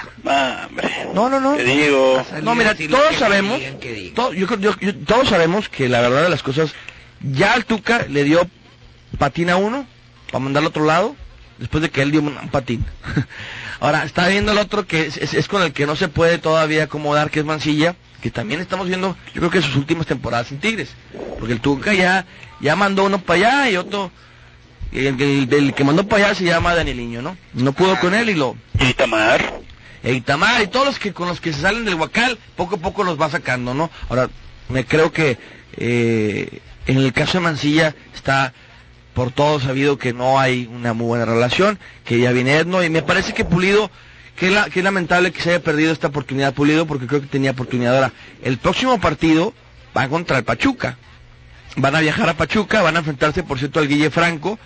No, 1.14 1.30
no, 1.30 1.40
no. 1.40 1.56
Te 1.56 1.64
digo. 1.64 2.24
No, 2.44 2.56
mira, 2.56 2.76
todos 2.76 3.16
sabemos, 3.18 3.60
to- 4.16 4.34
yo, 4.34 4.48
yo- 4.60 4.80
yo- 4.80 4.96
todos 5.06 5.30
sabemos 5.30 5.70
que 5.70 5.90
la 5.90 6.02
verdad 6.02 6.24
de 6.24 6.30
las 6.30 6.44
cosas, 6.44 6.72
ya 7.22 7.54
al 7.54 7.66
Tuca 7.66 8.06
le 8.10 8.24
dio 8.24 8.48
patín 9.18 9.50
a 9.50 9.56
uno 9.58 9.88
para 10.32 10.40
mandarlo 10.44 10.68
al 10.68 10.72
otro 10.72 10.86
lado, 10.86 11.16
después 11.58 11.82
de 11.82 11.90
que 11.90 12.02
él 12.02 12.12
dio 12.12 12.22
un 12.22 12.36
patín. 12.50 12.86
Ahora, 13.80 14.04
está 14.04 14.28
viendo 14.28 14.52
el 14.52 14.58
otro 14.58 14.86
que 14.88 15.08
es, 15.08 15.18
es- 15.18 15.34
es 15.34 15.48
con 15.48 15.62
el 15.62 15.74
que 15.74 15.86
no 15.86 15.96
se 15.96 16.08
puede 16.08 16.38
todavía 16.38 16.84
acomodar, 16.84 17.30
que 17.32 17.40
es 17.40 17.46
Mancilla, 17.46 17.96
que 18.22 18.32
también 18.32 18.60
estamos 18.62 18.88
viendo, 18.88 19.16
yo 19.34 19.42
creo 19.42 19.52
que 19.52 19.62
sus 19.62 19.76
últimas 19.76 20.06
temporadas 20.08 20.52
en 20.52 20.60
Tigres, 20.60 20.90
porque 21.38 21.54
el 21.54 21.62
Tuca 21.62 21.94
ya, 21.94 22.26
ya 22.60 22.76
mandó 22.76 23.04
uno 23.06 23.20
para 23.20 23.40
allá 23.64 23.70
y 23.72 23.78
otro, 23.78 24.12
y 24.92 25.06
el, 25.06 25.22
el- 25.22 25.54
el 25.54 25.74
que 25.74 25.84
mandó 25.84 26.08
para 26.08 26.26
allá 26.28 26.36
se 26.36 26.44
llama 26.46 26.74
Danieliño, 26.76 27.22
¿no? 27.22 27.38
No 27.54 27.74
pudo 27.74 28.00
con 28.00 28.14
él 28.16 28.30
y 28.30 28.34
lo, 28.34 28.56
Y 28.80 28.94
Tamar. 28.94 29.54
Itamar 30.04 30.62
y 30.62 30.68
todos 30.68 30.86
los 30.86 31.00
que 31.00 31.12
con 31.12 31.28
los 31.28 31.42
que 31.42 31.52
se 31.52 31.62
salen 31.62 31.84
del 31.84 31.96
Huacal, 31.96 32.38
poco 32.56 32.76
a 32.76 32.80
poco 32.80 33.04
los 33.04 33.20
va 33.20 33.30
sacando, 33.30 33.74
¿no? 33.74 33.90
Ahora, 34.10 34.30
me 34.70 34.86
creo 34.86 35.12
que 35.12 35.38
eh, 35.76 36.60
en 36.86 36.98
el 36.98 37.12
caso 37.14 37.40
de 37.40 37.44
Mancilla 37.44 37.96
está 38.16 38.54
por 39.18 39.32
todo 39.32 39.60
sabido 39.60 39.98
que 39.98 40.14
no 40.14 40.40
hay 40.40 40.70
una 40.72 40.94
muy 40.94 41.08
buena 41.08 41.26
relación, 41.26 41.80
que 42.06 42.20
ya 42.20 42.32
viene 42.32 42.56
Edno, 42.58 42.84
y 42.84 42.90
me 42.92 43.02
parece 43.02 43.34
que 43.34 43.44
Pulido, 43.46 43.90
que, 44.36 44.52
la- 44.52 44.70
que 44.70 44.84
lamentable 44.84 45.32
que 45.32 45.42
se 45.42 45.50
haya 45.50 45.64
perdido 45.64 45.92
esta 45.92 46.10
oportunidad 46.10 46.54
Pulido, 46.54 46.86
porque 46.86 47.08
creo 47.08 47.22
que 47.22 47.26
tenía 47.26 47.50
oportunidad 47.50 47.96
ahora. 47.96 48.14
El 48.44 48.60
próximo 48.60 49.00
partido 49.00 49.56
va 49.98 50.08
contra 50.08 50.38
el 50.38 50.44
Pachuca. 50.44 51.00
Van 51.78 51.96
a 51.96 52.00
viajar 52.02 52.30
a 52.30 52.38
Pachuca, 52.38 52.84
van 52.84 52.96
a 52.96 53.00
enfrentarse, 53.00 53.42
por 53.42 53.58
cierto, 53.58 53.80
al 53.80 53.88
Guille 53.88 54.12
Franco, 54.12 54.60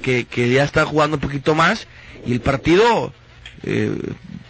que, 0.00 0.24
que 0.24 0.48
ya 0.48 0.64
está 0.64 0.86
jugando 0.86 1.16
un 1.18 1.20
poquito 1.20 1.54
más, 1.54 1.86
y 2.24 2.32
el 2.32 2.40
partido, 2.40 3.12
eh, 3.62 3.92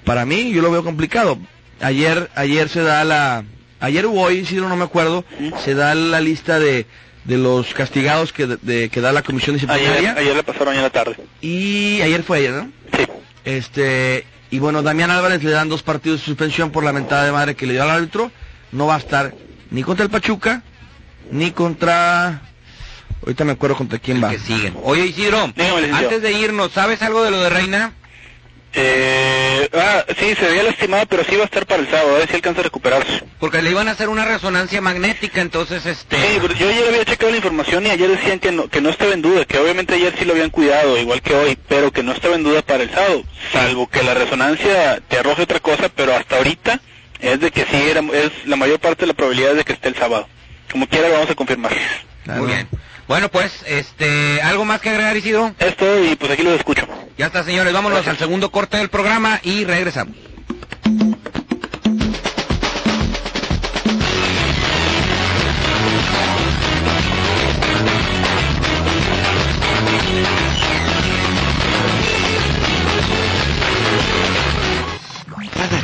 para 0.05 0.25
mí 0.25 0.53
yo 0.53 0.63
lo 0.63 0.71
veo 0.71 0.85
complicado. 0.85 1.37
Ayer 1.81 2.31
ayer 2.37 2.69
se 2.69 2.83
da 2.83 3.03
la 3.05 3.43
ayer 3.81 4.07
o 4.07 4.13
hoy, 4.13 4.47
si 4.47 4.55
no 4.55 4.77
me 4.77 4.85
acuerdo, 4.85 5.25
se 5.65 5.75
da 5.75 5.97
la 5.97 6.21
lista 6.21 6.61
de 6.61 6.87
de 7.29 7.37
los 7.37 7.75
castigados 7.75 8.33
que, 8.33 8.47
de, 8.47 8.89
que 8.89 9.01
da 9.03 9.13
la 9.13 9.21
comisión 9.23 9.55
disciplinaria. 9.55 10.13
Ayer, 10.13 10.19
ayer 10.19 10.37
le 10.37 10.43
pasaron 10.43 10.69
ayer 10.71 10.83
la 10.83 10.89
tarde. 10.91 11.17
Y 11.43 12.01
ayer 12.01 12.23
fue 12.23 12.39
ayer, 12.39 12.53
¿no? 12.55 12.73
Sí. 12.97 13.05
Este, 13.45 14.25
y 14.51 14.59
bueno, 14.59 14.83
Damián 14.83 15.11
Álvarez 15.11 15.45
le 15.45 15.51
dan 15.51 15.69
dos 15.69 15.83
partidos 15.83 16.21
de 16.21 16.25
suspensión 16.25 16.71
por 16.71 16.85
la 16.85 16.95
mentada 16.95 17.27
de 17.27 17.33
madre 17.33 17.55
que 17.55 17.67
le 17.67 17.75
dio 17.75 17.83
al 17.83 17.91
árbitro. 17.91 18.33
No 18.73 18.87
va 18.87 18.95
a 18.95 18.99
estar 18.99 19.35
ni 19.71 19.83
contra 19.83 20.05
el 20.05 20.11
Pachuca, 20.11 20.63
ni 21.31 21.51
contra... 21.51 22.41
Ahorita 23.21 23.45
me 23.45 23.53
acuerdo 23.53 23.77
contra 23.77 23.99
quién 23.99 24.25
va. 24.25 24.31
Que 24.31 24.39
siguen. 24.39 24.75
Oye, 24.83 25.05
Isidro, 25.05 25.53
antes 25.93 26.23
de 26.23 26.33
irnos, 26.33 26.73
¿sabes 26.73 27.03
algo 27.03 27.25
de 27.25 27.31
lo 27.31 27.43
de 27.43 27.51
Reina? 27.51 27.93
Eh, 28.75 29.69
ah, 29.73 30.05
sí, 30.19 30.35
se 30.35 30.47
había 30.47 30.63
lastimado, 30.63 31.07
pero 31.07 31.25
sí 31.25 31.37
va 31.37 31.43
a 31.43 31.47
estar 31.47 31.67
para 31.67 31.83
el 31.83 31.89
sábado, 31.89 32.15
a 32.15 32.19
ver 32.19 32.29
si 32.29 32.35
alcanza 32.37 32.61
a 32.61 32.65
recuperarse. 32.65 33.25
Porque 33.39 33.63
le 33.63 33.71
iban 33.71 33.89
a 33.89 33.93
hacer 33.93 34.09
una 34.09 34.25
resonancia 34.25 34.81
magnética, 34.81 35.41
entonces 35.41 35.87
este... 35.87 36.17
Sí, 36.17 36.39
pero 36.41 36.55
yo 36.55 36.69
ayer 36.69 36.87
había 36.87 37.05
checado 37.05 37.31
la 37.31 37.39
información 37.39 37.87
y 37.87 37.91
ayer 37.91 38.11
decían 38.11 38.39
que 38.39 38.53
no, 38.53 38.69
que 38.69 38.81
no 38.81 38.91
estaba 38.91 39.15
en 39.15 39.23
duda, 39.23 39.45
que 39.47 39.59
obviamente 39.59 39.95
ayer 39.95 40.15
sí 40.19 40.25
lo 40.25 40.33
habían 40.33 40.51
cuidado, 40.51 40.99
igual 40.99 41.23
que 41.23 41.35
hoy, 41.35 41.59
pero 41.67 41.91
que 41.91 42.03
no 42.03 42.13
estaba 42.13 42.35
en 42.35 42.43
duda 42.43 42.63
para 42.63 42.83
el 42.83 42.91
sábado, 42.91 43.25
salvo 43.53 43.89
que 43.89 44.03
la 44.03 44.15
resonancia 44.15 45.01
te 45.09 45.19
arroje 45.19 45.43
otra 45.43 45.61
cosa, 45.61 45.89
pero 45.89 46.15
hasta 46.15 46.37
ahorita 46.37 46.81
es 47.21 47.41
de 47.41 47.51
que 47.51 47.65
sí, 47.65 47.77
era, 47.91 48.01
es 48.13 48.31
la 48.47 48.57
mayor 48.57 48.79
parte 48.79 49.03
de 49.03 49.09
la 49.09 49.15
probabilidad 49.15 49.55
de 49.55 49.65
que 49.65 49.73
esté 49.73 49.89
el 49.89 49.97
sábado. 49.97 50.29
Como 50.71 50.87
quiera, 50.87 51.09
vamos 51.09 51.31
a 51.31 51.35
confirmar. 51.35 51.73
Muy 52.27 52.47
bien. 52.47 52.69
Bueno, 53.09 53.31
pues, 53.31 53.51
este, 53.67 54.43
¿algo 54.43 54.67
más 54.67 54.83
que 54.83 54.91
agregar, 54.91 55.17
Isidro? 55.17 55.55
Esto 55.59 56.05
y 56.05 56.15
pues 56.15 56.31
aquí 56.31 56.43
lo 56.43 56.53
escucho. 56.53 56.87
Ya 57.17 57.27
está, 57.27 57.43
señores, 57.43 57.73
vámonos 57.73 58.07
al 58.07 58.19
segundo 58.19 58.51
corte 58.53 58.77
del 58.77 58.91
programa 58.91 59.41
y 59.43 59.65
regresamos. 59.65 60.15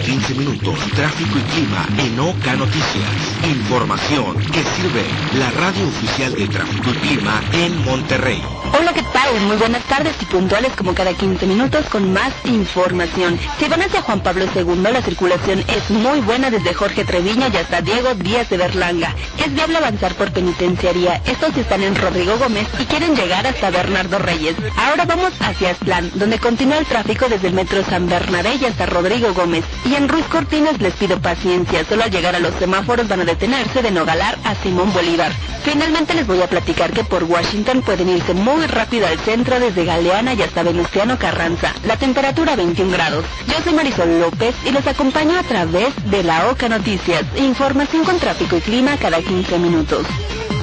15 0.04 0.34
minutos, 0.34 0.78
tráfico 0.94 1.38
y 1.38 1.42
clima 1.54 1.86
en 1.96 2.20
Oca 2.20 2.54
Noticias. 2.56 3.08
Información 3.42 4.36
que 4.38 4.62
sirve 4.62 5.02
la 5.38 5.50
radio 5.52 5.88
oficial 5.88 6.34
de 6.34 6.46
tráfico 6.46 6.90
y 6.90 7.08
clima 7.08 7.42
en 7.52 7.84
Monterrey. 7.86 8.42
Hola, 8.78 8.92
¿qué 8.92 9.02
tal? 9.02 9.40
Muy 9.46 9.56
buenas 9.56 9.82
tardes 9.84 10.14
y 10.20 10.24
puntuales 10.26 10.72
como 10.76 10.94
cada 10.94 11.14
15 11.14 11.46
minutos 11.46 11.86
con 11.86 12.12
más 12.12 12.32
información. 12.44 13.38
Si 13.58 13.66
van 13.66 13.80
hacia 13.80 14.02
Juan 14.02 14.20
Pablo 14.20 14.44
II, 14.54 14.82
la 14.92 15.00
circulación 15.00 15.60
es 15.60 15.90
muy 15.90 16.20
buena 16.20 16.50
desde 16.50 16.74
Jorge 16.74 17.04
Treviño 17.04 17.46
y 17.52 17.56
hasta 17.56 17.80
Diego 17.80 18.14
Díaz 18.14 18.50
de 18.50 18.58
Berlanga. 18.58 19.14
Es 19.38 19.54
viable 19.54 19.78
avanzar 19.78 20.14
por 20.16 20.32
penitenciaría. 20.32 21.22
Estos 21.24 21.56
están 21.56 21.82
en 21.82 21.94
Rodrigo 21.94 22.36
Gómez 22.36 22.66
y 22.78 22.84
quieren 22.84 23.16
llegar 23.16 23.46
hasta 23.46 23.70
Bernardo 23.70 24.18
Reyes. 24.18 24.56
Ahora 24.76 25.04
vamos 25.06 25.32
hacia 25.40 25.70
Aztlán, 25.70 26.10
donde 26.14 26.38
continúa 26.38 26.78
el 26.78 26.86
tráfico 26.86 27.26
desde 27.28 27.48
el 27.48 27.54
metro 27.54 27.82
San 27.84 28.08
Bernabé 28.08 28.56
y 28.56 28.64
hasta 28.66 28.86
Rodrigo 28.86 29.32
Gómez. 29.34 29.64
Y 29.84 29.93
en 29.96 30.08
Ruiz 30.08 30.26
Cortines 30.26 30.80
les 30.80 30.94
pido 30.94 31.20
paciencia. 31.20 31.84
Solo 31.84 32.04
al 32.04 32.10
llegar 32.10 32.34
a 32.34 32.40
los 32.40 32.54
semáforos 32.56 33.08
van 33.08 33.20
a 33.20 33.24
detenerse 33.24 33.82
de 33.82 33.90
Nogalar 33.90 34.38
a 34.44 34.54
Simón 34.56 34.92
Bolívar. 34.92 35.32
Finalmente 35.64 36.14
les 36.14 36.26
voy 36.26 36.42
a 36.42 36.48
platicar 36.48 36.92
que 36.92 37.04
por 37.04 37.24
Washington 37.24 37.82
pueden 37.82 38.08
irse 38.08 38.34
muy 38.34 38.66
rápido 38.66 39.06
al 39.06 39.18
centro 39.20 39.58
desde 39.60 39.84
Galeana 39.84 40.34
y 40.34 40.42
hasta 40.42 40.62
Venustiano 40.62 41.18
Carranza. 41.18 41.72
La 41.86 41.96
temperatura 41.96 42.56
21 42.56 42.92
grados. 42.92 43.24
Yo 43.46 43.54
soy 43.62 43.74
Marisol 43.74 44.20
López 44.20 44.54
y 44.64 44.72
los 44.72 44.86
acompaño 44.86 45.38
a 45.38 45.42
través 45.42 45.92
de 46.10 46.22
la 46.22 46.48
OCA 46.48 46.68
Noticias. 46.68 47.22
Información 47.36 48.04
con 48.04 48.18
tráfico 48.18 48.56
y 48.56 48.60
clima 48.60 48.96
cada 48.96 49.20
15 49.20 49.58
minutos. 49.58 50.06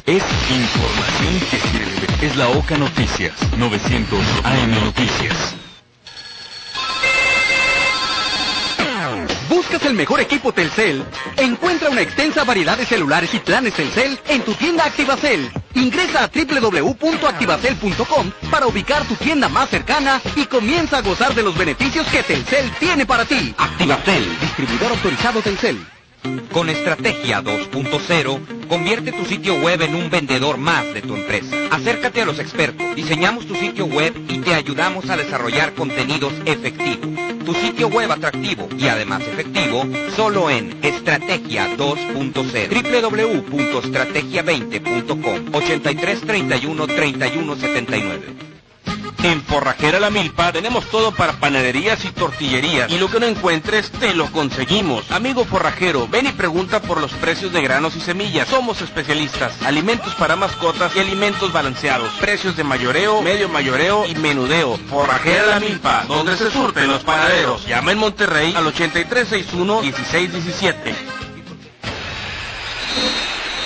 Es 0.06 0.22
información 0.50 1.40
que 1.50 1.58
sirve. 1.58 2.26
Es 2.26 2.36
la 2.36 2.48
OCA 2.48 2.76
Noticias. 2.76 3.34
900 3.56 4.18
AM 4.44 4.84
Noticias. 4.84 5.61
¿Buscas 9.52 9.84
el 9.84 9.92
mejor 9.92 10.18
equipo 10.18 10.50
Telcel? 10.50 11.04
Encuentra 11.36 11.90
una 11.90 12.00
extensa 12.00 12.42
variedad 12.42 12.78
de 12.78 12.86
celulares 12.86 13.34
y 13.34 13.38
planes 13.38 13.74
Telcel 13.74 14.18
en 14.28 14.40
tu 14.40 14.54
tienda 14.54 14.86
Activacel. 14.86 15.52
Ingresa 15.74 16.24
a 16.24 16.28
www.activacel.com 16.28 18.32
para 18.50 18.66
ubicar 18.66 19.04
tu 19.04 19.14
tienda 19.16 19.50
más 19.50 19.68
cercana 19.68 20.22
y 20.36 20.46
comienza 20.46 20.96
a 20.96 21.02
gozar 21.02 21.34
de 21.34 21.42
los 21.42 21.54
beneficios 21.54 22.06
que 22.06 22.22
Telcel 22.22 22.70
tiene 22.80 23.04
para 23.04 23.26
ti. 23.26 23.54
Activacel, 23.58 24.24
distribuidor 24.40 24.92
autorizado 24.92 25.42
Telcel. 25.42 25.86
Con 26.52 26.68
Estrategia 26.68 27.42
2.0, 27.42 28.68
convierte 28.68 29.10
tu 29.12 29.24
sitio 29.24 29.54
web 29.60 29.80
en 29.82 29.94
un 29.94 30.10
vendedor 30.10 30.58
más 30.58 30.92
de 30.92 31.00
tu 31.00 31.14
empresa. 31.16 31.56
Acércate 31.70 32.20
a 32.20 32.26
los 32.26 32.38
expertos, 32.38 32.94
diseñamos 32.94 33.46
tu 33.46 33.54
sitio 33.54 33.86
web 33.86 34.14
y 34.28 34.36
te 34.38 34.52
ayudamos 34.54 35.08
a 35.08 35.16
desarrollar 35.16 35.72
contenidos 35.74 36.34
efectivos. 36.44 37.08
Tu 37.44 37.54
sitio 37.54 37.88
web 37.88 38.12
atractivo 38.12 38.68
y 38.78 38.86
además 38.86 39.22
efectivo, 39.22 39.84
solo 40.14 40.48
en 40.50 40.78
Estrategia 40.82 41.74
2.0. 41.76 42.68
www.estrategia20.com 42.68 45.54
8331 45.54 46.86
3179. 46.86 48.51
En 49.22 49.40
Forrajera 49.40 50.00
La 50.00 50.10
Milpa 50.10 50.50
tenemos 50.50 50.84
todo 50.86 51.12
para 51.12 51.34
panaderías 51.34 52.04
y 52.04 52.10
tortillerías. 52.10 52.90
Y 52.90 52.98
lo 52.98 53.08
que 53.08 53.20
no 53.20 53.26
encuentres, 53.26 53.92
te 53.92 54.14
lo 54.14 54.26
conseguimos. 54.32 55.12
Amigo 55.12 55.44
forrajero, 55.44 56.08
ven 56.08 56.26
y 56.26 56.32
pregunta 56.32 56.82
por 56.82 57.00
los 57.00 57.12
precios 57.12 57.52
de 57.52 57.62
granos 57.62 57.94
y 57.94 58.00
semillas. 58.00 58.48
Somos 58.48 58.82
especialistas. 58.82 59.62
Alimentos 59.62 60.16
para 60.16 60.34
mascotas 60.34 60.96
y 60.96 60.98
alimentos 60.98 61.52
balanceados. 61.52 62.12
Precios 62.14 62.56
de 62.56 62.64
mayoreo, 62.64 63.22
medio 63.22 63.48
mayoreo 63.48 64.06
y 64.06 64.16
menudeo. 64.16 64.76
Forrajera 64.90 65.46
La 65.46 65.60
Milpa, 65.60 66.04
donde 66.08 66.36
se 66.36 66.50
surten 66.50 66.88
los 66.88 67.04
panaderos. 67.04 67.64
Llama 67.64 67.92
en 67.92 67.98
Monterrey 67.98 68.52
al 68.56 68.64
8361-1617. 68.74 71.31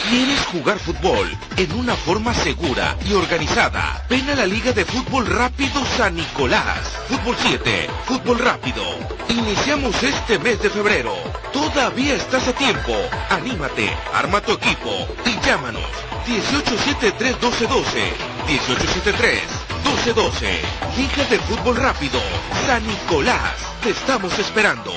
¿Quieres 0.08 0.40
jugar 0.46 0.78
fútbol 0.78 1.28
en 1.56 1.72
una 1.72 1.96
forma 1.96 2.32
segura 2.32 2.96
y 3.04 3.12
organizada? 3.14 4.06
Ven 4.08 4.30
a 4.30 4.36
la 4.36 4.46
Liga 4.46 4.70
de 4.70 4.84
Fútbol 4.84 5.26
Rápido 5.26 5.84
San 5.96 6.14
Nicolás. 6.14 6.92
Fútbol 7.08 7.34
7, 7.42 7.90
Fútbol 8.04 8.38
Rápido. 8.38 8.84
Iniciamos 9.28 10.00
este 10.04 10.38
mes 10.38 10.62
de 10.62 10.70
febrero. 10.70 11.12
Todavía 11.52 12.14
estás 12.14 12.46
a 12.46 12.52
tiempo. 12.52 12.92
Anímate, 13.30 13.90
arma 14.14 14.40
tu 14.40 14.52
equipo 14.52 15.08
y 15.24 15.40
llámanos. 15.44 15.82
1873-1212. 16.28 18.12
1873-1212. 18.46 20.60
Liga 20.96 21.24
de 21.28 21.40
Fútbol 21.40 21.78
Rápido 21.78 22.20
San 22.64 22.86
Nicolás. 22.86 23.56
Te 23.82 23.90
estamos 23.90 24.38
esperando. 24.38 24.92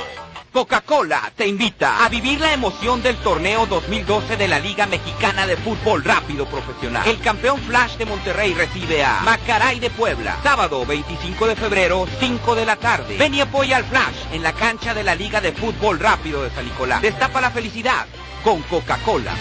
Coca-Cola 0.51 1.31
te 1.35 1.47
invita 1.47 2.03
a 2.03 2.09
vivir 2.09 2.39
la 2.41 2.53
emoción 2.53 3.03
del 3.03 3.15
torneo 3.17 3.67
2012 3.67 4.35
de 4.35 4.47
la 4.47 4.59
Liga 4.59 4.87
Mexicana 4.87 5.45
de 5.45 5.55
Fútbol 5.57 6.03
Rápido 6.03 6.47
Profesional. 6.47 7.07
El 7.07 7.19
campeón 7.19 7.59
Flash 7.61 7.97
de 7.97 8.05
Monterrey 8.05 8.53
recibe 8.55 9.03
a 9.03 9.21
Macaray 9.21 9.79
de 9.79 9.91
Puebla. 9.91 10.37
Sábado 10.41 10.85
25 10.85 11.47
de 11.47 11.55
febrero, 11.55 12.07
5 12.19 12.55
de 12.55 12.65
la 12.65 12.77
tarde. 12.77 13.17
Ven 13.17 13.35
y 13.35 13.41
apoya 13.41 13.77
al 13.77 13.85
Flash 13.85 14.33
en 14.33 14.41
la 14.41 14.53
cancha 14.53 14.93
de 14.93 15.03
la 15.03 15.13
Liga 15.13 15.39
de 15.39 15.51
Fútbol 15.51 15.99
Rápido 15.99 16.41
de 16.41 16.49
San 16.49 16.65
Nicolás. 16.65 17.01
Destapa 17.01 17.41
la 17.41 17.51
felicidad 17.51 18.07
con 18.43 18.61
Coca-Cola. 18.63 19.33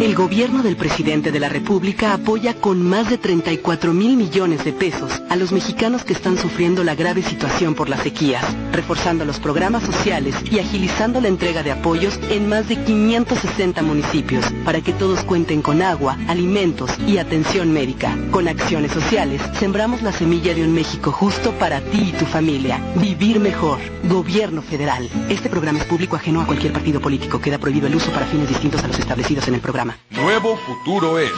El 0.00 0.14
gobierno 0.14 0.62
del 0.62 0.76
presidente 0.76 1.30
de 1.30 1.38
la 1.40 1.50
República 1.50 2.14
apoya 2.14 2.54
con 2.54 2.80
más 2.80 3.10
de 3.10 3.18
34 3.18 3.92
mil 3.92 4.16
millones 4.16 4.64
de 4.64 4.72
pesos 4.72 5.20
a 5.28 5.36
los 5.36 5.52
mexicanos 5.52 6.04
que 6.04 6.14
están 6.14 6.38
sufriendo 6.38 6.82
la 6.84 6.94
grave 6.94 7.22
situación 7.22 7.74
por 7.74 7.90
las 7.90 8.00
sequías, 8.00 8.42
reforzando 8.72 9.26
los 9.26 9.38
programas 9.38 9.82
sociales 9.82 10.34
y 10.50 10.58
agilizando 10.58 11.20
la 11.20 11.28
entrega 11.28 11.62
de 11.62 11.72
apoyos 11.72 12.18
en 12.30 12.48
más 12.48 12.66
de 12.70 12.82
560 12.82 13.82
municipios 13.82 14.46
para 14.64 14.80
que 14.80 14.94
todos 14.94 15.22
cuenten 15.22 15.60
con 15.60 15.82
agua, 15.82 16.16
alimentos 16.28 16.92
y 17.06 17.18
atención 17.18 17.70
médica. 17.70 18.16
Con 18.30 18.48
acciones 18.48 18.92
sociales, 18.92 19.42
sembramos 19.58 20.00
la 20.00 20.12
semilla 20.12 20.54
de 20.54 20.64
un 20.64 20.72
México 20.72 21.12
justo 21.12 21.52
para 21.58 21.82
ti 21.82 22.08
y 22.08 22.18
tu 22.18 22.24
familia. 22.24 22.80
Vivir 22.96 23.38
mejor. 23.38 23.78
Gobierno 24.04 24.62
federal. 24.62 25.10
Este 25.28 25.50
programa 25.50 25.78
es 25.78 25.84
público 25.84 26.16
ajeno 26.16 26.40
a 26.40 26.46
cualquier 26.46 26.72
partido 26.72 27.02
político. 27.02 27.38
Queda 27.38 27.58
prohibido 27.58 27.86
el 27.86 27.96
uso 27.96 28.10
para 28.12 28.24
fines 28.24 28.48
distintos 28.48 28.82
a 28.82 28.88
los 28.88 28.98
establecidos 28.98 29.46
en 29.46 29.54
el 29.54 29.60
programa. 29.60 29.89
Nuevo 30.10 30.56
futuro 30.56 31.18
es. 31.18 31.32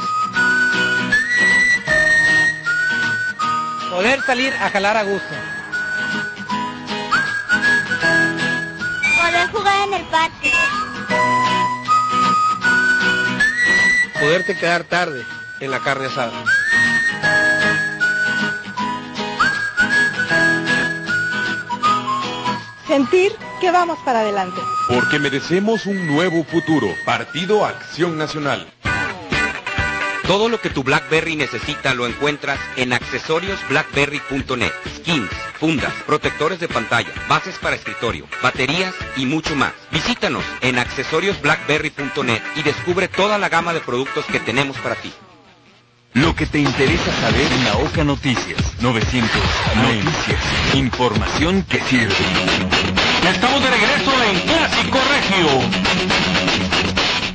Poder 3.91 4.22
salir 4.22 4.53
a 4.55 4.70
jalar 4.70 4.97
a 4.97 5.03
gusto. 5.05 5.35
Poder 9.20 9.51
jugar 9.51 9.89
en 9.89 9.95
el 9.95 10.05
patio. 10.05 10.51
Poderte 14.20 14.57
quedar 14.57 14.85
tarde 14.85 15.24
en 15.61 15.70
la 15.70 15.81
carne 15.81 16.07
asada. 16.07 16.45
sentir 22.93 23.33
que 23.63 23.71
vamos 23.71 23.99
para 24.01 24.21
adelante. 24.21 24.61
Porque 24.89 25.21
merecemos 25.21 25.87
un 25.87 26.09
nuevo 26.09 26.43
futuro. 26.43 26.89
Partido 27.07 27.65
Acción 27.65 28.19
Nacional. 28.19 28.67
Todo 30.27 30.49
lo 30.49 30.61
que 30.61 30.69
tu 30.69 30.83
BlackBerry 30.83 31.37
necesita 31.37 31.95
lo 31.95 32.09
encuentras 32.09 32.59
en 32.77 32.93
accesoriosblackberry.net. 32.93 34.73
Skins, 34.97 35.31
fundas, 35.61 35.93
protectores 36.07 36.59
de 36.59 36.67
pantalla, 36.67 37.11
bases 37.29 37.57
para 37.59 37.77
escritorio, 37.77 38.27
baterías 38.43 38.95
y 39.17 39.27
mucho 39.27 39.55
más. 39.55 39.73
Visítanos 39.93 40.43
en 40.61 40.81
accesoriosblackberry.net 40.81 42.43
y 42.57 42.63
descubre 42.63 43.07
toda 43.07 43.39
la 43.39 43.49
gama 43.49 43.73
de 43.73 43.81
productos 43.81 44.25
que 44.25 44.41
tenemos 44.41 44.77
para 44.79 44.97
ti. 44.97 45.13
Lo 46.15 46.35
que 46.35 46.47
te 46.47 46.59
interesa 46.59 47.13
saber 47.21 47.53
en 47.53 47.65
la 47.65 47.77
OCA 47.77 48.03
Noticias 48.03 48.61
900 48.81 49.31
Noticias. 49.77 50.75
Información 50.75 51.63
que 51.63 51.81
sirve. 51.83 53.12
Estamos 53.29 53.62
de 53.62 53.70
regreso 53.70 54.11
en 54.25 54.41
Clásico 54.41 54.99
Regio. 55.09 55.47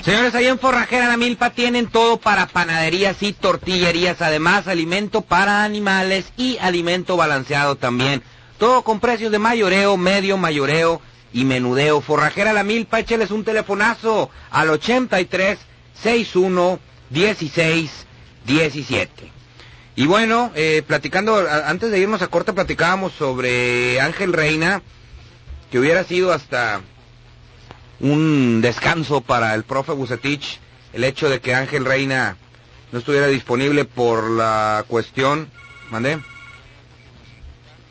Señores, 0.04 0.36
ahí 0.36 0.48
en 0.48 0.60
Forrajera 0.60 1.08
La 1.08 1.18
Milpa 1.18 1.50
tienen 1.50 1.88
todo 1.88 2.18
para 2.18 2.48
panaderías 2.48 3.24
y 3.24 3.34
tortillerías, 3.34 4.22
además 4.22 4.68
alimento 4.68 5.22
para 5.22 5.64
animales 5.64 6.32
y 6.38 6.58
alimento 6.60 7.16
balanceado 7.18 7.76
también. 7.78 8.22
Todo 8.58 8.84
con 8.84 9.00
precios 9.00 9.32
de 9.32 9.40
mayoreo, 9.40 9.98
medio 9.98 10.38
mayoreo 10.38 11.02
y 11.34 11.46
menudeo. 11.46 12.02
Forrajera 12.02 12.54
La 12.54 12.64
Milpa, 12.64 13.00
écheles 13.00 13.32
un 13.32 13.44
telefonazo 13.44 14.30
al 14.52 14.70
83 14.70 15.58
61 16.02 16.80
16 17.10 17.92
17. 18.46 19.32
Y 19.96 20.06
bueno, 20.06 20.52
eh, 20.54 20.84
platicando, 20.86 21.48
antes 21.66 21.92
de 21.92 22.00
irnos 22.00 22.22
a 22.22 22.28
corte 22.28 22.54
platicábamos 22.54 23.14
sobre 23.14 24.00
Ángel 24.00 24.32
Reina, 24.32 24.84
que 25.72 25.80
hubiera 25.80 26.04
sido 26.04 26.32
hasta 26.32 26.82
un 28.00 28.62
descanso 28.62 29.22
para 29.22 29.54
el 29.56 29.64
profe 29.64 29.92
Bucetich 29.92 30.60
el 30.94 31.04
hecho 31.04 31.30
de 31.30 31.40
que 31.40 31.54
Ángel 31.54 31.86
Reina 31.86 32.38
no 32.92 33.00
estuviera 33.00 33.28
disponible 33.28 33.86
por 33.86 34.30
la 34.30 34.86
cuestión, 34.88 35.50
¿mandé? 35.92 36.20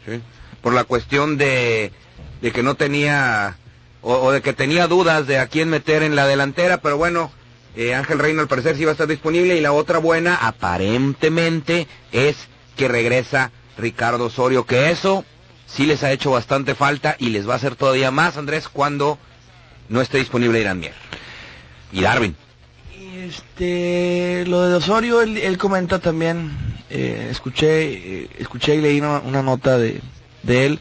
Sí. 0.07 0.21
Por 0.63 0.73
la 0.73 0.85
cuestión 0.85 1.37
de, 1.37 1.93
de 2.41 2.53
que 2.53 2.63
no 2.63 2.75
tenía, 2.75 3.59
o, 4.03 4.33
de 4.33 4.41
que 4.41 4.53
tenía 4.53 4.87
dudas 4.87 5.27
de 5.27 5.39
a 5.39 5.49
quién 5.49 5.69
meter 5.69 6.03
en 6.03 6.17
la 6.17 6.27
delantera, 6.27 6.79
pero 6.79 6.97
bueno, 6.97 7.31
eh, 7.77 7.95
Ángel 7.95 8.19
Reina 8.19 8.43
al 8.43 8.49
parecer 8.49 8.77
sí 8.77 8.85
va 8.85 8.91
a 8.91 8.93
estar 8.93 9.07
disponible 9.07 9.57
y 9.57 9.61
la 9.61 9.73
otra 9.73 9.99
buena, 9.99 10.35
aparentemente, 10.37 11.87
es 12.13 12.37
que 12.77 12.89
regresa 12.89 13.53
Ricardo 13.77 14.25
Osorio, 14.27 14.65
que 14.65 14.91
eso 14.91 15.25
sí 15.67 15.87
les 15.87 16.03
ha 16.03 16.13
hecho 16.13 16.31
bastante 16.31 16.75
falta 16.75 17.17
y 17.19 17.29
les 17.31 17.49
va 17.49 17.55
a 17.55 17.57
hacer 17.57 17.77
todavía 17.77 18.11
más, 18.11 18.37
Andrés, 18.37 18.69
cuando 18.69 19.19
no 19.89 20.01
esté 20.01 20.19
disponible 20.19 20.61
Irán 20.61 20.81
Mier. 20.81 20.95
Y 21.93 22.01
Darwin. 22.01 22.37
Este, 23.17 24.45
lo 24.47 24.63
de 24.69 24.75
Osorio, 24.75 25.23
él, 25.23 25.37
él 25.39 25.59
comenta 25.59 25.99
también, 25.99 26.53
eh, 26.91 27.29
escuché, 27.31 28.23
eh, 28.23 28.31
escuché 28.39 28.77
y 28.77 28.81
leí 28.81 29.01
una, 29.01 29.19
una 29.21 29.43
nota 29.43 29.79
de, 29.79 30.01
de 30.43 30.67
él, 30.67 30.81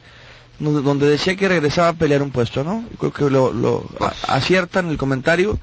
donde, 0.59 1.07
decía 1.07 1.35
que 1.35 1.47
regresaba 1.49 1.89
a 1.89 1.93
pelear 1.93 2.21
un 2.21 2.31
puesto, 2.31 2.63
¿no? 2.63 2.85
Creo 2.99 3.11
que 3.11 3.29
lo, 3.29 3.51
lo 3.51 3.89
acierta 4.27 4.79
en 4.79 4.89
el 4.89 4.97
comentario, 4.97 5.59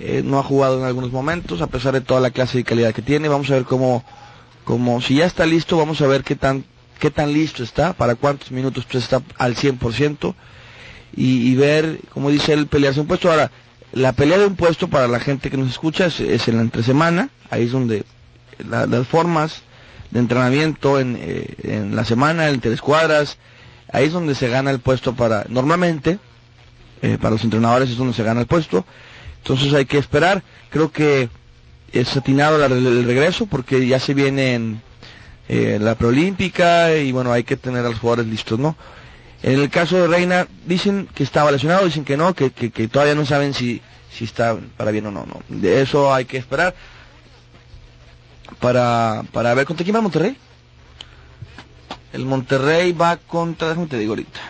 eh, 0.00 0.22
no 0.24 0.38
ha 0.38 0.42
jugado 0.42 0.78
en 0.78 0.84
algunos 0.84 1.12
momentos, 1.12 1.60
a 1.60 1.68
pesar 1.68 1.92
de 1.94 2.00
toda 2.00 2.20
la 2.20 2.30
clase 2.30 2.58
y 2.58 2.64
calidad 2.64 2.94
que 2.94 3.02
tiene, 3.02 3.28
vamos 3.28 3.50
a 3.50 3.54
ver 3.54 3.64
cómo, 3.64 4.04
cómo, 4.64 5.00
si 5.00 5.16
ya 5.16 5.26
está 5.26 5.46
listo, 5.46 5.76
vamos 5.76 6.00
a 6.00 6.06
ver 6.06 6.24
qué 6.24 6.34
tan, 6.34 6.64
qué 6.98 7.10
tan 7.10 7.32
listo 7.32 7.62
está, 7.62 7.92
para 7.92 8.14
cuántos 8.14 8.50
minutos 8.50 8.84
pues, 8.90 9.04
está 9.04 9.22
al 9.38 9.54
100%, 9.56 10.34
y, 11.16 11.48
y 11.52 11.54
ver, 11.56 12.00
como 12.12 12.30
dice 12.30 12.52
él, 12.52 12.66
pelearse 12.66 13.00
un 13.00 13.06
puesto. 13.06 13.30
Ahora, 13.30 13.50
la 13.92 14.12
pelea 14.12 14.38
de 14.38 14.46
un 14.46 14.56
puesto 14.56 14.88
para 14.88 15.06
la 15.06 15.20
gente 15.20 15.50
que 15.50 15.56
nos 15.56 15.70
escucha 15.70 16.06
es, 16.06 16.18
es 16.20 16.48
en 16.48 16.56
la 16.56 16.62
entresemana, 16.62 17.28
ahí 17.50 17.64
es 17.64 17.72
donde 17.72 18.04
la- 18.68 18.86
las 18.86 19.06
formas 19.06 19.62
de 20.10 20.18
entrenamiento 20.20 20.98
en, 20.98 21.16
eh, 21.20 21.54
en 21.62 21.94
la 21.96 22.04
semana, 22.04 22.48
entre 22.48 22.72
escuadras, 22.72 23.38
ahí 23.92 24.06
es 24.06 24.12
donde 24.12 24.34
se 24.34 24.48
gana 24.48 24.70
el 24.70 24.80
puesto 24.80 25.14
para, 25.14 25.44
normalmente, 25.48 26.18
eh, 27.02 27.18
para 27.20 27.32
los 27.32 27.44
entrenadores 27.44 27.90
es 27.90 27.96
donde 27.96 28.14
se 28.14 28.22
gana 28.24 28.40
el 28.40 28.46
puesto, 28.46 28.84
entonces 29.38 29.72
hay 29.74 29.84
que 29.84 29.98
esperar, 29.98 30.42
creo 30.70 30.90
que 30.90 31.28
es 31.92 32.16
atinado 32.16 32.64
el 32.64 33.04
regreso 33.04 33.46
porque 33.46 33.86
ya 33.86 34.00
se 34.00 34.14
viene 34.14 34.54
en 34.54 34.82
eh, 35.48 35.78
la 35.80 35.94
preolímpica 35.94 36.94
y 36.94 37.12
bueno, 37.12 37.32
hay 37.32 37.44
que 37.44 37.56
tener 37.56 37.84
a 37.84 37.90
los 37.90 37.98
jugadores 37.98 38.26
listos, 38.26 38.58
¿no? 38.58 38.76
En 39.42 39.60
el 39.60 39.68
caso 39.68 39.96
de 39.96 40.06
Reina, 40.06 40.48
dicen 40.66 41.06
que 41.14 41.22
estaba 41.22 41.52
lesionado, 41.52 41.84
dicen 41.84 42.04
que 42.04 42.16
no, 42.16 42.34
que, 42.34 42.50
que, 42.50 42.70
que 42.70 42.88
todavía 42.88 43.14
no 43.14 43.26
saben 43.26 43.52
si, 43.52 43.82
si 44.10 44.24
está 44.24 44.56
para 44.76 44.90
bien 44.90 45.06
o 45.06 45.10
no, 45.10 45.26
no. 45.26 45.42
De 45.48 45.82
eso 45.82 46.14
hay 46.14 46.24
que 46.24 46.38
esperar 46.38 46.74
para, 48.58 49.22
para 49.32 49.52
ver 49.52 49.66
contra 49.66 49.84
quién 49.84 49.96
va 49.96 50.00
Monterrey. 50.00 50.36
El 52.14 52.24
Monterrey 52.24 52.92
va 52.92 53.16
contra, 53.18 53.68
déjame 53.68 53.88
te 53.88 53.98
digo 53.98 54.12
ahorita, 54.12 54.40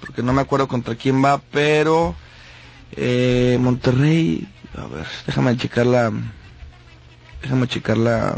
porque 0.00 0.22
no 0.22 0.32
me 0.32 0.42
acuerdo 0.42 0.68
contra 0.68 0.94
quién 0.94 1.24
va, 1.24 1.40
pero 1.50 2.14
eh, 2.92 3.56
Monterrey, 3.60 4.46
a 4.76 4.86
ver, 4.86 5.06
déjame 5.26 5.56
checar 5.56 5.86
la, 5.86 6.12
déjame 7.42 7.66
checar 7.66 7.96
la, 7.96 8.36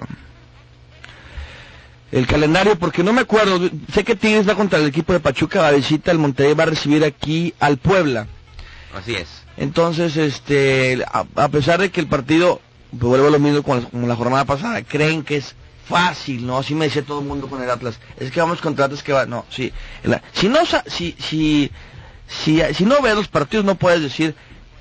el 2.12 2.26
calendario 2.26 2.78
porque 2.78 3.02
no 3.02 3.12
me 3.12 3.22
acuerdo. 3.22 3.70
Sé 3.92 4.04
que 4.04 4.16
Tigres 4.16 4.48
va 4.48 4.54
contra 4.54 4.78
el 4.78 4.86
equipo 4.86 5.12
de 5.12 5.20
Pachuca, 5.20 5.60
va 5.60 5.68
a 5.68 5.72
visita, 5.72 6.10
el 6.10 6.18
Monterrey 6.18 6.54
va 6.54 6.64
a 6.64 6.66
recibir 6.66 7.04
aquí 7.04 7.54
al 7.60 7.76
Puebla. 7.78 8.26
Así 8.94 9.14
es. 9.14 9.28
Entonces, 9.56 10.16
este, 10.16 11.04
a, 11.06 11.24
a 11.36 11.48
pesar 11.48 11.80
de 11.80 11.90
que 11.90 12.00
el 12.00 12.06
partido, 12.06 12.60
pues 12.90 13.02
vuelvo 13.02 13.28
a 13.28 13.30
lo 13.30 13.38
mismo 13.38 13.62
con, 13.62 13.82
como 13.82 14.06
la 14.06 14.16
jornada 14.16 14.44
pasada, 14.44 14.82
creen 14.82 15.22
que 15.22 15.36
es 15.36 15.54
fácil, 15.86 16.46
¿no? 16.46 16.58
Así 16.58 16.74
me 16.74 16.86
decía 16.86 17.02
todo 17.02 17.20
el 17.20 17.26
mundo 17.26 17.48
con 17.48 17.62
el 17.62 17.70
Atlas. 17.70 17.98
Es 18.18 18.30
que 18.30 18.40
vamos 18.40 18.60
contra 18.60 18.86
Atlas 18.86 19.02
que 19.02 19.12
va, 19.12 19.26
no, 19.26 19.44
sí. 19.50 19.72
La- 20.04 20.22
si 20.32 20.48
no, 20.48 20.60
si, 20.86 21.14
si, 21.18 21.70
si, 22.28 22.62
si 22.74 22.84
no 22.84 23.00
ves 23.02 23.14
los 23.16 23.28
partidos 23.28 23.64
no 23.64 23.74
puedes 23.74 24.00
decir 24.00 24.34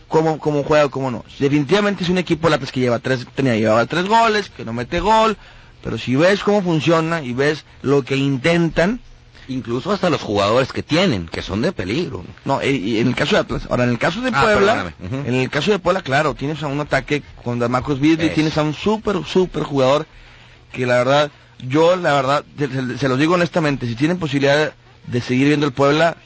cómo, 0.08 0.40
cómo 0.40 0.64
juega 0.64 0.86
o 0.86 0.90
cómo 0.92 1.12
no. 1.12 1.26
Definitivamente 1.40 2.04
es 2.04 2.10
un 2.10 2.18
equipo 2.20 2.48
el 2.48 2.54
Atlas 2.56 2.72
que 2.72 2.80
lleva 2.80 3.00
tres, 3.00 3.26
tenía, 3.36 3.56
llevaba 3.56 3.86
tres 3.86 4.06
goles, 4.06 4.50
que 4.50 4.64
no 4.66 4.72
mete 4.74 5.00
gol, 5.00 5.36
pero 5.84 5.98
si 5.98 6.16
ves 6.16 6.44
cómo 6.44 6.62
funciona 6.62 7.22
y 7.22 7.34
ves 7.34 7.66
lo 7.82 8.04
que 8.04 8.16
intentan, 8.18 9.00
Incluso 9.48 9.92
hasta 9.92 10.12
los 10.12 10.22
jugadores 10.22 10.72
que 10.72 10.84
tienen, 10.84 11.26
que 11.28 11.42
son 11.42 11.64
de 11.64 11.72
peligro. 11.72 12.24
no, 12.46 12.62
y, 12.64 12.68
y 12.68 13.00
en 13.00 13.08
el 13.08 13.16
caso 13.16 13.34
de 13.36 13.42
Atlas, 13.42 13.64
ahora 13.68 13.84
en 13.86 13.90
el 13.90 13.98
caso 13.98 14.22
de 14.22 14.30
Ah, 14.32 14.42
Puebla, 14.44 14.94
en 15.26 15.34
el 15.34 15.50
caso 15.50 15.72
de 15.72 15.80
Puebla, 15.80 16.04
claro, 16.04 16.36
tienes 16.36 16.62
a 16.62 16.68
un 16.68 16.80
ataque 16.80 17.24
con 17.44 17.58
Marcos 17.72 18.00
Eso. 18.00 18.36
tienes 18.36 18.56
a 18.60 18.62
un 18.64 18.76
súper, 18.76 19.24
súper 19.26 19.64
jugador 19.64 20.06
que 20.72 20.86
la 20.86 20.98
verdad, 20.98 21.32
yo 21.68 21.96
la 21.96 22.14
verdad, 22.14 22.44
se, 23.00 23.10
los 23.10 23.18
digo 23.18 23.34
honestamente, 23.34 23.88
si 23.88 23.96
tienen 23.96 24.20
posibilidad 24.20 24.72
de 25.08 25.22
seguir 25.22 25.48
viendo 25.48 25.66
el 25.66 25.74
Puebla, 25.74 26.18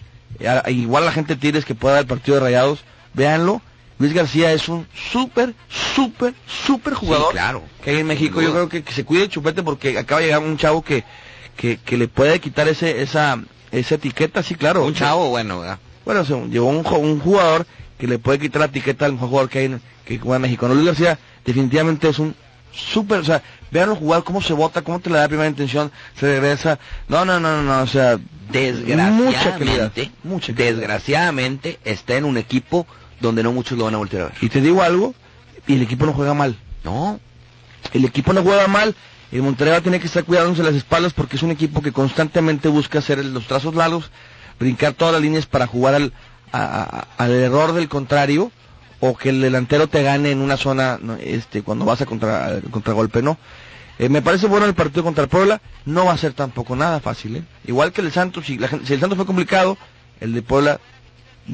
eh, 0.42 0.50
a- 0.50 0.70
igual 0.70 1.06
la 1.06 1.14
gente 1.14 1.38
tienes 1.38 1.64
que 1.64 1.76
pueda 1.76 1.94
ver 1.96 2.02
el 2.02 2.08
partido 2.08 2.36
de 2.36 2.44
Rayados, 2.44 2.84
véanlo, 3.14 3.62
Luis 4.04 4.14
García 4.14 4.52
es 4.52 4.68
un 4.68 4.86
súper, 4.94 5.54
súper, 5.70 6.34
súper 6.46 6.94
jugador 6.94 7.28
Sí, 7.30 7.34
claro. 7.34 7.64
que 7.84 7.92
hay 7.92 8.00
en 8.00 8.08
México, 8.08 8.42
yo 8.42 8.52
creo 8.52 8.68
que, 8.68 8.84
que 8.84 8.92
se 8.94 9.06
cuide 9.06 9.24
el 9.24 9.30
chupete 9.30 9.64
porque 9.64 9.98
acaba 9.98 10.20
de 10.20 10.28
llegar 10.28 10.42
un 10.44 10.58
chavo 10.58 10.82
que, 10.84 11.06
que, 11.56 11.78
que 11.78 11.98
le 11.98 12.08
puede 12.10 12.40
quitar 12.42 12.68
ese, 12.68 13.02
esa, 13.02 13.40
esa 13.72 13.96
etiqueta, 13.96 14.44
sí, 14.44 14.56
claro. 14.56 14.84
Un 14.86 14.94
chavo 14.94 15.30
bueno, 15.30 15.62
¿verdad? 15.62 15.80
Bueno, 16.04 16.20
o 16.22 16.26
sea, 16.26 16.38
llegó 16.48 16.66
un, 16.68 16.86
un 16.86 17.20
jugador 17.22 17.66
que 17.98 18.08
le 18.08 18.20
puede 18.20 18.40
quitar 18.40 18.60
la 18.60 18.66
etiqueta 18.66 19.06
al 19.06 19.14
mejor 19.14 19.30
jugador 19.30 19.50
que 19.50 19.60
hay 19.60 19.66
en, 19.66 19.82
que 20.04 20.20
juega 20.20 20.36
en 20.36 20.42
México. 20.42 20.68
No, 20.68 20.74
Luis 20.74 20.88
García 20.88 21.18
definitivamente 21.46 22.10
es 22.10 22.20
un 22.20 22.36
súper, 22.74 23.20
o 23.20 23.24
sea, 23.24 23.42
véanlo 23.72 23.96
jugar, 23.96 24.24
cómo 24.24 24.42
se 24.42 24.52
bota, 24.52 24.82
cómo 24.82 25.00
te 25.00 25.10
la 25.12 25.20
da 25.20 25.28
primera 25.30 25.48
intención, 25.48 25.92
se 26.20 26.26
regresa. 26.26 26.78
No, 27.08 27.24
no, 27.24 27.40
no, 27.40 27.62
no, 27.62 27.78
no, 27.78 27.84
o 27.84 27.88
sea, 27.88 28.18
mucha 28.18 29.58
calidad. 29.58 29.92
Desgraciadamente, 29.94 30.12
Mucha 30.24 30.54
calidad. 30.54 30.76
desgraciadamente 30.76 31.80
está 31.86 32.18
en 32.18 32.26
un 32.26 32.38
equipo 32.38 32.86
donde 33.24 33.42
no 33.44 33.52
muchos 33.52 33.78
lo 33.78 33.86
van 33.86 33.96
a 33.96 33.98
voltear 33.98 34.24
a 34.24 34.26
ver. 34.28 34.36
Y 34.42 34.50
te 34.50 34.62
digo 34.62 34.84
algo, 34.84 35.16
y 35.66 35.74
el 35.74 35.82
equipo 35.82 36.06
no 36.06 36.14
juega 36.14 36.34
mal. 36.34 36.56
No. 36.84 37.20
El 37.94 38.06
equipo 38.06 38.34
no 38.34 38.44
juega 38.44 38.68
mal. 38.68 38.96
El 39.32 39.42
Monterrey 39.42 39.72
va 39.72 39.78
a 39.78 39.82
tener 39.82 40.00
que 40.00 40.08
estar 40.08 40.24
cuidándose 40.24 40.62
las 40.62 40.76
espaldas 40.76 41.14
porque 41.14 41.38
es 41.38 41.44
un 41.44 41.52
equipo 41.52 41.82
que 41.82 41.92
constantemente 41.92 42.68
busca 42.68 43.00
hacer 43.00 43.24
los 43.26 43.48
trazos 43.48 43.74
largos, 43.74 44.12
brincar 44.60 44.94
todas 44.94 45.14
las 45.14 45.22
líneas 45.24 45.46
para 45.48 45.66
jugar 45.66 45.96
al, 45.96 46.14
a- 46.52 46.62
a- 47.18 47.24
al 47.24 47.32
error 47.32 47.74
del 47.74 47.90
contrario 47.90 48.52
o 49.00 49.18
que 49.18 49.30
el 49.30 49.42
delantero 49.42 49.88
te 49.88 50.04
gane 50.04 50.32
en 50.32 50.40
una 50.40 50.56
zona 50.56 51.00
no, 51.02 51.16
este 51.16 51.62
cuando 51.64 51.84
vas 51.84 52.00
a 52.02 52.06
contra, 52.06 52.60
contragolpe, 52.72 53.22
¿no? 53.24 53.38
Eh, 54.00 54.08
me 54.10 54.22
parece 54.22 54.48
bueno 54.48 54.66
el 54.66 54.74
partido 54.76 55.04
contra 55.04 55.24
el 55.24 55.30
Puebla, 55.30 55.62
no 55.86 56.06
va 56.06 56.14
a 56.14 56.18
ser 56.18 56.34
tampoco 56.34 56.76
nada 56.76 57.00
fácil, 57.00 57.38
¿eh? 57.38 57.44
Igual 57.66 57.92
que 57.92 58.02
el 58.02 58.12
Santos, 58.12 58.46
si, 58.46 58.58
la 58.58 58.68
si 58.70 58.94
el 58.94 59.00
Santos 59.00 59.18
fue 59.18 59.26
complicado, 59.26 59.78
el 60.20 60.34
de 60.34 60.42
Puebla 60.42 60.80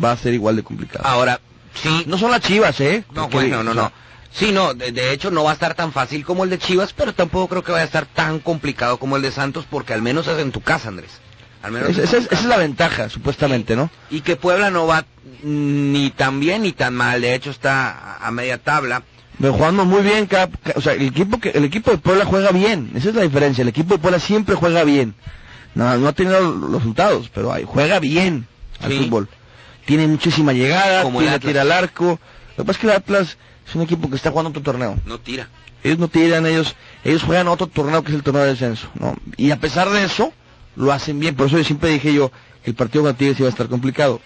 va 0.04 0.12
a 0.12 0.18
ser 0.18 0.34
igual 0.34 0.56
de 0.58 0.64
complicado. 0.64 1.06
Ahora, 1.08 1.40
sí. 1.74 2.04
No 2.08 2.18
son 2.18 2.32
las 2.32 2.42
chivas, 2.42 2.80
¿eh? 2.82 3.04
No, 3.14 3.28
bueno, 3.30 3.64
no, 3.64 3.74
no. 3.74 3.92
Sí, 4.32 4.52
no, 4.52 4.74
de, 4.76 4.92
de 4.92 5.12
hecho 5.12 5.32
no 5.32 5.44
va 5.44 5.52
a 5.52 5.54
estar 5.54 5.74
tan 5.74 5.92
fácil 5.92 6.24
como 6.24 6.44
el 6.44 6.52
de 6.52 6.60
Chivas, 6.60 6.94
pero 6.94 7.14
tampoco 7.14 7.48
creo 7.48 7.64
que 7.64 7.72
vaya 7.72 7.82
a 7.84 7.88
estar 7.88 8.06
tan 8.06 8.38
complicado 8.40 8.98
como 8.98 9.16
el 9.16 9.24
de 9.24 9.32
Santos, 9.32 9.66
porque 9.68 9.94
al 9.94 10.04
menos 10.04 10.28
es 10.28 10.38
en 10.38 10.52
tu 10.52 10.62
casa, 10.62 10.90
Andrés. 10.90 11.20
Al 11.64 11.72
menos 11.72 11.90
es, 11.90 11.98
esa 12.14 12.18
es 12.18 12.46
la 12.46 12.58
ventaja, 12.58 13.10
supuestamente, 13.10 13.76
¿no? 13.76 13.90
y 14.12 14.22
que 14.22 14.36
Puebla 14.36 14.70
no 14.70 14.86
va 14.86 15.04
ni 15.44 16.12
tan 16.12 16.40
bien 16.40 16.62
ni 16.62 16.72
tan 16.74 16.94
mal, 16.96 17.22
de 17.22 17.34
hecho 17.34 17.50
está 17.50 17.90
a, 17.90 18.28
a 18.28 18.32
media 18.32 18.58
tabla. 18.60 19.02
Pero 19.40 19.54
jugando 19.54 19.84
muy 19.86 20.02
bien, 20.04 20.26
cada- 20.28 20.48
ca- 20.48 20.74
o 20.76 20.82
sea, 20.82 20.94
el 20.94 21.08
equipo 21.08 21.40
que 21.40 21.50
el 21.50 21.66
equipo 21.66 21.92
de 21.92 21.98
Puebla 21.98 22.26
juega 22.26 22.52
bien, 22.52 22.92
esa 22.96 23.10
es 23.10 23.16
la 23.16 23.24
diferencia, 23.24 23.62
el 23.64 23.68
equipo 23.70 23.96
de 23.96 24.00
Puebla 24.00 24.20
siempre 24.20 24.56
juega 24.56 24.84
bien. 24.84 25.16
No, 25.76 25.98
no 25.98 26.08
ha 26.08 26.14
tenido 26.14 26.40
los 26.42 26.72
resultados, 26.72 27.30
pero 27.34 27.52
ahí, 27.52 27.64
juega 27.66 28.00
bien 28.00 28.48
al 28.82 28.92
Sí. 28.92 28.98
fútbol. 29.00 29.28
Tiene 29.90 30.06
muchísima 30.06 30.54
llegada, 30.54 31.02
Como 31.02 31.20
tiene 31.20 31.40
tira 31.40 31.64
al 31.64 31.72
arco. 31.72 32.20
Lo 32.56 32.64
que 32.64 32.68
pasa 32.68 32.72
es 32.74 32.78
que 32.78 32.86
el 32.86 32.94
Atlas 32.94 33.38
es 33.68 33.74
un 33.74 33.82
equipo 33.82 34.08
que 34.08 34.18
está 34.18 34.30
jugando 34.30 34.52
otro 34.52 34.62
torneo. 34.62 35.00
No 35.04 35.20
tira. 35.20 35.50
Ellos 35.84 35.98
no 35.98 36.08
tiran, 36.08 36.46
ellos 36.46 36.76
ellos 37.04 37.24
juegan 37.24 37.48
otro 37.48 37.66
torneo 37.66 38.04
que 38.04 38.12
es 38.12 38.16
el 38.16 38.22
torneo 38.22 38.44
de 38.44 38.50
descenso, 38.50 38.88
¿no? 39.00 39.16
Y 39.36 39.50
a 39.50 39.60
pesar 39.60 39.90
de 39.90 40.04
eso, 40.04 40.32
lo 40.76 40.92
hacen 40.92 41.20
bien. 41.20 41.36
Por 41.36 41.48
eso 41.48 41.58
yo 41.58 41.64
siempre 41.64 41.90
dije 41.90 42.14
yo, 42.14 42.32
el 42.66 42.76
partido 42.76 43.04
con 43.04 43.16
Tigres 43.16 43.40
iba 43.40 43.48
a 43.48 43.50
estar 43.50 43.68
complicado. 43.68 44.22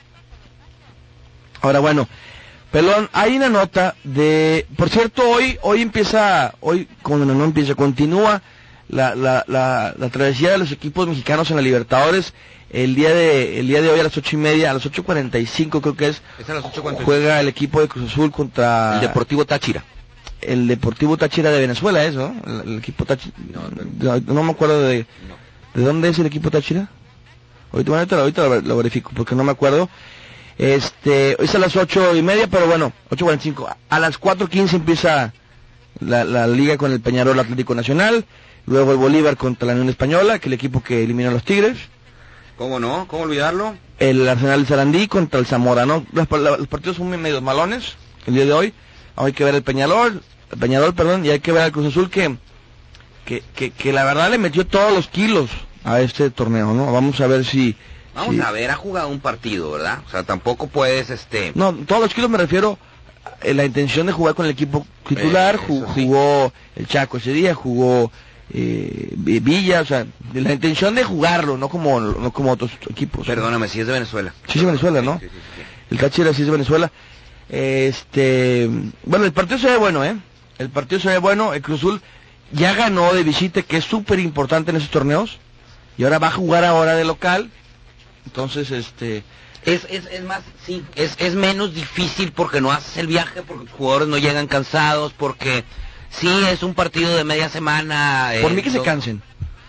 Ahora 1.61 1.79
bueno, 1.79 2.09
Pelón, 2.69 3.09
hay 3.13 3.37
una 3.37 3.47
nota 3.47 3.95
de, 4.03 4.67
por 4.75 4.89
cierto, 4.89 5.29
hoy 5.29 5.57
hoy 5.61 5.81
empieza, 5.81 6.55
hoy 6.59 6.89
cuando 7.03 7.25
no 7.33 7.45
empieza, 7.45 7.73
continúa 7.73 8.41
la, 8.89 9.15
la, 9.15 9.45
la, 9.47 9.93
la 9.97 10.09
travesía 10.09 10.51
de 10.51 10.57
los 10.57 10.73
equipos 10.73 11.07
mexicanos 11.07 11.49
en 11.51 11.55
la 11.55 11.61
Libertadores. 11.61 12.33
El 12.73 12.95
día 12.95 13.13
de 13.13 13.59
el 13.59 13.67
día 13.67 13.81
de 13.81 13.89
hoy 13.89 13.99
a 13.99 14.03
las 14.03 14.17
ocho 14.17 14.35
y 14.35 14.39
media, 14.39 14.71
a 14.71 14.73
las 14.73 14.83
8.45 14.85 15.79
creo 15.79 15.95
que 15.95 16.07
es, 16.07 16.21
Es 16.39 16.49
a 16.49 16.55
las 16.55 16.63
8:45. 16.63 17.03
juega 17.05 17.39
el 17.39 17.47
equipo 17.47 17.79
de 17.79 17.87
Cruz 17.87 18.11
Azul 18.11 18.31
contra 18.31 18.95
El 18.95 19.01
Deportivo 19.01 19.45
Táchira. 19.45 19.83
el 20.41 20.67
Deportivo 20.67 21.15
Táchira 21.15 21.51
de 21.51 21.59
Venezuela 21.59 22.03
es, 22.03 22.15
¿no? 22.15 22.35
El, 22.47 22.71
el 22.71 22.77
equipo 22.79 23.05
Táchira. 23.05 23.35
No, 23.99 24.19
no 24.19 24.43
me 24.43 24.51
acuerdo 24.51 24.81
de... 24.81 25.05
¿De 25.75 25.83
dónde 25.83 26.09
es 26.09 26.19
el 26.19 26.25
equipo 26.25 26.49
Táchira? 26.51 26.89
Ahorita, 27.71 27.89
bueno, 27.91 27.99
ahorita, 28.01 28.15
ahorita 28.19 28.41
lo, 28.47 28.61
lo 28.61 28.77
verifico 28.77 29.11
porque 29.15 29.35
no 29.35 29.43
me 29.43 29.51
acuerdo. 29.51 29.89
Este, 30.57 31.41
es 31.43 31.55
a 31.55 31.59
las 31.59 31.75
ocho 31.75 32.15
y 32.15 32.21
media, 32.21 32.47
pero 32.47 32.67
bueno, 32.67 32.91
8.45. 33.09 33.75
A 33.89 33.99
las 33.99 34.19
4.15 34.19 34.73
empieza 34.73 35.33
la, 35.99 36.23
la 36.23 36.47
liga 36.47 36.77
con 36.77 36.91
el 36.91 37.01
Peñarol 37.01 37.39
Atlético 37.39 37.73
Nacional. 37.75 38.25
Luego 38.65 38.91
el 38.91 38.97
Bolívar 38.97 39.35
contra 39.37 39.67
la 39.67 39.73
Unión 39.73 39.89
Española, 39.89 40.39
que 40.39 40.43
es 40.43 40.47
el 40.47 40.53
equipo 40.53 40.83
que 40.83 41.03
eliminó 41.03 41.29
a 41.29 41.33
los 41.33 41.43
Tigres. 41.43 41.77
¿Cómo 42.57 42.79
no? 42.79 43.07
¿Cómo 43.07 43.23
olvidarlo? 43.23 43.75
El 43.99 44.27
Arsenal 44.27 44.65
Sarandí 44.67 45.07
contra 45.07 45.39
el 45.39 45.45
Zamora, 45.45 45.85
¿no? 45.85 46.05
Los, 46.11 46.29
los 46.29 46.67
partidos 46.67 46.97
son 46.97 47.09
muy 47.09 47.17
medios 47.17 47.41
malones 47.41 47.95
el 48.27 48.35
día 48.35 48.45
de 48.45 48.53
hoy. 48.53 48.73
Hay 49.15 49.33
que 49.33 49.43
ver 49.43 49.55
el 49.55 49.63
Peñarol, 49.63 50.21
el 50.51 50.57
Peñarol, 50.59 50.93
perdón, 50.93 51.25
y 51.25 51.29
hay 51.29 51.39
que 51.39 51.51
ver 51.51 51.63
al 51.63 51.71
Cruz 51.71 51.87
Azul 51.87 52.09
que, 52.09 52.37
que, 53.25 53.43
que, 53.55 53.71
que 53.71 53.93
la 53.93 54.03
verdad 54.03 54.29
le 54.31 54.37
metió 54.37 54.65
todos 54.67 54.91
los 54.93 55.07
kilos 55.07 55.49
a 55.83 56.01
este 56.01 56.29
torneo, 56.29 56.73
¿no? 56.73 56.91
Vamos 56.91 57.19
a 57.21 57.27
ver 57.27 57.45
si... 57.45 57.75
Vamos 58.15 58.35
si- 58.35 58.41
a 58.41 58.51
ver, 58.51 58.69
ha 58.71 58.75
jugado 58.75 59.07
un 59.09 59.19
partido, 59.19 59.71
¿verdad? 59.71 59.99
O 60.07 60.09
sea, 60.09 60.23
tampoco 60.23 60.67
puedes, 60.67 61.09
este... 61.09 61.51
No, 61.55 61.73
todos 61.73 62.01
los 62.03 62.13
kilos 62.13 62.29
me 62.29 62.37
refiero 62.37 62.77
a 63.41 63.47
la 63.53 63.65
intención 63.65 64.05
de 64.07 64.13
jugar 64.13 64.35
con 64.35 64.45
el 64.45 64.51
equipo 64.51 64.85
titular, 65.07 65.55
Eh, 65.55 65.59
sí. 65.67 65.83
jugó 65.95 66.53
el 66.75 66.87
Chaco 66.87 67.17
ese 67.17 67.33
día, 67.33 67.53
jugó 67.55 68.11
eh, 68.53 69.09
Vi- 69.17 69.39
Villa, 69.39 69.81
o 69.81 69.85
sea, 69.85 70.05
de 70.31 70.41
la 70.41 70.53
intención 70.53 70.93
de 70.95 71.03
jugarlo, 71.03 71.57
no 71.57 71.69
como 71.69 71.99
no 71.99 72.31
como 72.31 72.51
otros 72.51 72.71
equipos. 72.89 73.25
Perdóname, 73.25 73.67
si 73.67 73.79
es 73.79 73.87
de 73.87 73.93
Venezuela. 73.93 74.33
Sí, 74.47 74.59
es 74.59 74.65
Venezuela, 74.65 75.01
¿no? 75.01 75.19
Sí, 75.19 75.25
sí, 75.25 75.31
sí. 75.57 75.61
El 75.91 75.97
Táchira 75.99 76.33
sí 76.33 76.41
es 76.41 76.45
de 76.47 76.51
Venezuela. 76.51 76.91
Este, 77.49 78.69
bueno, 79.05 79.25
el 79.25 79.31
partido 79.33 79.59
se 79.59 79.67
ve 79.67 79.77
bueno, 79.77 80.03
¿eh? 80.03 80.15
El 80.57 80.69
partido 80.69 80.99
se 81.01 81.09
ve 81.09 81.17
bueno. 81.17 81.53
El 81.53 81.61
Cruzul 81.61 82.01
ya 82.51 82.73
ganó 82.73 83.13
de 83.13 83.23
visita, 83.23 83.61
que 83.61 83.77
es 83.77 83.85
súper 83.85 84.19
importante 84.19 84.71
en 84.71 84.77
esos 84.77 84.89
torneos. 84.89 85.39
Y 85.97 86.03
ahora 86.03 86.19
va 86.19 86.27
a 86.27 86.31
jugar 86.31 86.63
ahora 86.65 86.95
de 86.95 87.03
local. 87.05 87.49
Entonces, 88.25 88.71
este, 88.71 89.23
Es, 89.65 89.85
es, 89.89 90.05
es 90.07 90.23
más, 90.23 90.41
sí, 90.65 90.83
es, 90.95 91.15
es 91.19 91.35
menos 91.35 91.73
difícil 91.75 92.31
porque 92.31 92.61
no 92.61 92.71
haces 92.71 92.97
el 92.97 93.07
viaje, 93.07 93.41
porque 93.43 93.65
los 93.65 93.73
jugadores 93.73 94.07
no 94.07 94.17
llegan 94.17 94.47
cansados, 94.47 95.13
porque 95.13 95.63
sí 96.19 96.29
es 96.49 96.63
un 96.63 96.73
partido 96.73 97.15
de 97.15 97.23
media 97.23 97.49
semana. 97.49 98.31
por 98.41 98.51
eh, 98.51 98.55
mí 98.55 98.61
que 98.61 98.69
se 98.71 98.77
no- 98.77 98.83
cansen. 98.83 99.21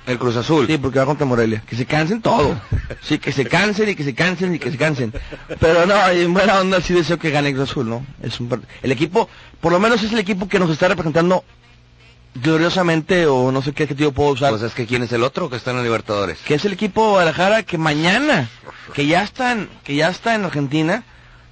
El 0.07 0.19
Cruz 0.19 0.37
Azul. 0.37 0.67
Sí, 0.67 0.77
porque 0.77 0.99
va 0.99 1.07
contra 1.07 1.25
Morelia. 1.25 1.63
Que 1.67 1.77
se 1.77 1.87
cansen 1.87 2.21
todo. 2.21 2.61
Sí, 3.01 3.19
que 3.19 3.33
se 3.33 3.47
cansen 3.47 3.89
y 3.89 3.95
que 3.95 4.05
se 4.05 4.15
cansen 4.15 4.55
y 4.55 4.59
que 4.59 4.71
se 4.71 4.77
cansen. 4.77 5.15
Pero 5.59 5.87
no, 5.87 6.09
en 6.11 6.35
buena 6.35 6.61
onda 6.61 6.83
sí 6.83 6.93
deseo 6.93 7.19
que 7.19 7.31
gane 7.31 7.49
el 7.49 7.55
Cruz 7.55 7.71
Azul, 7.71 7.89
¿no? 7.89 8.05
Es 8.23 8.39
un 8.39 8.51
par- 8.51 8.61
el 8.83 8.93
equipo, 8.93 9.31
por 9.63 9.73
lo 9.73 9.81
menos 9.81 10.03
es 10.03 10.13
el 10.13 10.19
equipo 10.19 10.47
que 10.47 10.59
nos 10.59 10.69
está 10.69 10.89
representando 10.89 11.43
gloriosamente 12.35 13.27
o 13.27 13.51
no 13.53 13.63
sé 13.63 13.73
qué 13.73 13.85
adjetivo 13.85 14.13
puedo 14.13 14.31
usar. 14.33 14.51
Pues 14.51 14.63
es 14.63 14.75
que 14.75 14.87
quién 14.87 15.03
es 15.03 15.13
el 15.13 15.23
otro 15.23 15.49
que 15.49 15.57
está 15.57 15.71
en 15.71 15.77
los 15.79 15.85
Libertadores. 15.87 16.39
que 16.45 16.55
es 16.55 16.65
el 16.65 16.73
equipo 16.75 17.03
de 17.05 17.11
Guadalajara 17.11 17.63
que 17.63 17.79
mañana, 17.79 18.49
que 18.93 19.07
ya 19.07 19.23
están, 19.23 19.69
que 19.85 19.95
ya 19.95 20.09
está 20.09 20.35
en 20.35 20.45
Argentina, 20.45 21.05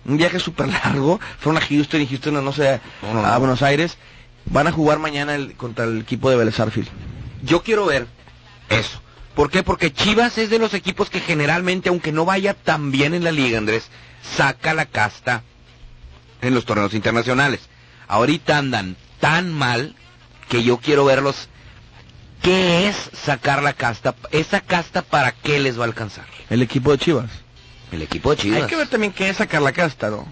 un 0.04 0.16
viaje 0.18 0.40
súper 0.40 0.68
largo, 0.68 1.20
fueron 1.38 1.62
a 1.62 1.64
Houston 1.66 2.00
y 2.02 2.06
Houston, 2.06 2.44
no 2.44 2.52
sé, 2.52 2.80
No, 3.02 3.14
no, 3.14 3.24
a 3.24 3.32
no. 3.32 3.38
Buenos 3.38 3.62
Aires, 3.62 3.96
van 4.46 4.66
a 4.66 4.72
jugar 4.72 4.98
mañana 4.98 5.34
el- 5.34 5.54
contra 5.54 5.84
el 5.84 6.00
equipo 6.00 6.30
de 6.30 6.36
Vélez 6.36 6.58
Arfield. 6.60 6.88
Yo 7.42 7.62
quiero 7.62 7.86
ver 7.86 8.06
eso. 8.68 9.00
¿Por 9.34 9.50
qué? 9.50 9.62
Porque 9.62 9.92
Chivas 9.92 10.36
es 10.38 10.50
de 10.50 10.58
los 10.58 10.74
equipos 10.74 11.08
que 11.10 11.20
generalmente, 11.20 11.88
aunque 11.88 12.12
no 12.12 12.24
vaya 12.24 12.54
tan 12.54 12.90
bien 12.92 13.14
en 13.14 13.24
la 13.24 13.32
liga, 13.32 13.58
Andrés, 13.58 13.88
saca 14.36 14.74
la 14.74 14.86
casta 14.86 15.42
en 16.42 16.54
los 16.54 16.64
torneos 16.66 16.92
internacionales. 16.94 17.60
Ahorita 18.08 18.58
andan 18.58 18.96
tan 19.20 19.52
mal 19.52 19.94
que 20.48 20.62
yo 20.62 20.78
quiero 20.78 21.04
verlos. 21.06 21.48
¿Qué 22.42 22.88
es 22.88 22.96
sacar 23.24 23.62
la 23.62 23.72
casta? 23.72 24.14
¿Esa 24.32 24.60
casta 24.60 25.02
para 25.02 25.32
qué 25.32 25.60
les 25.60 25.78
va 25.78 25.82
a 25.84 25.86
alcanzar? 25.86 26.26
El 26.50 26.60
equipo 26.60 26.90
de 26.92 26.98
Chivas. 26.98 27.30
El 27.92 28.02
equipo 28.02 28.32
de 28.32 28.36
Chivas. 28.36 28.62
Hay 28.62 28.68
que 28.68 28.76
ver 28.76 28.88
también 28.88 29.12
qué 29.12 29.30
es 29.30 29.36
sacar 29.36 29.62
la 29.62 29.72
casta, 29.72 30.10
¿no? 30.10 30.26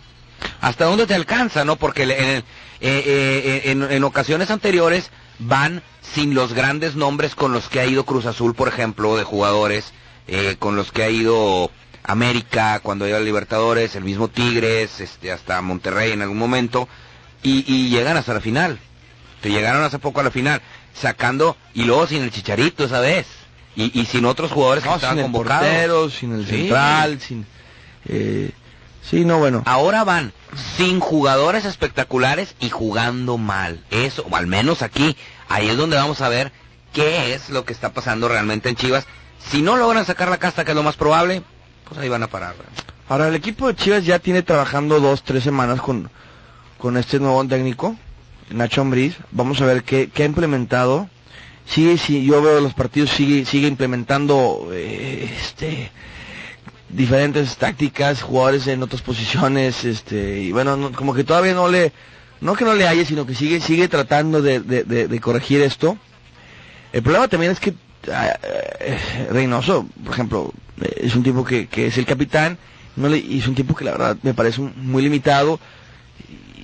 ¿Hasta 0.60 0.86
dónde 0.86 1.06
te 1.06 1.14
alcanza, 1.14 1.64
no? 1.64 1.76
Porque 1.76 2.04
le- 2.06 2.36
en, 2.38 2.44
eh, 2.80 3.02
eh, 3.04 3.70
en, 3.70 3.82
en 3.82 4.04
ocasiones 4.04 4.50
anteriores 4.50 5.10
van 5.38 5.82
sin 6.02 6.34
los 6.34 6.52
grandes 6.52 6.96
nombres 6.96 7.34
con 7.34 7.52
los 7.52 7.68
que 7.68 7.80
ha 7.80 7.86
ido 7.86 8.04
Cruz 8.04 8.26
Azul, 8.26 8.54
por 8.54 8.68
ejemplo, 8.68 9.16
de 9.16 9.24
jugadores, 9.24 9.92
eh, 10.28 10.56
con 10.58 10.76
los 10.76 10.90
que 10.92 11.02
ha 11.02 11.10
ido 11.10 11.70
América, 12.02 12.80
cuando 12.80 13.04
ha 13.04 13.08
ido 13.08 13.16
a 13.18 13.20
Libertadores, 13.20 13.94
el 13.94 14.04
mismo 14.04 14.28
Tigres, 14.28 15.00
este, 15.00 15.30
hasta 15.32 15.60
Monterrey 15.62 16.12
en 16.12 16.22
algún 16.22 16.38
momento, 16.38 16.88
y, 17.42 17.64
y 17.72 17.90
llegan 17.90 18.16
hasta 18.16 18.34
la 18.34 18.40
final. 18.40 18.78
Te 19.40 19.50
llegaron 19.50 19.82
hace 19.84 19.98
poco 19.98 20.20
a 20.20 20.24
la 20.24 20.30
final, 20.30 20.60
sacando, 20.94 21.56
y 21.74 21.84
luego 21.84 22.06
sin 22.06 22.22
el 22.22 22.30
Chicharito 22.30 22.84
esa 22.84 23.00
vez, 23.00 23.26
y, 23.76 23.98
y 23.98 24.06
sin 24.06 24.24
otros 24.24 24.50
jugadores 24.50 24.82
que 24.84 24.90
estaban 24.90 25.16
sin 25.16 25.24
el 25.26 25.32
convocados. 25.32 25.66
portero, 25.66 26.10
sin 26.10 26.32
el 26.34 26.46
Sí. 26.46 26.56
central, 26.56 27.20
sin... 27.20 27.46
Eh, 28.06 28.50
sí, 29.02 29.24
no, 29.24 29.38
bueno. 29.38 29.62
Ahora 29.66 30.04
van 30.04 30.32
sin 30.76 31.00
jugadores 31.00 31.64
espectaculares 31.64 32.54
y 32.60 32.70
jugando 32.70 33.38
mal. 33.38 33.84
Eso, 33.90 34.26
o 34.30 34.36
al 34.36 34.46
menos 34.46 34.82
aquí, 34.82 35.16
ahí 35.48 35.68
es 35.68 35.76
donde 35.76 35.96
vamos 35.96 36.20
a 36.20 36.28
ver 36.28 36.52
qué 36.92 37.34
es 37.34 37.50
lo 37.50 37.64
que 37.64 37.72
está 37.72 37.92
pasando 37.92 38.28
realmente 38.28 38.68
en 38.68 38.76
Chivas. 38.76 39.06
Si 39.38 39.62
no 39.62 39.76
logran 39.76 40.04
sacar 40.04 40.28
la 40.28 40.38
casta, 40.38 40.64
que 40.64 40.72
es 40.72 40.76
lo 40.76 40.82
más 40.82 40.96
probable, 40.96 41.42
pues 41.88 42.00
ahí 42.00 42.08
van 42.08 42.22
a 42.22 42.28
parar. 42.28 42.54
Ahora, 43.08 43.28
el 43.28 43.34
equipo 43.34 43.66
de 43.66 43.74
Chivas 43.74 44.04
ya 44.04 44.18
tiene 44.18 44.42
trabajando 44.42 45.00
dos, 45.00 45.22
tres 45.22 45.42
semanas 45.42 45.80
con, 45.80 46.10
con 46.78 46.96
este 46.96 47.18
nuevo 47.18 47.44
técnico, 47.46 47.96
Nacho 48.50 48.82
Ambriz. 48.82 49.16
Vamos 49.30 49.60
a 49.60 49.66
ver 49.66 49.82
qué, 49.82 50.10
qué 50.10 50.22
ha 50.22 50.26
implementado. 50.26 51.08
Sigue, 51.66 51.98
sí, 51.98 52.24
yo 52.24 52.42
veo 52.42 52.60
los 52.60 52.74
partidos, 52.74 53.10
sigue, 53.10 53.44
sigue 53.44 53.68
implementando 53.68 54.68
eh, 54.72 55.32
este 55.40 55.90
diferentes 56.92 57.56
tácticas, 57.56 58.22
jugadores 58.22 58.66
en 58.66 58.82
otras 58.82 59.02
posiciones, 59.02 59.84
este, 59.84 60.40
y 60.40 60.52
bueno, 60.52 60.76
no- 60.76 60.92
como 60.92 61.14
que 61.14 61.24
todavía 61.24 61.54
no 61.54 61.68
le, 61.68 61.92
no 62.40 62.54
que 62.54 62.64
no 62.64 62.74
le 62.74 62.86
haya, 62.88 63.04
sino 63.04 63.26
que 63.26 63.34
sigue, 63.34 63.60
sigue 63.60 63.88
tratando 63.88 64.42
de, 64.42 64.60
de, 64.60 64.84
de- 64.84 65.08
de 65.08 65.20
corregir 65.20 65.60
esto. 65.62 65.96
El 66.92 67.02
problema 67.02 67.28
también 67.28 67.52
es 67.52 67.60
que 67.60 67.74
ah, 68.12 68.36
eh, 68.80 69.28
Reynoso, 69.30 69.86
por 70.04 70.12
ejemplo, 70.12 70.52
eh, 70.80 71.02
es 71.02 71.14
un 71.14 71.22
tipo 71.22 71.44
que, 71.44 71.66
que 71.68 71.86
es 71.86 71.98
el 71.98 72.06
capitán, 72.06 72.58
no 72.96 73.08
le, 73.08 73.18
y 73.18 73.38
es 73.38 73.46
un 73.46 73.54
tipo 73.54 73.74
que 73.74 73.84
la 73.84 73.92
verdad 73.92 74.16
me 74.22 74.34
parece 74.34 74.60
muy 74.60 75.02
limitado 75.02 75.60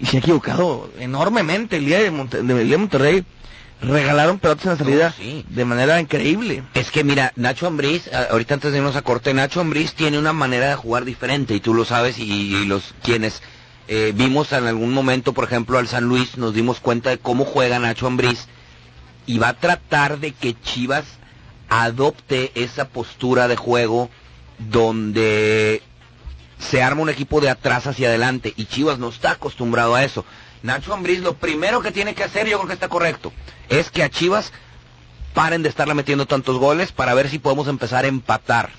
y 0.00 0.06
se 0.06 0.16
ha 0.16 0.20
equivocado 0.20 0.90
enormemente. 0.98 1.76
El 1.76 1.86
día 1.86 1.98
de- 2.00 2.06
el 2.08 2.46
día 2.46 2.56
de 2.56 2.76
Monterrey 2.78 3.24
regalaron 3.80 4.38
pelotas 4.38 4.64
en 4.64 4.70
la 4.70 4.76
salida 4.76 5.14
de 5.48 5.64
manera 5.64 6.00
increíble. 6.00 6.62
Es 6.74 6.90
que 6.90 7.04
mira, 7.04 7.32
Nacho 7.36 7.66
Ambriz, 7.66 8.10
ahorita 8.30 8.54
antes 8.54 8.72
de 8.72 8.78
irnos 8.78 8.96
a 8.96 9.02
corte, 9.02 9.34
Nacho 9.34 9.60
Ambriz 9.60 9.94
tiene 9.94 10.18
una 10.18 10.32
manera 10.32 10.68
de 10.68 10.76
jugar 10.76 11.04
diferente 11.04 11.54
y 11.54 11.60
tú 11.60 11.74
lo 11.74 11.84
sabes 11.84 12.18
y, 12.18 12.24
y 12.24 12.64
los 12.66 12.94
quienes 13.02 13.42
eh, 13.88 14.12
vimos 14.14 14.52
en 14.52 14.66
algún 14.66 14.92
momento, 14.92 15.32
por 15.32 15.44
ejemplo, 15.44 15.78
al 15.78 15.86
San 15.86 16.04
Luis, 16.04 16.36
nos 16.36 16.54
dimos 16.54 16.80
cuenta 16.80 17.10
de 17.10 17.18
cómo 17.18 17.44
juega 17.44 17.78
Nacho 17.78 18.06
Ambriz 18.06 18.48
y 19.26 19.38
va 19.38 19.50
a 19.50 19.54
tratar 19.54 20.18
de 20.18 20.32
que 20.32 20.54
Chivas 20.60 21.04
adopte 21.68 22.52
esa 22.54 22.88
postura 22.88 23.48
de 23.48 23.56
juego 23.56 24.10
donde 24.58 25.82
se 26.58 26.82
arma 26.82 27.02
un 27.02 27.10
equipo 27.10 27.40
de 27.40 27.50
atrás 27.50 27.86
hacia 27.86 28.08
adelante 28.08 28.54
y 28.56 28.64
Chivas 28.64 28.98
no 28.98 29.08
está 29.08 29.32
acostumbrado 29.32 29.94
a 29.94 30.04
eso. 30.04 30.24
Nacho 30.66 30.92
Ambriz 30.92 31.20
lo 31.20 31.34
primero 31.34 31.80
que 31.80 31.92
tiene 31.92 32.14
que 32.14 32.24
hacer, 32.24 32.46
yo 32.46 32.58
creo 32.58 32.68
que 32.68 32.74
está 32.74 32.88
correcto, 32.88 33.32
es 33.68 33.90
que 33.90 34.02
a 34.02 34.10
Chivas 34.10 34.52
paren 35.34 35.62
de 35.62 35.68
estarle 35.68 35.94
metiendo 35.94 36.26
tantos 36.26 36.58
goles 36.58 36.92
para 36.92 37.14
ver 37.14 37.28
si 37.28 37.38
podemos 37.38 37.68
empezar 37.68 38.04
a 38.04 38.08
empatar. 38.08 38.70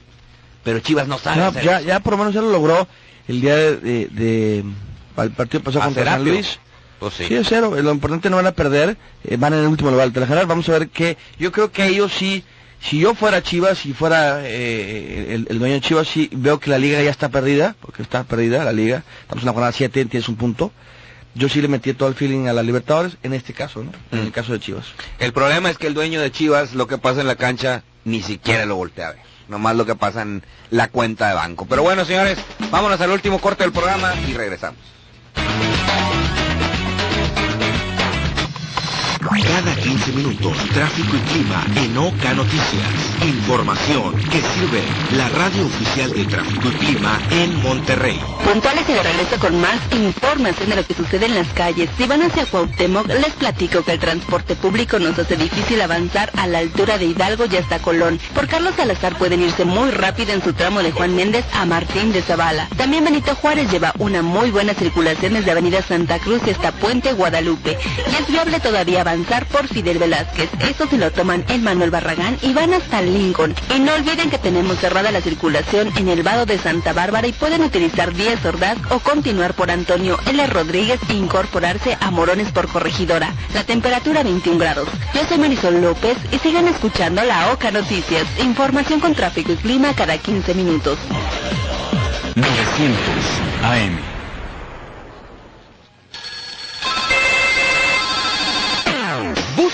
pero 0.63 0.79
Chivas 0.79 1.07
no 1.07 1.17
sabe 1.17 1.37
No, 1.37 1.45
hacer 1.47 1.63
ya, 1.63 1.77
eso. 1.79 1.87
ya 1.87 1.99
por 2.01 2.13
lo 2.13 2.17
menos 2.17 2.33
ya 2.33 2.41
lo 2.41 2.51
logró 2.51 2.87
el 3.27 3.41
día 3.41 3.55
de, 3.55 4.07
de- 4.07 4.65
partido 5.35 5.63
pasado 5.63 5.85
contra 5.85 6.05
San. 6.05 6.23
Luis. 6.25 6.59
Pues 6.99 7.13
sí. 7.13 7.25
Sí, 7.27 7.35
es 7.35 7.47
cero. 7.47 7.73
Lo 7.79 7.91
importante 7.91 8.29
no 8.29 8.37
van 8.37 8.47
a 8.47 8.51
perder. 8.53 8.97
eh, 9.23 9.37
van 9.37 9.53
en 9.53 9.59
el 9.59 9.67
último 9.67 9.91
lugar 9.91 10.11
de 10.11 10.19
la 10.19 10.25
general. 10.25 10.47
Vamos 10.47 10.67
a 10.69 10.71
ver 10.73 10.89
qué. 10.89 11.15
Yo 11.39 11.51
creo 11.51 11.71
que 11.71 11.85
ellos 11.85 12.11
sí. 12.11 12.43
Si 12.81 12.99
yo 12.99 13.13
fuera 13.15 13.41
Chivas, 13.43 13.77
si 13.79 13.93
fuera 13.93 14.41
eh, 14.43 15.33
el, 15.35 15.47
el 15.49 15.59
dueño 15.59 15.75
de 15.75 15.81
Chivas, 15.81 16.07
sí 16.07 16.29
veo 16.33 16.59
que 16.59 16.69
la 16.69 16.77
liga 16.79 17.01
ya 17.01 17.09
está 17.11 17.29
perdida, 17.29 17.75
porque 17.81 18.01
está 18.01 18.23
perdida 18.23 18.63
la 18.63 18.71
liga. 18.73 19.03
Estamos 19.21 19.43
en 19.43 19.45
la 19.47 19.51
jornada 19.53 19.71
7, 19.71 20.05
tienes 20.05 20.27
un 20.29 20.35
punto. 20.37 20.71
Yo 21.37 21.49
sí 21.49 21.61
le 21.61 21.67
metí 21.67 21.93
todo 21.93 22.09
el 22.09 22.15
feeling 22.15 22.47
a 22.47 22.53
la 22.53 22.63
Libertadores, 22.63 23.17
en 23.21 23.33
este 23.33 23.53
caso, 23.53 23.83
¿no? 23.83 23.91
En 24.11 24.25
el 24.25 24.31
caso 24.31 24.53
de 24.53 24.59
Chivas. 24.59 24.85
El 25.19 25.33
problema 25.33 25.69
es 25.69 25.77
que 25.77 25.85
el 25.85 25.93
dueño 25.93 26.19
de 26.19 26.31
Chivas, 26.31 26.73
lo 26.73 26.87
que 26.87 26.97
pasa 26.97 27.21
en 27.21 27.27
la 27.27 27.35
cancha, 27.35 27.83
ni 28.05 28.23
siquiera 28.23 28.65
lo 28.65 28.75
voltea 28.75 29.09
a 29.09 29.11
ver. 29.11 29.21
Nomás 29.47 29.75
lo 29.75 29.85
que 29.85 29.95
pasa 29.95 30.23
en 30.23 30.43
la 30.71 30.89
cuenta 30.89 31.29
de 31.29 31.35
banco. 31.35 31.67
Pero 31.69 31.83
bueno, 31.83 32.05
señores, 32.05 32.39
vámonos 32.71 32.99
al 33.01 33.11
último 33.11 33.39
corte 33.39 33.63
del 33.63 33.71
programa 33.71 34.13
y 34.27 34.33
regresamos. 34.33 34.79
Cada 39.29 39.75
15 39.75 40.13
minutos, 40.13 40.57
tráfico 40.73 41.17
y 41.17 41.19
clima 41.31 41.65
en 41.75 41.97
Oca 41.97 42.33
Noticias. 42.33 42.87
Información 43.21 44.15
que 44.15 44.41
sirve 44.41 44.81
la 45.17 45.27
radio 45.27 45.65
oficial 45.65 46.13
de 46.13 46.25
tráfico 46.25 46.69
y 46.69 46.85
clima 46.85 47.19
en 47.31 47.61
Monterrey. 47.61 48.19
Puntuales 48.45 48.85
y 48.87 48.93
de 48.93 49.03
regreso 49.03 49.37
con 49.39 49.59
más 49.59 49.79
información 49.91 50.69
de 50.69 50.75
lo 50.77 50.85
que 50.85 50.93
sucede 50.93 51.25
en 51.25 51.35
las 51.35 51.47
calles. 51.49 51.89
Si 51.97 52.07
van 52.07 52.21
hacia 52.21 52.45
Cuauhtémoc, 52.45 53.07
les 53.07 53.33
platico 53.33 53.83
que 53.83 53.91
el 53.93 53.99
transporte 53.99 54.55
público 54.55 54.97
nos 54.97 55.19
hace 55.19 55.35
difícil 55.35 55.81
avanzar 55.81 56.31
a 56.37 56.47
la 56.47 56.59
altura 56.59 56.97
de 56.97 57.05
Hidalgo 57.05 57.45
y 57.51 57.57
hasta 57.57 57.79
Colón. 57.79 58.19
Por 58.33 58.47
Carlos 58.47 58.75
Salazar 58.77 59.17
pueden 59.17 59.43
irse 59.43 59.65
muy 59.65 59.91
rápido 59.91 60.31
en 60.31 60.41
su 60.41 60.53
tramo 60.53 60.81
de 60.81 60.93
Juan 60.93 61.15
Méndez 61.15 61.45
a 61.53 61.65
Martín 61.65 62.13
de 62.13 62.21
Zavala. 62.21 62.69
También 62.77 63.03
Benito 63.03 63.35
Juárez 63.35 63.69
lleva 63.69 63.93
una 63.99 64.21
muy 64.21 64.51
buena 64.51 64.73
circulación 64.73 65.33
desde 65.33 65.51
Avenida 65.51 65.81
Santa 65.81 66.17
Cruz 66.19 66.41
hasta 66.43 66.71
Puente 66.71 67.11
Guadalupe. 67.11 67.77
Y 68.09 68.21
es 68.21 68.27
viable 68.27 68.59
todavía 68.61 69.01
avanzar 69.01 69.16
por 69.25 69.67
Fidel 69.67 69.97
Velázquez. 69.97 70.49
Eso 70.59 70.87
se 70.87 70.97
lo 70.97 71.11
toman 71.11 71.43
en 71.49 71.63
Manuel 71.63 71.91
Barragán 71.91 72.37
y 72.41 72.53
van 72.53 72.73
hasta 72.73 73.01
Lincoln. 73.01 73.55
Y 73.75 73.79
no 73.79 73.93
olviden 73.93 74.29
que 74.29 74.37
tenemos 74.37 74.77
cerrada 74.77 75.11
la 75.11 75.21
circulación 75.21 75.91
en 75.97 76.07
el 76.07 76.23
vado 76.23 76.45
de 76.45 76.57
Santa 76.57 76.93
Bárbara 76.93 77.27
y 77.27 77.33
pueden 77.33 77.63
utilizar 77.63 78.13
10 78.13 78.45
Ordaz 78.45 78.77
o 78.89 78.99
continuar 78.99 79.53
por 79.53 79.71
Antonio 79.71 80.19
L. 80.27 80.45
Rodríguez 80.47 80.99
e 81.09 81.13
incorporarse 81.13 81.97
a 81.99 82.11
Morones 82.11 82.51
por 82.51 82.67
Corregidora. 82.67 83.33
La 83.53 83.63
temperatura 83.63 84.23
21 84.23 84.59
grados. 84.59 84.87
Yo 85.13 85.25
soy 85.25 85.37
Marisol 85.37 85.81
López 85.81 86.17
y 86.31 86.37
sigan 86.39 86.67
escuchando 86.67 87.23
la 87.23 87.51
OCA 87.51 87.71
Noticias. 87.71 88.25
Información 88.43 88.99
con 88.99 89.15
tráfico 89.15 89.51
y 89.53 89.55
clima 89.55 89.93
cada 89.95 90.17
15 90.17 90.53
minutos. 90.53 90.97
900 92.35 92.97
AM. 93.63 94.16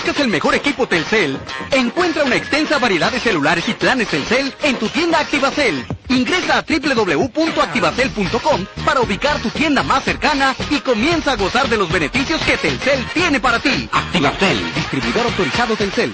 ¿Buscas 0.04 0.22
el 0.22 0.28
mejor 0.28 0.54
equipo 0.54 0.86
Telcel? 0.86 1.38
Encuentra 1.70 2.24
una 2.24 2.36
extensa 2.36 2.78
variedad 2.78 3.10
de 3.10 3.18
celulares 3.18 3.66
y 3.70 3.72
planes 3.72 4.08
Telcel 4.08 4.54
en 4.62 4.76
tu 4.76 4.86
tienda 4.90 5.18
Activacel. 5.18 5.82
Ingresa 6.10 6.58
a 6.58 6.62
www.activacel.com 6.62 8.66
para 8.84 9.00
ubicar 9.00 9.40
tu 9.40 9.48
tienda 9.48 9.82
más 9.82 10.04
cercana 10.04 10.54
y 10.68 10.80
comienza 10.80 11.32
a 11.32 11.36
gozar 11.36 11.70
de 11.70 11.78
los 11.78 11.90
beneficios 11.90 12.38
que 12.42 12.58
Telcel 12.58 13.02
tiene 13.14 13.40
para 13.40 13.58
ti. 13.60 13.88
Activacel, 13.90 14.74
distribuidor 14.74 15.24
autorizado 15.24 15.74
Telcel. 15.74 16.12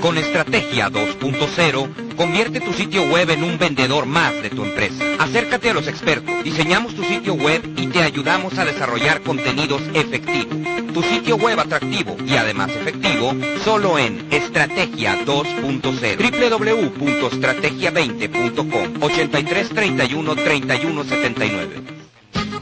Con 0.00 0.16
Estrategia 0.16 0.88
2.0, 0.90 2.14
convierte 2.16 2.60
tu 2.60 2.72
sitio 2.72 3.02
web 3.08 3.30
en 3.30 3.42
un 3.42 3.58
vendedor 3.58 4.06
más 4.06 4.32
de 4.42 4.50
tu 4.50 4.62
empresa. 4.64 5.04
Acércate 5.18 5.70
a 5.70 5.74
los 5.74 5.88
expertos, 5.88 6.44
diseñamos 6.44 6.94
tu 6.94 7.02
sitio 7.04 7.34
web 7.34 7.62
y 7.76 7.88
te 7.88 8.02
ayudamos 8.02 8.56
a 8.58 8.64
desarrollar 8.64 9.20
contenidos 9.22 9.82
efectivos. 9.94 10.56
Tu 10.94 11.02
sitio 11.02 11.36
web 11.36 11.58
atractivo 11.60 12.16
y 12.24 12.36
además 12.36 12.70
efectivo, 12.70 13.34
solo 13.64 13.98
en 13.98 14.26
Estrategia 14.30 15.24
2.0. 15.24 16.98
www.estrategia20.com 16.98 19.02
83 19.02 19.68
31 19.70 20.36
31 20.36 21.04
79. 21.04 21.97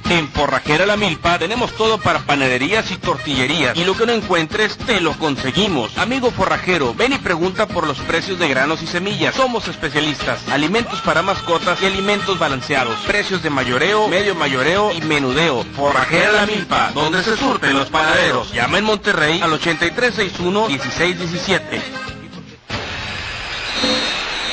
En 0.08 0.28
Forrajera 0.28 0.86
La 0.86 0.96
Milpa 0.96 1.36
tenemos 1.36 1.72
todo 1.72 1.98
para 1.98 2.20
panaderías 2.20 2.92
y 2.92 2.96
tortillerías. 2.96 3.76
Y 3.76 3.84
lo 3.84 3.96
que 3.96 4.06
no 4.06 4.12
encuentres, 4.12 4.78
te 4.78 5.00
lo 5.00 5.12
conseguimos. 5.14 5.98
Amigo 5.98 6.30
forrajero, 6.30 6.94
ven 6.94 7.14
y 7.14 7.18
pregunta 7.18 7.66
por 7.66 7.88
los 7.88 7.98
precios 7.98 8.38
de 8.38 8.46
granos 8.46 8.82
y 8.82 8.86
semillas. 8.86 9.34
Somos 9.34 9.66
especialistas. 9.66 10.48
Alimentos 10.48 11.00
para 11.00 11.22
mascotas 11.22 11.82
y 11.82 11.86
alimentos 11.86 12.38
balanceados. 12.38 12.96
Precios 13.00 13.42
de 13.42 13.50
mayoreo, 13.50 14.06
medio 14.06 14.36
mayoreo 14.36 14.92
y 14.92 15.00
menudeo. 15.00 15.64
Forrajera 15.74 16.30
La 16.30 16.46
Milpa, 16.46 16.92
donde 16.94 17.24
se 17.24 17.36
surten 17.36 17.76
los 17.76 17.88
panaderos. 17.88 18.52
Llama 18.52 18.78
en 18.78 18.84
Monterrey 18.84 19.40
al 19.42 19.60
8361-1617. 19.60 21.82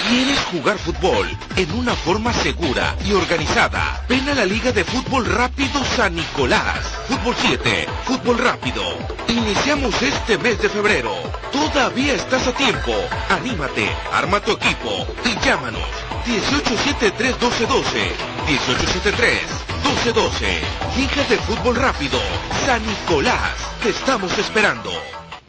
¿Quieres 0.10 0.40
jugar 0.52 0.78
fútbol 0.78 1.26
en 1.56 1.72
una 1.72 1.94
forma 1.94 2.34
segura 2.34 2.94
y 3.06 3.14
organizada? 3.14 4.04
Ven 4.10 4.28
a 4.28 4.36
la 4.36 4.46
Liga 4.46 4.74
de 4.74 4.84
Fútbol 4.84 5.26
Rápido 5.26 5.82
San 5.96 6.16
Nicolás. 6.16 6.80
Fútbol 7.08 7.34
7, 7.40 7.88
Fútbol 8.04 8.38
Rápido. 8.38 8.84
Iniciamos 9.30 10.02
este 10.02 10.38
mes 10.38 10.62
de 10.62 10.68
febrero. 10.70 11.14
Todavía 11.52 12.16
estás 12.16 12.46
a 12.48 12.54
tiempo. 12.54 12.92
Anímate, 13.30 13.90
arma 14.12 14.42
tu 14.42 14.52
equipo 14.52 15.08
y 15.24 15.40
llámanos. 15.46 15.88
1873-1212. 16.26 18.12
1873-1212. 18.48 20.98
Liga 20.98 21.24
de 21.30 21.38
Fútbol 21.38 21.78
Rápido. 21.78 22.20
San 22.66 22.86
Nicolás. 22.86 23.56
Te 23.82 23.90
estamos 23.90 24.38
esperando. 24.38 24.92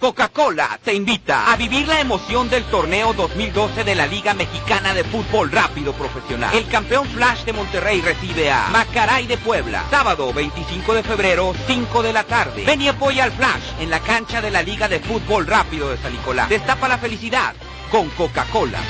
Coca-Cola 0.04 0.78
te 0.84 0.92
invita 0.92 1.50
a 1.50 1.56
vivir 1.56 1.88
la 1.88 1.98
emoción 1.98 2.50
del 2.50 2.62
torneo 2.64 3.14
2012 3.14 3.84
de 3.84 3.94
la 3.94 4.06
Liga 4.06 4.34
Mexicana 4.34 4.92
de 4.92 5.02
Fútbol 5.02 5.50
Rápido 5.50 5.94
Profesional. 5.94 6.54
El 6.54 6.68
campeón 6.68 7.08
Flash 7.08 7.44
de 7.44 7.54
Monterrey 7.54 8.02
recibe 8.02 8.52
a 8.52 8.68
Macaray 8.68 9.26
de 9.26 9.38
Puebla. 9.38 9.82
Sábado 9.88 10.30
25 10.34 10.92
de 10.92 11.02
febrero, 11.02 11.54
5 11.66 12.02
de 12.02 12.12
la 12.12 12.24
tarde. 12.24 12.66
Ven 12.66 12.82
y 12.82 12.88
apoya 12.88 13.24
al 13.24 13.32
Flash 13.32 13.80
en 13.80 13.88
la 13.88 14.00
cancha 14.00 14.42
de 14.42 14.50
la 14.50 14.60
Liga 14.60 14.88
de 14.88 15.00
Fútbol 15.00 15.46
Rápido 15.46 15.88
de 15.88 15.96
San 15.96 16.12
Nicolás. 16.12 16.50
Destapa 16.50 16.86
la 16.86 16.98
felicidad 16.98 17.54
con 17.90 18.10
Coca-Cola. 18.10 18.80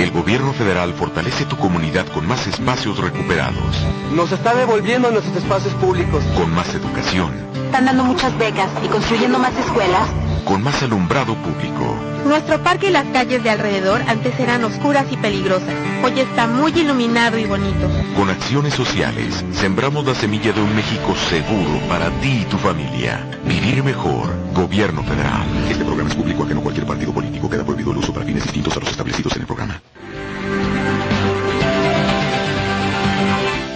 El 0.00 0.12
gobierno 0.12 0.54
federal 0.54 0.94
fortalece 0.94 1.44
tu 1.44 1.56
comunidad 1.58 2.06
con 2.06 2.26
más 2.26 2.46
espacios 2.46 2.96
recuperados, 2.98 3.76
Nos 4.14 4.32
está 4.32 4.54
devolviendo 4.54 5.10
nuestros 5.10 5.36
espacios 5.36 5.74
públicos. 5.74 6.24
con 6.38 6.50
más 6.54 6.74
educación, 6.74 7.32
Están 7.66 7.84
dando 7.84 8.04
muchas 8.04 8.36
becas 8.38 8.70
y 8.82 8.88
construyendo 8.88 9.38
más 9.38 9.52
escuelas. 9.58 10.08
con 10.46 10.62
más 10.62 10.82
alumbrado 10.82 11.34
público. 11.34 11.94
Nuestro 12.26 12.62
parque 12.62 12.88
y 12.88 12.90
las 12.90 13.04
calles 13.12 13.42
de 13.44 13.50
alrededor 13.50 14.00
antes 14.08 14.38
eran 14.40 14.64
oscuras 14.64 15.04
y 15.10 15.16
peligrosas. 15.18 15.74
Hoy 16.02 16.18
está 16.18 16.46
muy 16.46 16.72
iluminado 16.72 17.38
y 17.38 17.44
bonito. 17.44 17.88
Con 18.16 18.30
acciones 18.30 18.72
sociales, 18.74 19.44
sembramos 19.52 20.04
la 20.06 20.14
semilla 20.14 20.52
de 20.52 20.62
un 20.62 20.74
México 20.74 21.14
seguro 21.28 21.78
para 21.88 22.10
ti 22.22 22.40
y 22.42 22.44
tu 22.46 22.56
familia. 22.56 23.20
Vivir 23.44 23.84
mejor. 23.84 24.34
Gobierno 24.54 25.02
federal. 25.04 25.46
Este 25.70 25.84
programa 25.84 26.08
es 26.10 26.16
público 26.16 26.42
ajeno 26.44 26.60
a 26.60 26.62
cualquier 26.64 26.86
partido 26.86 27.12
político. 27.12 27.48
Queda 27.48 27.64
prohibido 27.64 27.92
el 27.92 27.98
uso 27.98 28.12
para 28.12 28.24
fines 28.26 28.42
distintos 28.44 28.76
a 28.76 28.80
los 28.80 28.90
establecidos 28.90 29.34
en 29.36 29.42
el 29.42 29.46
programa. 29.46 29.80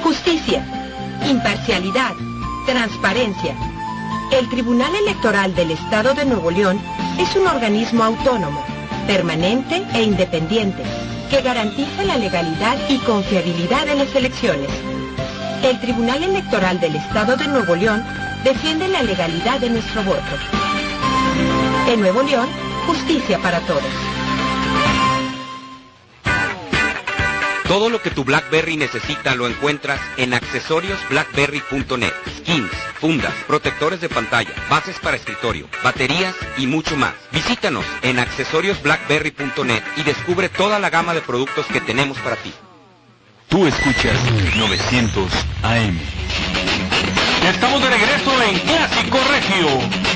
Justicia, 0.02 0.64
imparcialidad, 1.28 2.12
transparencia. 2.66 3.54
El 4.32 4.48
Tribunal 4.48 4.94
Electoral 4.94 5.54
del 5.54 5.70
Estado 5.72 6.14
de 6.14 6.24
Nuevo 6.24 6.50
León 6.50 6.80
es 7.18 7.34
un 7.36 7.46
organismo 7.46 8.02
autónomo, 8.04 8.64
permanente 9.06 9.84
e 9.94 10.02
independiente, 10.02 10.82
que 11.30 11.42
garantiza 11.42 12.04
la 12.04 12.16
legalidad 12.16 12.76
y 12.88 12.98
confiabilidad 12.98 13.86
de 13.86 13.96
las 13.96 14.14
elecciones. 14.14 14.70
El 15.62 15.80
Tribunal 15.80 16.22
Electoral 16.22 16.80
del 16.80 16.96
Estado 16.96 17.36
de 17.36 17.48
Nuevo 17.48 17.74
León 17.74 18.04
defiende 18.44 18.88
la 18.88 19.02
legalidad 19.02 19.60
de 19.60 19.70
nuestro 19.70 20.02
voto. 20.02 20.20
En 21.88 22.00
Nuevo 22.00 22.22
León, 22.22 22.48
justicia 22.86 23.38
para 23.38 23.60
todos. 23.60 23.82
Todo 27.66 27.88
lo 27.88 28.02
que 28.02 28.10
tu 28.10 28.24
BlackBerry 28.24 28.76
necesita 28.76 29.34
lo 29.34 29.46
encuentras 29.48 30.00
en 30.18 30.34
accesoriosblackberry.net. 30.34 32.12
Skins, 32.38 32.70
fundas, 33.00 33.32
protectores 33.46 34.00
de 34.00 34.08
pantalla, 34.10 34.50
bases 34.68 34.98
para 34.98 35.16
escritorio, 35.16 35.66
baterías 35.82 36.34
y 36.58 36.66
mucho 36.66 36.96
más. 36.96 37.14
Visítanos 37.32 37.84
en 38.02 38.18
accesoriosblackberry.net 38.18 39.82
y 39.96 40.02
descubre 40.02 40.50
toda 40.50 40.78
la 40.78 40.90
gama 40.90 41.14
de 41.14 41.22
productos 41.22 41.66
que 41.66 41.80
tenemos 41.80 42.18
para 42.18 42.36
ti. 42.36 42.52
Tú 43.48 43.66
escuchas 43.66 44.18
900 44.56 45.32
AM. 45.62 45.98
Estamos 47.48 47.82
de 47.82 47.90
regreso 47.90 48.42
en 48.42 48.58
Clásico 48.60 49.18
Regio. 49.30 50.13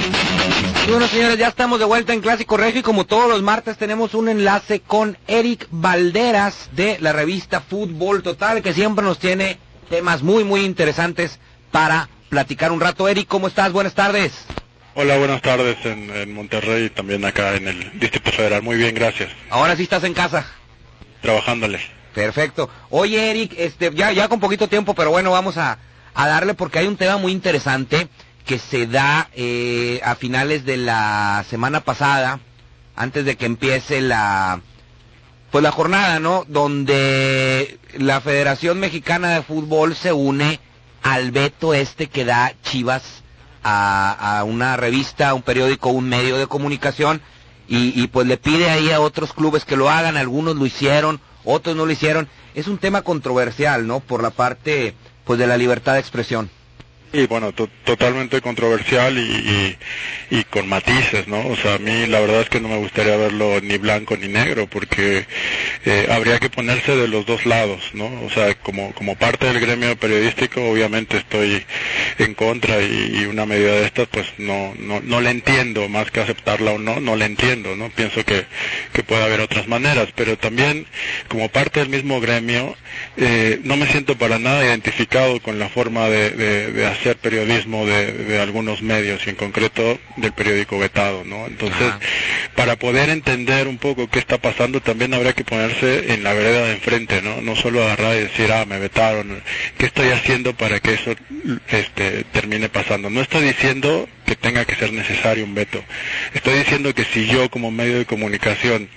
Y 0.87 0.91
bueno, 0.91 1.07
señores, 1.07 1.37
ya 1.39 1.49
estamos 1.49 1.79
de 1.79 1.85
vuelta 1.85 2.15
en 2.15 2.21
Clásico 2.21 2.57
Regio 2.57 2.81
y 2.81 2.83
como 2.83 3.05
todos 3.05 3.29
los 3.29 3.43
martes 3.43 3.77
tenemos 3.77 4.15
un 4.15 4.29
enlace 4.29 4.81
con 4.81 5.19
Eric 5.27 5.67
Valderas 5.71 6.71
de 6.73 6.99
la 7.01 7.13
revista 7.13 7.61
Fútbol 7.61 8.23
Total, 8.23 8.63
que 8.63 8.73
siempre 8.73 9.05
nos 9.05 9.19
tiene 9.19 9.59
temas 9.91 10.23
muy, 10.23 10.45
muy 10.45 10.63
interesantes 10.65 11.39
para 11.71 12.09
platicar 12.31 12.73
un 12.73 12.81
rato. 12.81 13.07
Eric, 13.09 13.29
¿cómo 13.29 13.49
estás? 13.49 13.73
Buenas 13.73 13.95
tardes. 13.95 14.33
Hola, 14.95 15.19
buenas 15.19 15.43
tardes 15.43 15.77
en, 15.85 16.11
en 16.11 16.33
Monterrey 16.33 16.87
y 16.87 16.91
también 16.91 17.25
acá 17.25 17.55
en 17.55 17.69
el 17.69 18.01
Distrito 18.01 18.33
Federal. 18.33 18.63
Muy 18.63 18.77
bien, 18.77 18.95
gracias. 18.95 19.31
Ahora 19.51 19.77
sí 19.77 19.83
estás 19.83 20.05
en 20.05 20.15
casa. 20.15 20.47
Trabajándole. 21.21 21.81
Perfecto. 22.15 22.71
Oye, 22.91 23.31
Eric, 23.31 23.55
este, 23.59 23.93
ya, 23.95 24.11
ya 24.13 24.29
con 24.29 24.41
poquito 24.41 24.69
tiempo, 24.69 24.95
pero 24.95 25.11
bueno, 25.11 25.31
vamos 25.31 25.57
a, 25.59 25.79
a 26.15 26.27
darle 26.27 26.55
porque 26.55 26.79
hay 26.81 26.87
un 26.87 26.97
tema 26.97 27.17
muy 27.19 27.33
interesante 27.33 28.09
que 28.49 28.59
se 28.59 28.87
da 28.87 29.29
eh, 29.35 30.01
a 30.03 30.15
finales 30.15 30.65
de 30.65 30.79
la 30.79 31.45
semana 31.51 31.81
pasada, 31.81 32.41
antes 32.97 33.27
de 33.27 33.37
que 33.37 33.45
empiece 33.45 34.01
la 34.01 34.63
pues 35.51 35.63
la 35.63 35.71
jornada, 35.71 36.19
¿no? 36.19 36.47
Donde 36.49 37.79
la 37.99 38.23
Federación 38.23 38.81
Mexicana 38.81 39.35
de 39.35 39.43
Fútbol 39.43 39.95
se 39.95 40.15
une 40.15 40.61
al 41.03 41.31
veto 41.31 41.75
este 41.75 42.07
que 42.07 42.25
da 42.25 42.55
Chivas 42.63 43.23
a, 43.63 44.43
una 44.47 44.79
revista, 44.79 45.35
un 45.35 45.43
periódico, 45.43 45.91
un 45.91 46.09
medio 46.09 46.39
de 46.39 46.47
comunicación 46.47 47.21
y, 47.69 48.01
y 48.03 48.07
pues 48.07 48.27
le 48.27 48.39
pide 48.39 48.71
ahí 48.71 48.91
a 48.93 49.01
otros 49.01 49.35
clubes 49.35 49.67
que 49.67 49.77
lo 49.77 49.91
hagan, 49.91 50.17
algunos 50.17 50.57
lo 50.57 50.65
hicieron, 50.65 51.21
otros 51.45 51.77
no 51.77 51.85
lo 51.85 51.93
hicieron. 51.93 52.31
Es 52.55 52.67
un 52.67 52.79
tema 52.79 53.03
controversial, 53.03 53.87
¿no? 53.87 54.01
Por 54.01 54.23
la 54.23 54.31
parte 54.31 54.95
pues 55.27 55.39
de 55.39 55.47
la 55.47 55.59
libertad 55.59 55.93
de 55.93 56.01
expresión. 56.01 56.49
Y 57.11 57.27
bueno, 57.27 57.53
to- 57.55 57.71
totalmente 57.85 58.43
controversial 58.43 59.17
y, 59.17 59.77
y, 60.31 60.45
con 60.45 60.69
matices, 60.69 61.27
¿no? 61.27 61.41
O 61.49 61.57
sea, 61.57 61.75
a 61.77 61.79
mí 61.79 62.07
la 62.07 62.21
verdad 62.21 62.43
es 62.43 62.51
que 62.51 62.61
no 62.61 62.69
me 62.69 62.77
gustaría 62.77 63.17
verlo 63.17 63.61
ni 63.63 63.79
blanco 63.79 64.15
ni 64.19 64.29
negro, 64.29 64.67
porque 64.67 65.27
eh, 65.87 66.09
habría 66.11 66.39
que 66.39 66.51
ponerse 66.51 66.95
de 66.97 67.09
los 67.09 67.25
dos 67.25 67.47
lados, 67.47 67.81
¿no? 67.95 68.07
O 68.27 68.29
sea, 68.29 68.55
como, 68.57 68.93
como 68.93 69.17
parte 69.17 69.47
del 69.47 69.59
gremio 69.59 69.97
periodístico, 69.97 70.63
obviamente 70.71 71.17
estoy 71.17 71.65
en 72.19 72.35
contra 72.35 72.83
y, 72.83 73.21
y 73.23 73.25
una 73.25 73.47
medida 73.47 73.73
de 73.77 73.87
estas, 73.87 74.07
pues 74.09 74.27
no, 74.37 74.75
no, 74.79 75.01
no 75.01 75.23
la 75.23 75.31
entiendo, 75.31 75.89
más 75.89 76.11
que 76.11 76.21
aceptarla 76.21 76.73
o 76.73 76.79
no, 76.79 77.01
no 77.01 77.17
la 77.17 77.25
entiendo, 77.25 77.75
¿no? 77.75 77.89
Pienso 77.89 78.23
que, 78.27 78.45
que 78.93 79.03
puede 79.03 79.25
haber 79.25 79.41
otras 79.41 79.67
maneras, 79.67 80.09
pero 80.15 80.37
también 80.37 80.87
como 81.29 81.49
parte 81.49 81.81
del 81.81 81.89
mismo 81.89 82.21
gremio, 82.21 82.77
eh, 83.21 83.61
no 83.65 83.77
me 83.77 83.89
siento 83.89 84.17
para 84.17 84.39
nada 84.39 84.65
identificado 84.65 85.41
con 85.41 85.59
la 85.59 85.69
forma 85.69 86.09
de, 86.09 86.31
de, 86.31 86.73
de 86.73 86.87
hacer 86.87 87.17
periodismo 87.17 87.85
de, 87.85 88.13
de 88.13 88.41
algunos 88.41 88.81
medios 88.81 89.27
y 89.27 89.31
en 89.31 89.37
concreto 89.37 89.99
del 90.17 90.33
periódico 90.33 90.79
vetado, 90.79 91.25
¿no? 91.25 91.47
Entonces, 91.47 91.93
para 92.55 92.77
poder 92.77 93.11
entender 93.11 93.67
un 93.67 93.79
poco 93.79 94.09
qué 94.09 94.21
está 94.21 94.39
pasando, 94.39 94.81
también 94.81 95.15
habría 95.15 95.33
que 95.33 95.43
ponerse 95.43 96.13
en 96.15 96.23
la 96.23 96.33
vereda 96.33 96.67
de 96.67 96.75
enfrente, 96.75 97.21
¿no? 97.21 97.43
No 97.43 97.57
solo 97.57 97.83
agarrar 97.83 98.15
y 98.15 98.21
decir, 98.21 98.53
ah, 98.53 98.65
me 98.67 98.79
vetaron, 98.79 99.43
¿qué 99.77 99.87
estoy 99.87 100.11
haciendo 100.11 100.55
para 100.55 100.79
que 100.79 100.95
eso 100.95 101.17
este, 101.71 102.23
termine 102.33 102.69
pasando? 102.69 103.11
No 103.11 103.21
estoy 103.21 103.49
diciendo 103.49 104.09
que 104.27 104.37
tenga 104.37 104.65
que 104.65 104.77
ser 104.77 104.93
necesario 104.93 105.45
un 105.45 105.55
veto. 105.57 105.83
Estoy 106.35 106.59
diciendo 106.59 106.95
que 106.95 107.05
si 107.05 107.27
yo 107.27 107.51
como 107.51 107.73
medio 107.73 107.99
de 107.99 108.07
comunicación 108.07 108.89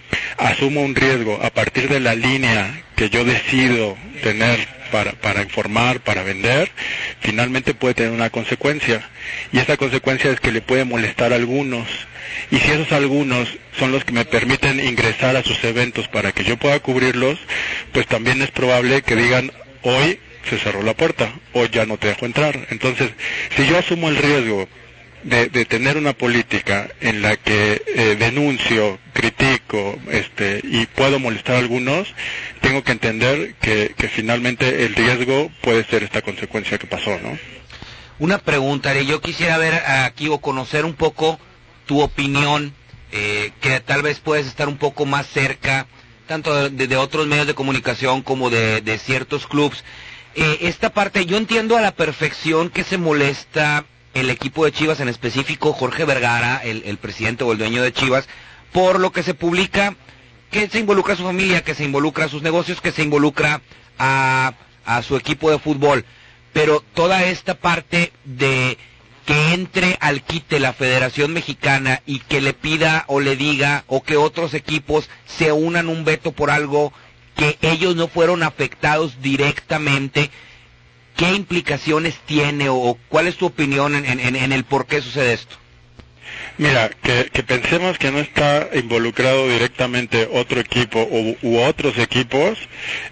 asumo 0.41 0.81
un 0.81 0.95
riesgo 0.95 1.39
a 1.41 1.51
partir 1.51 1.87
de 1.87 1.99
la 1.99 2.15
línea 2.15 2.83
que 2.95 3.09
yo 3.09 3.23
decido 3.23 3.95
tener 4.23 4.67
para, 4.91 5.13
para 5.13 5.41
informar, 5.41 6.01
para 6.01 6.23
vender, 6.23 6.69
finalmente 7.21 7.73
puede 7.73 7.93
tener 7.93 8.11
una 8.11 8.29
consecuencia. 8.29 9.01
Y 9.53 9.59
esa 9.59 9.77
consecuencia 9.77 10.31
es 10.31 10.39
que 10.39 10.51
le 10.51 10.61
puede 10.61 10.83
molestar 10.83 11.31
a 11.31 11.37
algunos. 11.37 11.87
Y 12.49 12.57
si 12.57 12.71
esos 12.71 12.91
algunos 12.91 13.47
son 13.77 13.91
los 13.91 14.03
que 14.03 14.11
me 14.13 14.25
permiten 14.25 14.79
ingresar 14.79 15.35
a 15.35 15.43
sus 15.43 15.63
eventos 15.63 16.07
para 16.07 16.31
que 16.31 16.43
yo 16.43 16.57
pueda 16.57 16.79
cubrirlos, 16.79 17.39
pues 17.93 18.07
también 18.07 18.41
es 18.41 18.51
probable 18.51 19.01
que 19.03 19.15
digan, 19.15 19.51
hoy 19.83 20.19
se 20.49 20.57
cerró 20.57 20.81
la 20.81 20.95
puerta, 20.95 21.31
hoy 21.53 21.69
ya 21.71 21.85
no 21.85 21.97
te 21.97 22.07
dejo 22.07 22.25
entrar. 22.25 22.67
Entonces, 22.71 23.11
si 23.55 23.65
yo 23.67 23.77
asumo 23.77 24.09
el 24.09 24.17
riesgo 24.17 24.67
de, 25.23 25.49
de 25.49 25.65
tener 25.65 25.97
una 25.97 26.13
política 26.13 26.89
en 26.99 27.21
la 27.21 27.35
que 27.37 27.81
eh, 27.95 28.15
denuncio, 28.17 28.99
critico 29.13 29.97
este, 30.09 30.61
y 30.63 30.85
puedo 30.87 31.19
molestar 31.19 31.55
a 31.55 31.59
algunos, 31.59 32.13
tengo 32.61 32.83
que 32.83 32.91
entender 32.91 33.55
que, 33.61 33.93
que 33.97 34.07
finalmente 34.07 34.85
el 34.85 34.95
riesgo 34.95 35.51
puede 35.61 35.83
ser 35.85 36.03
esta 36.03 36.21
consecuencia 36.21 36.77
que 36.77 36.87
pasó, 36.87 37.19
¿no? 37.19 37.37
Una 38.19 38.37
pregunta, 38.37 38.93
yo 39.01 39.19
quisiera 39.19 39.57
ver 39.57 39.73
aquí 39.73 40.27
o 40.27 40.37
conocer 40.39 40.85
un 40.85 40.93
poco 40.93 41.39
tu 41.87 42.01
opinión, 42.01 42.73
eh, 43.11 43.51
que 43.61 43.79
tal 43.79 44.03
vez 44.03 44.19
puedes 44.19 44.45
estar 44.45 44.67
un 44.67 44.77
poco 44.77 45.05
más 45.05 45.27
cerca, 45.27 45.87
tanto 46.27 46.69
de, 46.69 46.87
de 46.87 46.97
otros 46.97 47.27
medios 47.27 47.47
de 47.47 47.55
comunicación 47.55 48.21
como 48.21 48.49
de, 48.49 48.99
ciertos 49.03 49.47
clubs. 49.47 49.83
Eh, 50.35 50.59
esta 50.61 50.93
parte, 50.93 51.25
yo 51.25 51.35
entiendo 51.35 51.77
a 51.77 51.81
la 51.81 51.91
perfección 51.93 52.69
que 52.69 52.83
se 52.83 52.97
molesta 52.97 53.85
el 54.13 54.29
equipo 54.29 54.65
de 54.65 54.71
Chivas, 54.71 54.99
en 54.99 55.09
específico 55.09 55.73
Jorge 55.73 56.05
Vergara, 56.05 56.61
el, 56.63 56.83
el 56.85 56.97
presidente 56.97 57.43
o 57.43 57.51
el 57.51 57.57
dueño 57.57 57.81
de 57.83 57.93
Chivas, 57.93 58.27
por 58.71 58.99
lo 58.99 59.11
que 59.11 59.23
se 59.23 59.33
publica 59.33 59.95
que 60.49 60.67
se 60.69 60.79
involucra 60.79 61.13
a 61.13 61.17
su 61.17 61.23
familia, 61.23 61.63
que 61.63 61.75
se 61.75 61.85
involucra 61.85 62.25
a 62.25 62.29
sus 62.29 62.41
negocios, 62.41 62.81
que 62.81 62.91
se 62.91 63.03
involucra 63.03 63.61
a, 63.97 64.53
a 64.85 65.01
su 65.01 65.15
equipo 65.15 65.49
de 65.49 65.59
fútbol. 65.59 66.05
Pero 66.51 66.83
toda 66.93 67.23
esta 67.23 67.53
parte 67.55 68.11
de 68.25 68.77
que 69.25 69.53
entre 69.53 69.97
al 70.01 70.23
quite 70.23 70.59
la 70.59 70.73
Federación 70.73 71.31
Mexicana 71.31 72.01
y 72.05 72.19
que 72.19 72.41
le 72.41 72.53
pida 72.53 73.05
o 73.07 73.21
le 73.21 73.37
diga 73.37 73.85
o 73.87 74.03
que 74.03 74.17
otros 74.17 74.53
equipos 74.53 75.09
se 75.25 75.53
unan 75.53 75.87
un 75.87 76.03
veto 76.03 76.33
por 76.33 76.51
algo 76.51 76.91
que 77.35 77.57
ellos 77.61 77.95
no 77.95 78.07
fueron 78.09 78.43
afectados 78.43 79.21
directamente, 79.21 80.29
¿qué 81.15 81.33
implicaciones 81.33 82.15
tiene 82.25 82.69
o 82.69 82.97
cuál 83.09 83.27
es 83.27 83.37
tu 83.37 83.45
opinión 83.45 83.95
en, 83.95 84.51
el 84.51 84.63
por 84.63 84.85
qué 84.85 85.01
sucede 85.01 85.33
esto? 85.33 85.55
Mira, 86.57 86.89
que, 86.89 87.29
que 87.31 87.43
pensemos 87.43 87.97
que 87.97 88.11
no 88.11 88.19
está 88.19 88.69
involucrado 88.73 89.49
directamente 89.49 90.29
otro 90.31 90.59
equipo 90.59 91.01
u, 91.09 91.37
u 91.41 91.59
otros 91.59 91.97
equipos 91.97 92.57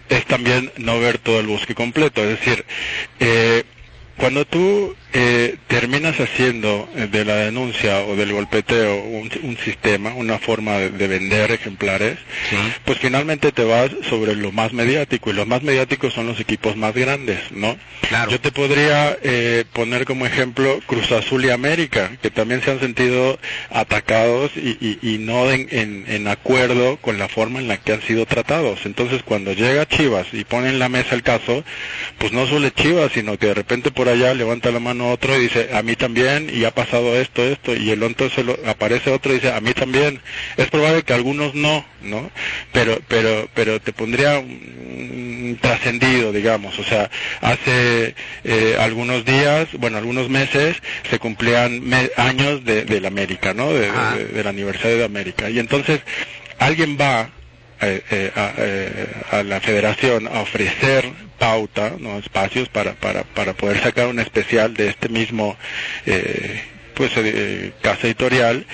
es 0.10 0.26
también 0.26 0.72
no 0.78 1.00
ver 1.00 1.18
todo 1.18 1.39
el 1.39 1.47
bosque 1.47 1.74
completo. 1.76 2.24
Es 2.24 2.39
decir, 2.39 2.66
eh, 3.20 3.64
cuando 4.18 4.45
tú 4.45 4.95
eh, 5.14 5.55
terminas 5.68 6.20
haciendo 6.20 6.88
eh, 6.95 7.07
de 7.12 7.26
la 7.26 7.36
denuncia 7.36 8.01
o 8.01 8.16
del 8.16 8.34
golpeteo 8.34 8.95
un, 9.03 9.30
un 9.43 9.57
sistema, 9.57 10.14
una 10.14 10.38
forma 10.39 10.78
de, 10.78 10.89
de 10.91 11.07
vender 11.07 11.51
ejemplares, 11.51 12.18
pues 12.86 12.99
finalmente 12.99 13.51
te 13.51 13.64
vas 13.64 13.91
sobre 14.10 14.36
lo 14.36 14.51
más 14.51 14.74
mediático 14.74 15.30
y 15.30 15.34
los 15.34 15.47
más 15.47 15.64
mediáticos 15.64 16.14
son 16.14 16.28
los 16.28 16.39
equipos 16.39 16.76
más 16.76 16.93
grandes, 16.93 17.39
¿no? 17.51 17.78
Yo 18.30 18.39
te 18.39 18.51
podría 18.51 19.18
eh, 19.24 19.66
poner 19.74 20.05
como 20.05 20.26
ejemplo 20.26 20.80
Cruz 20.86 21.12
Azul 21.12 21.45
y 21.45 21.49
América, 21.49 22.12
que 22.22 22.32
también 22.32 22.62
se 22.62 22.72
han 22.72 22.80
sentido 22.80 23.39
atacados 23.70 24.51
y, 24.55 24.78
y, 24.80 24.99
y 25.01 25.18
no 25.20 25.49
en, 25.51 25.68
en, 25.72 26.05
en 26.07 26.28
acuerdo 26.28 26.97
con 26.97 27.18
la 27.18 27.28
forma 27.28 27.60
en 27.60 27.68
la 27.68 27.78
que 27.78 27.93
han 27.93 28.01
sido 28.01 28.26
tratados. 28.26 28.86
Entonces 28.86 29.22
cuando 29.24 29.53
llega 29.53 29.88
Chivas 29.88 30.28
y 30.34 30.43
pone 30.43 30.70
en 30.70 30.80
la 30.80 30.89
mesa 30.89 31.16
el 31.16 31.24
caso, 31.24 31.64
pues 32.18 32.32
no 32.32 32.47
solo 32.47 32.70
Chivas, 32.70 33.12
sino 33.14 33.38
que 33.38 33.47
de 33.47 33.53
repente 33.53 33.91
por 33.91 34.10
allá 34.10 34.34
levanta 34.34 34.72
la 34.72 34.80
mano 34.80 34.99
otro 35.02 35.36
y 35.36 35.41
dice, 35.41 35.70
a 35.74 35.82
mí 35.82 35.95
también, 35.95 36.50
y 36.54 36.66
ha 36.66 36.72
pasado 36.72 37.16
esto, 37.16 37.43
esto, 37.43 37.76
y 37.76 37.89
el 37.91 38.04
otro 38.04 38.30
se 38.30 38.43
lo, 38.43 38.58
aparece 38.66 39.12
otro 39.12 39.32
y 39.32 39.36
dice, 39.36 39.52
a 39.52 39.62
mí 39.62 39.74
también. 39.74 40.20
Es 40.58 40.68
probable 40.68 41.04
que 41.04 41.14
algunos 41.14 41.56
no, 41.56 41.86
¿no? 42.02 42.30
Pero, 42.72 43.00
pero, 43.08 43.47
pero 43.54 43.80
te 43.80 43.93
pondría 43.93 44.39
un 44.39 45.58
trascendido, 45.62 46.32
digamos, 46.32 46.78
o 46.80 46.84
sea, 46.84 47.10
hace 47.41 48.16
eh, 48.43 48.78
algunos 48.80 49.26
días, 49.26 49.68
bueno, 49.74 49.97
algunos 49.97 50.30
meses, 50.30 50.78
se 51.10 51.20
cumplían 51.20 51.82
me 51.82 52.12
años 52.18 52.64
de, 52.66 52.86
de 52.86 53.02
la 53.02 53.08
América, 53.08 53.54
¿no? 53.54 53.72
De, 53.74 53.91
de, 53.91 54.26
del 54.26 54.47
aniversario 54.47 54.97
de 54.97 55.06
América. 55.06 55.50
Y 55.50 55.60
entonces, 55.60 56.02
alguien 56.60 56.97
va 57.00 57.30
eh, 57.82 58.04
eh, 58.12 58.32
a, 58.36 58.54
eh, 58.58 59.08
a, 59.32 59.44
la 59.44 59.60
federación 59.62 60.28
a 60.28 60.42
ofrecer 60.42 61.12
pauta, 61.38 61.94
¿no? 61.98 62.18
espacios 62.20 62.70
para, 62.70 62.94
para, 62.94 63.24
para 63.24 63.54
poder 63.54 63.82
sacar 63.82 64.08
un 64.08 64.20
especial 64.20 64.74
de 64.74 64.90
este 64.90 65.10
mismo 65.10 65.56
eh, 66.06 66.62
pues 66.94 67.12
eh, 67.16 67.72
casa 67.82 68.08
editorial 68.08 68.66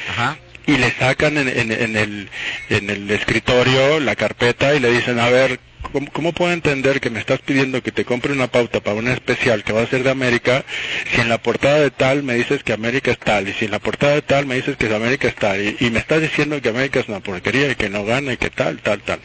y 0.66 0.78
le 0.78 0.92
sacan 0.92 1.38
en, 1.38 1.48
en, 1.48 1.72
en, 1.72 1.96
el, 1.96 2.30
en 2.70 2.90
el 2.90 3.10
escritorio 3.12 4.00
la 4.00 4.16
carpeta 4.16 4.74
y 4.74 4.80
le 4.80 4.92
dicen 4.92 5.20
a 5.20 5.30
ver 5.30 5.60
¿Cómo, 5.92 6.12
¿Cómo, 6.12 6.34
puedo 6.34 6.52
entender 6.52 7.00
que 7.00 7.10
me 7.10 7.20
estás 7.20 7.40
pidiendo 7.40 7.82
que 7.82 7.92
te 7.92 8.06
compre 8.06 8.34
una 8.34 8.48
pauta 8.48 8.82
para 8.82 8.98
un 8.98 9.08
especial 9.08 9.64
que 9.64 9.74
va 9.74 9.82
a 9.82 9.88
ser 9.88 10.04
de 10.04 10.10
América 10.10 10.66
si 11.14 11.22
en 11.22 11.30
la 11.30 11.38
portada 11.38 11.80
de 11.80 11.92
tal 11.92 12.24
me 12.24 12.36
dices 12.36 12.64
que 12.64 12.74
América 12.74 13.12
es 13.12 13.20
tal 13.20 13.48
y 13.48 13.54
si 13.54 13.66
en 13.66 13.72
la 13.72 13.80
portada 13.80 14.16
de 14.16 14.22
tal 14.22 14.46
me 14.46 14.56
dices 14.56 14.78
que 14.78 14.94
América 14.94 15.28
es 15.28 15.36
tal 15.36 15.62
y, 15.62 15.78
y 15.80 15.90
me 15.92 16.00
estás 16.00 16.22
diciendo 16.22 16.62
que 16.62 16.70
América 16.70 17.00
es 17.00 17.08
una 17.08 17.20
porquería 17.22 17.72
y 17.72 17.76
que 17.76 17.90
no 17.90 18.04
gana 18.04 18.34
y 18.34 18.38
que 18.38 18.50
tal, 18.50 18.80
tal, 18.80 19.02
tal? 19.02 19.20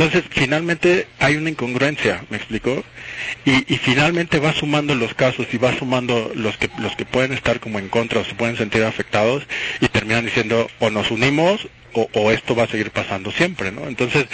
Entonces, 0.00 0.24
finalmente 0.30 1.06
hay 1.18 1.36
una 1.36 1.50
incongruencia, 1.50 2.24
¿me 2.30 2.38
explicó? 2.38 2.82
Y, 3.44 3.74
y 3.74 3.76
finalmente 3.76 4.38
va 4.38 4.54
sumando 4.54 4.94
los 4.94 5.12
casos 5.12 5.46
y 5.52 5.58
va 5.58 5.76
sumando 5.76 6.32
los 6.34 6.56
que, 6.56 6.70
los 6.78 6.96
que 6.96 7.04
pueden 7.04 7.34
estar 7.34 7.60
como 7.60 7.78
en 7.78 7.90
contra 7.90 8.20
o 8.20 8.24
se 8.24 8.34
pueden 8.34 8.56
sentir 8.56 8.82
afectados 8.82 9.42
y 9.78 9.88
terminan 9.88 10.24
diciendo 10.24 10.70
o 10.78 10.88
nos 10.88 11.10
unimos 11.10 11.68
o, 11.94 12.30
esto 12.30 12.54
va 12.54 12.64
a 12.64 12.68
seguir 12.68 12.90
pasando 12.90 13.30
siempre, 13.30 13.72
¿no? 13.72 13.86
Entonces, 13.86 14.26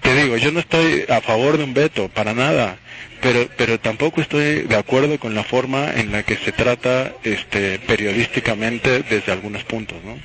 te 0.00 0.14
digo, 0.14 0.36
yo 0.36 0.52
no 0.52 0.60
estoy 0.60 1.04
a 1.08 1.20
favor 1.20 1.58
de 1.58 1.64
un 1.64 1.74
veto, 1.74 2.08
para 2.08 2.34
nada, 2.34 2.78
pero, 3.20 3.48
pero 3.56 3.78
tampoco 3.80 4.20
estoy 4.20 4.62
de 4.62 4.76
acuerdo 4.76 5.18
con 5.18 5.34
la 5.34 5.44
forma 5.44 5.92
en 5.92 6.12
la 6.12 6.22
que 6.22 6.36
se 6.36 6.52
trata 6.52 7.12
este, 7.22 7.78
periodísticamente 7.80 9.02
desde 9.02 9.32
algunos 9.32 9.64
puntos, 9.64 9.98
¿no? 10.04 10.18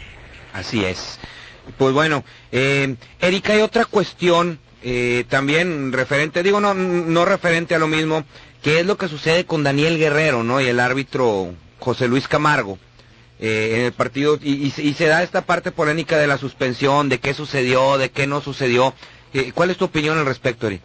Así 0.53 0.83
es. 0.85 1.19
Pues 1.77 1.93
bueno, 1.93 2.23
eh, 2.51 2.95
Erika, 3.19 3.53
hay 3.53 3.61
otra 3.61 3.85
cuestión 3.85 4.59
eh, 4.83 5.25
también 5.27 5.91
referente, 5.91 6.43
digo, 6.43 6.59
no, 6.59 6.73
no 6.73 7.25
referente 7.25 7.73
a 7.75 7.79
lo 7.79 7.87
mismo, 7.87 8.23
que 8.61 8.79
es 8.79 8.85
lo 8.85 8.97
que 8.97 9.07
sucede 9.07 9.45
con 9.45 9.63
Daniel 9.63 9.97
Guerrero, 9.97 10.43
¿no? 10.43 10.61
Y 10.61 10.67
el 10.67 10.79
árbitro 10.79 11.53
José 11.79 12.07
Luis 12.07 12.27
Camargo. 12.27 12.77
Eh, 13.47 13.75
en 13.75 13.81
el 13.85 13.91
partido 13.91 14.39
y, 14.41 14.53
y, 14.53 14.73
y, 14.75 14.93
se 14.95 15.05
da 15.05 15.21
esta 15.21 15.45
parte 15.45 15.71
polémica 15.71 16.17
de 16.17 16.25
la 16.25 16.39
suspensión, 16.39 17.09
de 17.09 17.19
qué 17.19 17.35
sucedió, 17.35 17.99
de 17.99 18.09
qué 18.09 18.25
no 18.25 18.41
sucedió. 18.41 18.95
Eh, 19.35 19.51
¿Cuál 19.53 19.69
es 19.69 19.77
tu 19.77 19.85
opinión 19.85 20.17
al 20.17 20.25
respecto, 20.25 20.65
Eri? 20.65 20.81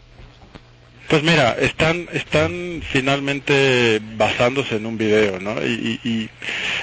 Pues 1.09 1.23
mira, 1.23 1.57
están 1.59 2.07
están 2.13 2.83
finalmente 2.93 4.03
basándose 4.19 4.77
en 4.77 4.85
un 4.85 4.99
video, 4.99 5.41
¿no? 5.41 5.53
Y, 5.65 6.01
y 6.05 6.29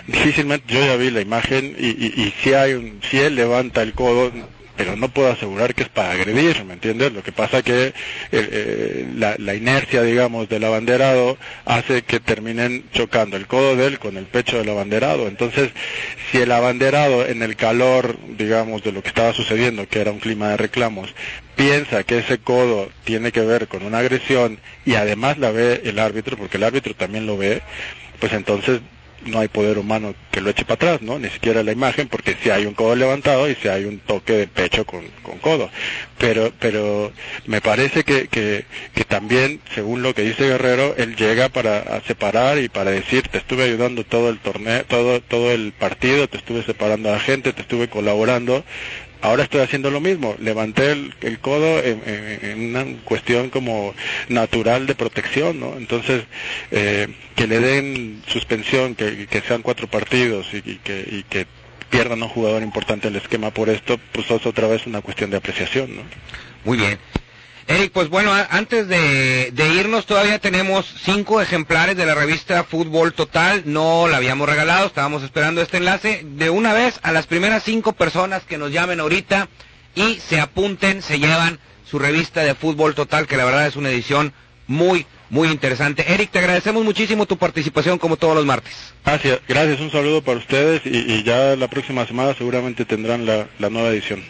difícilmente 0.07 0.73
yo 0.73 0.79
ya 0.83 0.95
vi 0.95 1.11
la 1.11 1.21
imagen 1.21 1.75
y, 1.77 1.89
y, 1.89 2.33
si 2.41 2.53
hay 2.55 2.73
un, 2.73 2.99
si 3.11 3.19
él 3.19 3.35
levanta 3.35 3.83
el 3.83 3.93
codo, 3.93 4.31
pero 4.77 4.95
no 4.95 5.09
puedo 5.09 5.31
asegurar 5.31 5.73
que 5.73 5.83
es 5.83 5.89
para 5.89 6.11
agredir, 6.11 6.63
¿me 6.63 6.73
entiendes? 6.73 7.11
Lo 7.11 7.23
que 7.23 7.31
pasa 7.31 7.63
que 7.63 7.87
eh, 7.87 7.93
eh, 8.31 9.07
la, 9.15 9.35
la, 9.39 9.55
inercia, 9.55 10.03
digamos, 10.03 10.47
del 10.47 10.63
abanderado 10.63 11.37
hace 11.65 12.03
que 12.03 12.19
terminen 12.19 12.85
chocando 12.93 13.35
el 13.35 13.47
codo 13.47 13.75
de 13.75 13.87
él 13.87 13.99
con 13.99 14.17
el 14.17 14.25
pecho 14.25 14.59
del 14.59 14.69
abanderado. 14.69 15.27
Entonces, 15.27 15.71
si 16.31 16.37
el 16.37 16.51
abanderado 16.51 17.25
en 17.25 17.41
el 17.41 17.55
calor, 17.55 18.17
digamos, 18.37 18.83
de 18.83 18.91
lo 18.91 19.01
que 19.01 19.09
estaba 19.09 19.33
sucediendo, 19.33 19.87
que 19.87 19.99
era 19.99 20.11
un 20.11 20.19
clima 20.19 20.49
de 20.49 20.57
reclamos, 20.57 21.13
piensa 21.55 22.03
que 22.03 22.19
ese 22.19 22.37
codo 22.37 22.89
tiene 23.03 23.31
que 23.31 23.41
ver 23.41 23.67
con 23.67 23.83
una 23.83 23.97
agresión 23.97 24.59
y 24.85 24.93
además 24.93 25.39
la 25.39 25.51
ve 25.51 25.81
el 25.85 25.97
árbitro, 25.97 26.37
porque 26.37 26.57
el 26.57 26.63
árbitro 26.63 26.93
también 26.93 27.25
lo 27.25 27.35
ve, 27.35 27.63
pues 28.19 28.31
entonces 28.33 28.81
no 29.25 29.39
hay 29.39 29.47
poder 29.47 29.77
humano 29.77 30.15
que 30.31 30.41
lo 30.41 30.49
eche 30.49 30.63
para 30.63 30.75
atrás, 30.75 31.01
¿no? 31.01 31.19
Ni 31.19 31.29
siquiera 31.29 31.63
la 31.63 31.71
imagen, 31.71 32.07
porque 32.07 32.35
si 32.41 32.49
hay 32.49 32.65
un 32.65 32.73
codo 32.73 32.95
levantado 32.95 33.49
y 33.49 33.55
si 33.55 33.67
hay 33.67 33.85
un 33.85 33.99
toque 33.99 34.33
de 34.33 34.47
pecho 34.47 34.85
con, 34.85 35.05
con 35.23 35.39
codo. 35.39 35.69
Pero, 36.17 36.51
pero 36.59 37.11
me 37.45 37.61
parece 37.61 38.03
que, 38.03 38.27
que, 38.27 38.65
que, 38.93 39.03
también, 39.05 39.59
según 39.73 40.01
lo 40.01 40.13
que 40.13 40.23
dice 40.23 40.47
Guerrero, 40.47 40.95
él 40.97 41.15
llega 41.15 41.49
para 41.49 42.01
separar 42.01 42.57
y 42.59 42.69
para 42.69 42.91
decir, 42.91 43.27
te 43.27 43.37
estuve 43.39 43.63
ayudando 43.63 44.03
todo 44.03 44.29
el 44.29 44.39
torneo, 44.39 44.83
todo, 44.85 45.21
todo 45.21 45.51
el 45.51 45.73
partido, 45.73 46.27
te 46.27 46.37
estuve 46.37 46.63
separando 46.63 47.09
a 47.09 47.13
la 47.13 47.19
gente, 47.19 47.53
te 47.53 47.61
estuve 47.61 47.89
colaborando, 47.89 48.63
ahora 49.21 49.43
estoy 49.43 49.61
haciendo 49.61 49.91
lo 49.91 49.99
mismo, 49.99 50.35
levanté 50.39 50.91
el, 50.91 51.13
el 51.21 51.39
codo 51.39 51.81
en, 51.83 52.69
una 52.69 52.85
cuestión 53.03 53.49
como 53.49 53.93
natural 54.29 54.87
de 54.87 54.95
protección, 54.95 55.59
¿no? 55.59 55.77
Entonces, 55.77 56.23
eh, 56.71 57.07
que 57.35 57.47
le 57.47 57.59
den 57.59 58.21
suspensión, 58.27 58.95
que, 58.95 59.27
que 59.27 59.41
sean 59.41 59.61
cuatro 59.61 59.87
partidos 59.87 60.47
y, 60.53 60.57
y, 60.57 60.75
que, 60.83 61.07
y 61.09 61.23
que 61.23 61.45
pierdan 61.89 62.21
a 62.21 62.25
un 62.25 62.31
jugador 62.31 62.63
importante 62.63 63.07
el 63.07 63.15
esquema 63.15 63.51
por 63.51 63.69
esto, 63.69 63.99
pues 64.11 64.29
es 64.29 64.45
otra 64.45 64.67
vez 64.67 64.85
una 64.87 65.01
cuestión 65.01 65.29
de 65.29 65.37
apreciación, 65.37 65.95
¿no? 65.95 66.01
Muy 66.65 66.77
bien. 66.77 66.97
Eric, 67.67 67.91
pues 67.91 68.07
bueno, 68.07 68.31
antes 68.49 68.87
de, 68.87 69.51
de, 69.51 69.67
irnos 69.73 70.05
todavía 70.05 70.39
tenemos 70.39 70.85
cinco 71.03 71.41
ejemplares 71.41 71.97
de 71.97 72.05
la 72.05 72.15
revista 72.15 72.63
Fútbol 72.63 73.11
Total, 73.13 73.63
no 73.65 74.07
la 74.07 74.17
habíamos 74.17 74.47
regalado, 74.47 74.87
estábamos 74.87 75.21
esperando 75.21 75.61
este 75.61 75.77
enlace. 75.77 76.21
De 76.23 76.49
una 76.49 76.71
vez 76.71 76.97
a 77.03 77.11
las 77.11 77.27
primeras 77.27 77.63
cinco 77.63 77.91
personas 77.91 78.43
que 78.43 78.57
nos 78.57 78.71
llamen 78.71 79.01
ahorita 79.01 79.49
y 79.95 80.15
se 80.15 80.39
apunten, 80.39 81.01
se 81.01 81.19
llevan 81.19 81.59
su 81.83 81.99
revista 81.99 82.41
de 82.41 82.55
Fútbol 82.55 82.95
Total, 82.95 83.27
que 83.27 83.35
la 83.35 83.43
verdad 83.43 83.67
es 83.67 83.75
una 83.75 83.89
edición 83.89 84.31
muy, 84.67 85.05
muy 85.29 85.49
interesante. 85.49 86.05
Eric, 86.13 86.31
te 86.31 86.39
agradecemos 86.39 86.85
muchísimo 86.85 87.25
tu 87.25 87.37
participación 87.37 87.97
como 87.97 88.15
todos 88.15 88.33
los 88.35 88.45
martes. 88.45 88.93
Gracias, 89.05 89.41
gracias, 89.45 89.81
un 89.81 89.91
saludo 89.91 90.21
para 90.21 90.37
ustedes 90.37 90.83
y, 90.85 90.99
y 90.99 91.23
ya 91.23 91.57
la 91.57 91.67
próxima 91.67 92.07
semana 92.07 92.33
seguramente 92.33 92.85
tendrán 92.85 93.25
la, 93.25 93.47
la 93.59 93.69
nueva 93.69 93.89
edición. 93.89 94.23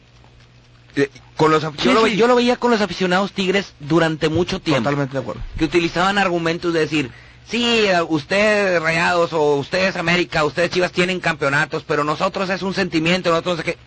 eh, 0.96 1.10
con 1.38 1.52
los, 1.52 1.64
Sí, 1.64 1.70
yo, 1.84 1.94
lo, 1.94 2.06
sí. 2.06 2.16
yo 2.16 2.28
lo 2.28 2.36
veía 2.36 2.56
con 2.56 2.72
los 2.72 2.82
aficionados 2.82 3.32
tigres 3.34 3.74
durante 3.80 4.30
mucho 4.30 4.60
tiempo. 4.60 4.84
totalmente 4.84 5.14
de 5.14 5.20
acuerdo 5.20 5.42
que 5.58 5.66
utilizaban 5.66 6.18
argumentos 6.18 6.74
de 6.74 6.80
decir, 6.82 7.12
sí, 7.48 7.64
eh, 7.86 8.02
ustedes 8.08 8.82
Rayados 8.82 9.34
o 9.34 9.56
ustedes 9.56 9.96
América, 9.98 10.44
ustedes 10.46 10.70
Chivas 10.72 10.92
tienen 10.92 11.20
campeonatos, 11.20 11.84
pero 11.88 12.04
nosotros 12.04 12.50
es 12.50 12.62
un 12.62 12.74
sentimiento, 12.74 13.30
nosotros 13.32 13.60
es 13.60 13.66
que 13.66 13.78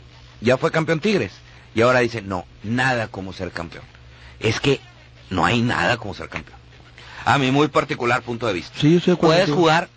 ya 0.40 0.56
fue 0.58 0.70
campeón 0.70 1.00
Tigres. 1.00 1.32
Y 1.76 1.82
ahora 1.82 2.00
dicen, 2.00 2.26
no, 2.28 2.44
nada 2.64 3.06
como 3.08 3.32
ser 3.32 3.52
campeón. 3.52 3.84
Es 4.40 4.58
que 4.60 4.80
no 5.30 5.44
hay 5.46 5.60
nada 5.60 5.96
como 5.98 6.12
ser 6.14 6.28
campeón. 6.28 6.58
A 7.24 7.38
mi 7.38 7.50
muy 7.52 7.68
particular 7.68 8.22
punto 8.22 8.46
de 8.48 8.54
vista. 8.54 8.76
sí 8.80 8.98
yo 8.98 9.12
de 9.12 9.16
Puedes 9.18 9.50
jugar 9.50 9.88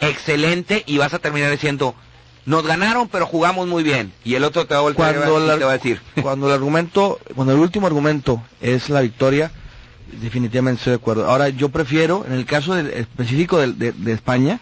excelente 0.00 0.84
y 0.86 0.98
vas 0.98 1.12
a 1.14 1.18
terminar 1.18 1.50
diciendo, 1.50 1.94
nos 2.46 2.64
ganaron 2.66 3.08
pero 3.08 3.26
jugamos 3.26 3.66
muy 3.66 3.82
bien. 3.82 4.12
Y 4.24 4.34
el 4.34 4.44
otro 4.44 4.66
te 4.66 4.74
va 4.74 4.80
a 4.80 4.82
voltear 4.84 5.14
y 5.14 5.18
cuando 5.18 5.34
va- 5.34 5.40
y 5.44 5.46
la- 5.48 5.58
te 5.58 5.64
va 5.64 5.70
a 5.72 5.74
decir, 5.78 6.00
cuando 6.22 6.46
el 6.46 6.54
argumento 6.54 7.18
cuando 7.34 7.52
el 7.52 7.58
último 7.58 7.86
argumento 7.86 8.42
es 8.60 8.88
la 8.90 9.00
victoria 9.00 9.50
definitivamente 10.12 10.78
estoy 10.80 10.92
de 10.92 10.96
acuerdo 10.96 11.26
ahora 11.28 11.48
yo 11.50 11.68
prefiero 11.68 12.24
en 12.26 12.32
el 12.32 12.46
caso 12.46 12.74
del- 12.74 12.88
específico 12.92 13.58
del- 13.58 13.78
de, 13.78 13.92
de 13.92 14.12
España 14.12 14.60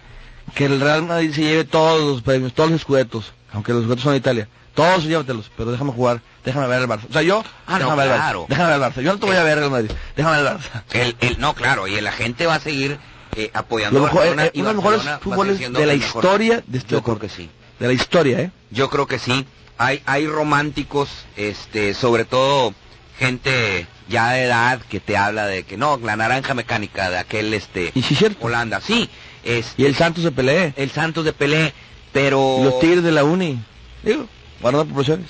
que 0.54 0.64
el 0.66 0.80
Real 0.80 1.04
Madrid 1.04 1.32
se 1.32 1.42
lleve 1.42 1.64
todos 1.64 2.02
los 2.02 2.22
premios 2.22 2.52
todos 2.52 2.70
los 2.70 2.80
escudetos 2.80 3.32
aunque 3.52 3.72
los 3.72 3.82
escudetos 3.82 4.02
son 4.02 4.12
de 4.14 4.18
Italia 4.18 4.48
Todos 4.76 5.02
llévatelos, 5.04 5.50
pero 5.56 5.72
déjame 5.72 5.90
jugar, 5.90 6.20
déjame 6.44 6.68
ver 6.68 6.82
el 6.82 6.86
Barça. 6.88 7.06
O 7.10 7.12
sea, 7.12 7.22
yo, 7.22 7.42
Ah, 7.66 7.78
no, 7.80 7.86
déjame 7.86 7.96
ver 8.04 8.12
el 8.12 8.16
claro. 8.18 8.42
Barça. 8.44 8.48
Déjame 8.50 8.68
ver 8.68 8.76
el 8.76 8.82
Barça. 8.82 9.00
Yo 9.02 9.12
no 9.14 9.18
te 9.18 9.26
voy 9.26 9.36
a 9.36 9.42
ver 9.42 9.58
el 9.58 9.70
Madrid. 9.70 9.90
Déjame 10.14 10.42
ver 10.42 10.46
el 10.52 10.58
Barça. 10.58 10.82
El, 10.92 11.16
el, 11.20 11.40
no, 11.40 11.54
claro, 11.54 11.88
y 11.88 12.00
la 12.00 12.12
gente 12.12 12.46
va 12.46 12.54
a 12.56 12.60
seguir 12.60 12.98
eh, 13.34 13.50
apoyando 13.54 13.98
Lo 13.98 14.04
a 14.04 14.08
mejor- 14.08 14.20
Barcelona 14.20 14.46
eh, 14.46 14.50
y 14.54 14.60
uno 14.60 14.68
de 14.68 14.74
los 14.76 14.84
mejores 14.84 15.06
a 15.08 15.18
fútboles 15.18 15.58
de 15.58 15.68
la 15.70 15.94
mejor. 15.94 15.96
historia 15.96 16.62
de 16.66 16.78
este 16.78 16.90
Yo 16.92 17.02
creo 17.02 17.18
que 17.18 17.28
sí. 17.28 17.50
De 17.80 17.86
la 17.88 17.92
historia, 17.94 18.40
¿eh? 18.40 18.50
Yo 18.70 18.88
creo 18.90 19.06
que 19.08 19.18
sí. 19.18 19.44
Hay, 19.78 20.02
hay 20.06 20.26
románticos, 20.26 21.08
este, 21.36 21.92
sobre 21.94 22.24
todo 22.24 22.72
gente 23.18 23.86
ya 24.08 24.30
de 24.32 24.44
edad 24.44 24.80
que 24.88 25.00
te 25.00 25.16
habla 25.16 25.46
de 25.46 25.64
que 25.64 25.76
no, 25.76 25.98
la 26.02 26.16
naranja 26.16 26.54
mecánica 26.54 27.10
de 27.10 27.18
aquel, 27.18 27.52
este, 27.54 27.90
Y 27.94 28.02
cierto. 28.02 28.46
Holanda, 28.46 28.80
sí. 28.80 29.08
Este, 29.42 29.82
Y 29.82 29.86
el 29.86 29.94
Santos 29.94 30.24
de 30.24 30.32
Pelé. 30.32 30.72
el 30.76 30.90
Santos 30.90 31.24
de 31.24 31.32
Pelé, 31.32 31.72
pero... 32.12 32.58
Los 32.62 32.78
Tigres 32.80 33.02
de 33.02 33.12
la 33.12 33.24
Uni. 33.24 33.58
Digo, 34.02 34.26
guardando 34.60 34.86
proporciones. 34.86 35.26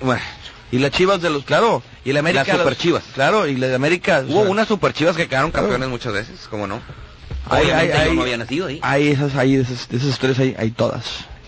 Bueno, 0.00 0.22
Y 0.70 0.78
las 0.78 0.90
Chivas 0.90 1.20
de 1.22 1.30
los, 1.30 1.44
claro. 1.44 1.82
Y 2.04 2.12
la 2.12 2.20
América. 2.20 2.44
Las 2.46 2.58
Superchivas. 2.58 3.04
Claro, 3.14 3.46
y 3.46 3.56
la 3.56 3.68
de 3.68 3.74
América. 3.74 4.20
o 4.26 4.30
hubo 4.32 4.42
sea, 4.42 4.50
unas 4.50 4.68
super 4.68 4.92
chivas 4.92 5.16
que 5.16 5.26
quedaron 5.28 5.50
Claro. 5.50 5.66
campeones 5.66 5.88
muchas 5.88 6.12
veces, 6.12 6.46
¿cómo 6.50 6.66
no? 6.66 6.80
Hay, 7.50 7.70
hay, 7.70 7.88
yo 8.08 8.14
no 8.14 8.22
había 8.22 8.36
nacido 8.36 8.66
ahí. 8.66 8.78
Hay 8.82 9.08
esas, 9.08 9.34
hay 9.34 9.54
esas, 9.56 9.88
esas 9.90 10.08
historias, 10.08 10.38
hay, 10.38 10.54
hay 10.58 10.70
todas. 10.70 11.04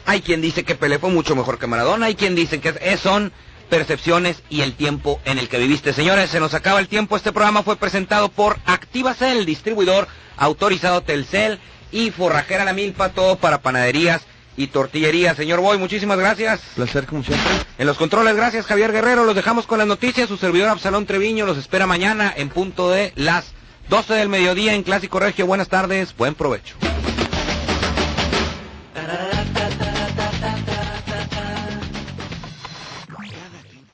Hay 0.07 0.23
quien 0.23 0.41
dice 0.41 0.65
que 0.65 0.75
Pelé 0.75 0.99
fue 0.99 1.11
mucho 1.11 1.37
mejor 1.37 1.59
que 1.59 1.67
Maradona, 1.67 2.07
hay 2.07 2.15
quien 2.15 2.35
dice 2.35 2.61
que 2.61 2.75
es- 2.81 3.01
son 3.01 3.33
percepciones 3.69 4.43
y 4.49 4.63
el 4.63 4.73
tiempo 4.75 5.21
en 5.25 5.39
el 5.39 5.49
que 5.49 5.59
viviste. 5.59 5.93
Señores, 5.93 6.31
se 6.31 6.41
nos 6.41 6.55
acaba 6.55 6.81
el 6.81 6.89
tiempo. 6.89 7.17
Este 7.17 7.31
programa 7.33 7.63
fue 7.63 7.77
presentado 7.77 8.29
por 8.31 8.59
Activacel, 8.67 9.45
distribuidor 9.47 10.09
autorizado 10.37 11.03
Telcel 11.03 11.61
y 11.93 12.11
Forrajera 12.11 12.65
La 12.65 12.73
Milpa, 12.73 13.11
todo 13.11 13.37
para 13.37 13.61
panaderías 13.63 14.23
y 14.57 14.69
tortillería. 14.69 15.35
Señor 15.35 15.61
Boy, 15.61 15.79
muchísimas 15.79 16.19
gracias. 16.19 16.61
Placer 16.75 17.07
como 17.07 17.23
siempre. 17.23 17.51
En 17.79 17.87
los 17.87 17.97
controles, 17.97 18.37
gracias 18.37 18.67
Javier 18.67 18.93
Guerrero. 18.93 19.25
Los 19.25 19.35
dejamos 19.35 19.67
con 19.67 19.79
las 19.79 19.87
noticias. 19.87 20.29
Su 20.29 20.37
servidor 20.37 20.69
Absalón 20.69 21.07
Treviño 21.07 21.47
los 21.47 21.59
espera 21.59 21.87
mañana 21.87 22.33
en 22.37 22.49
punto 22.49 22.91
de 22.91 23.13
las 23.17 23.53
12 23.89 24.15
del 24.15 24.29
mediodía 24.29 24.75
en 24.75 24.83
Clásico 24.83 25.19
Regio. 25.19 25.47
Buenas 25.47 25.69
tardes, 25.69 26.17
buen 26.17 26.35
provecho. 26.35 26.77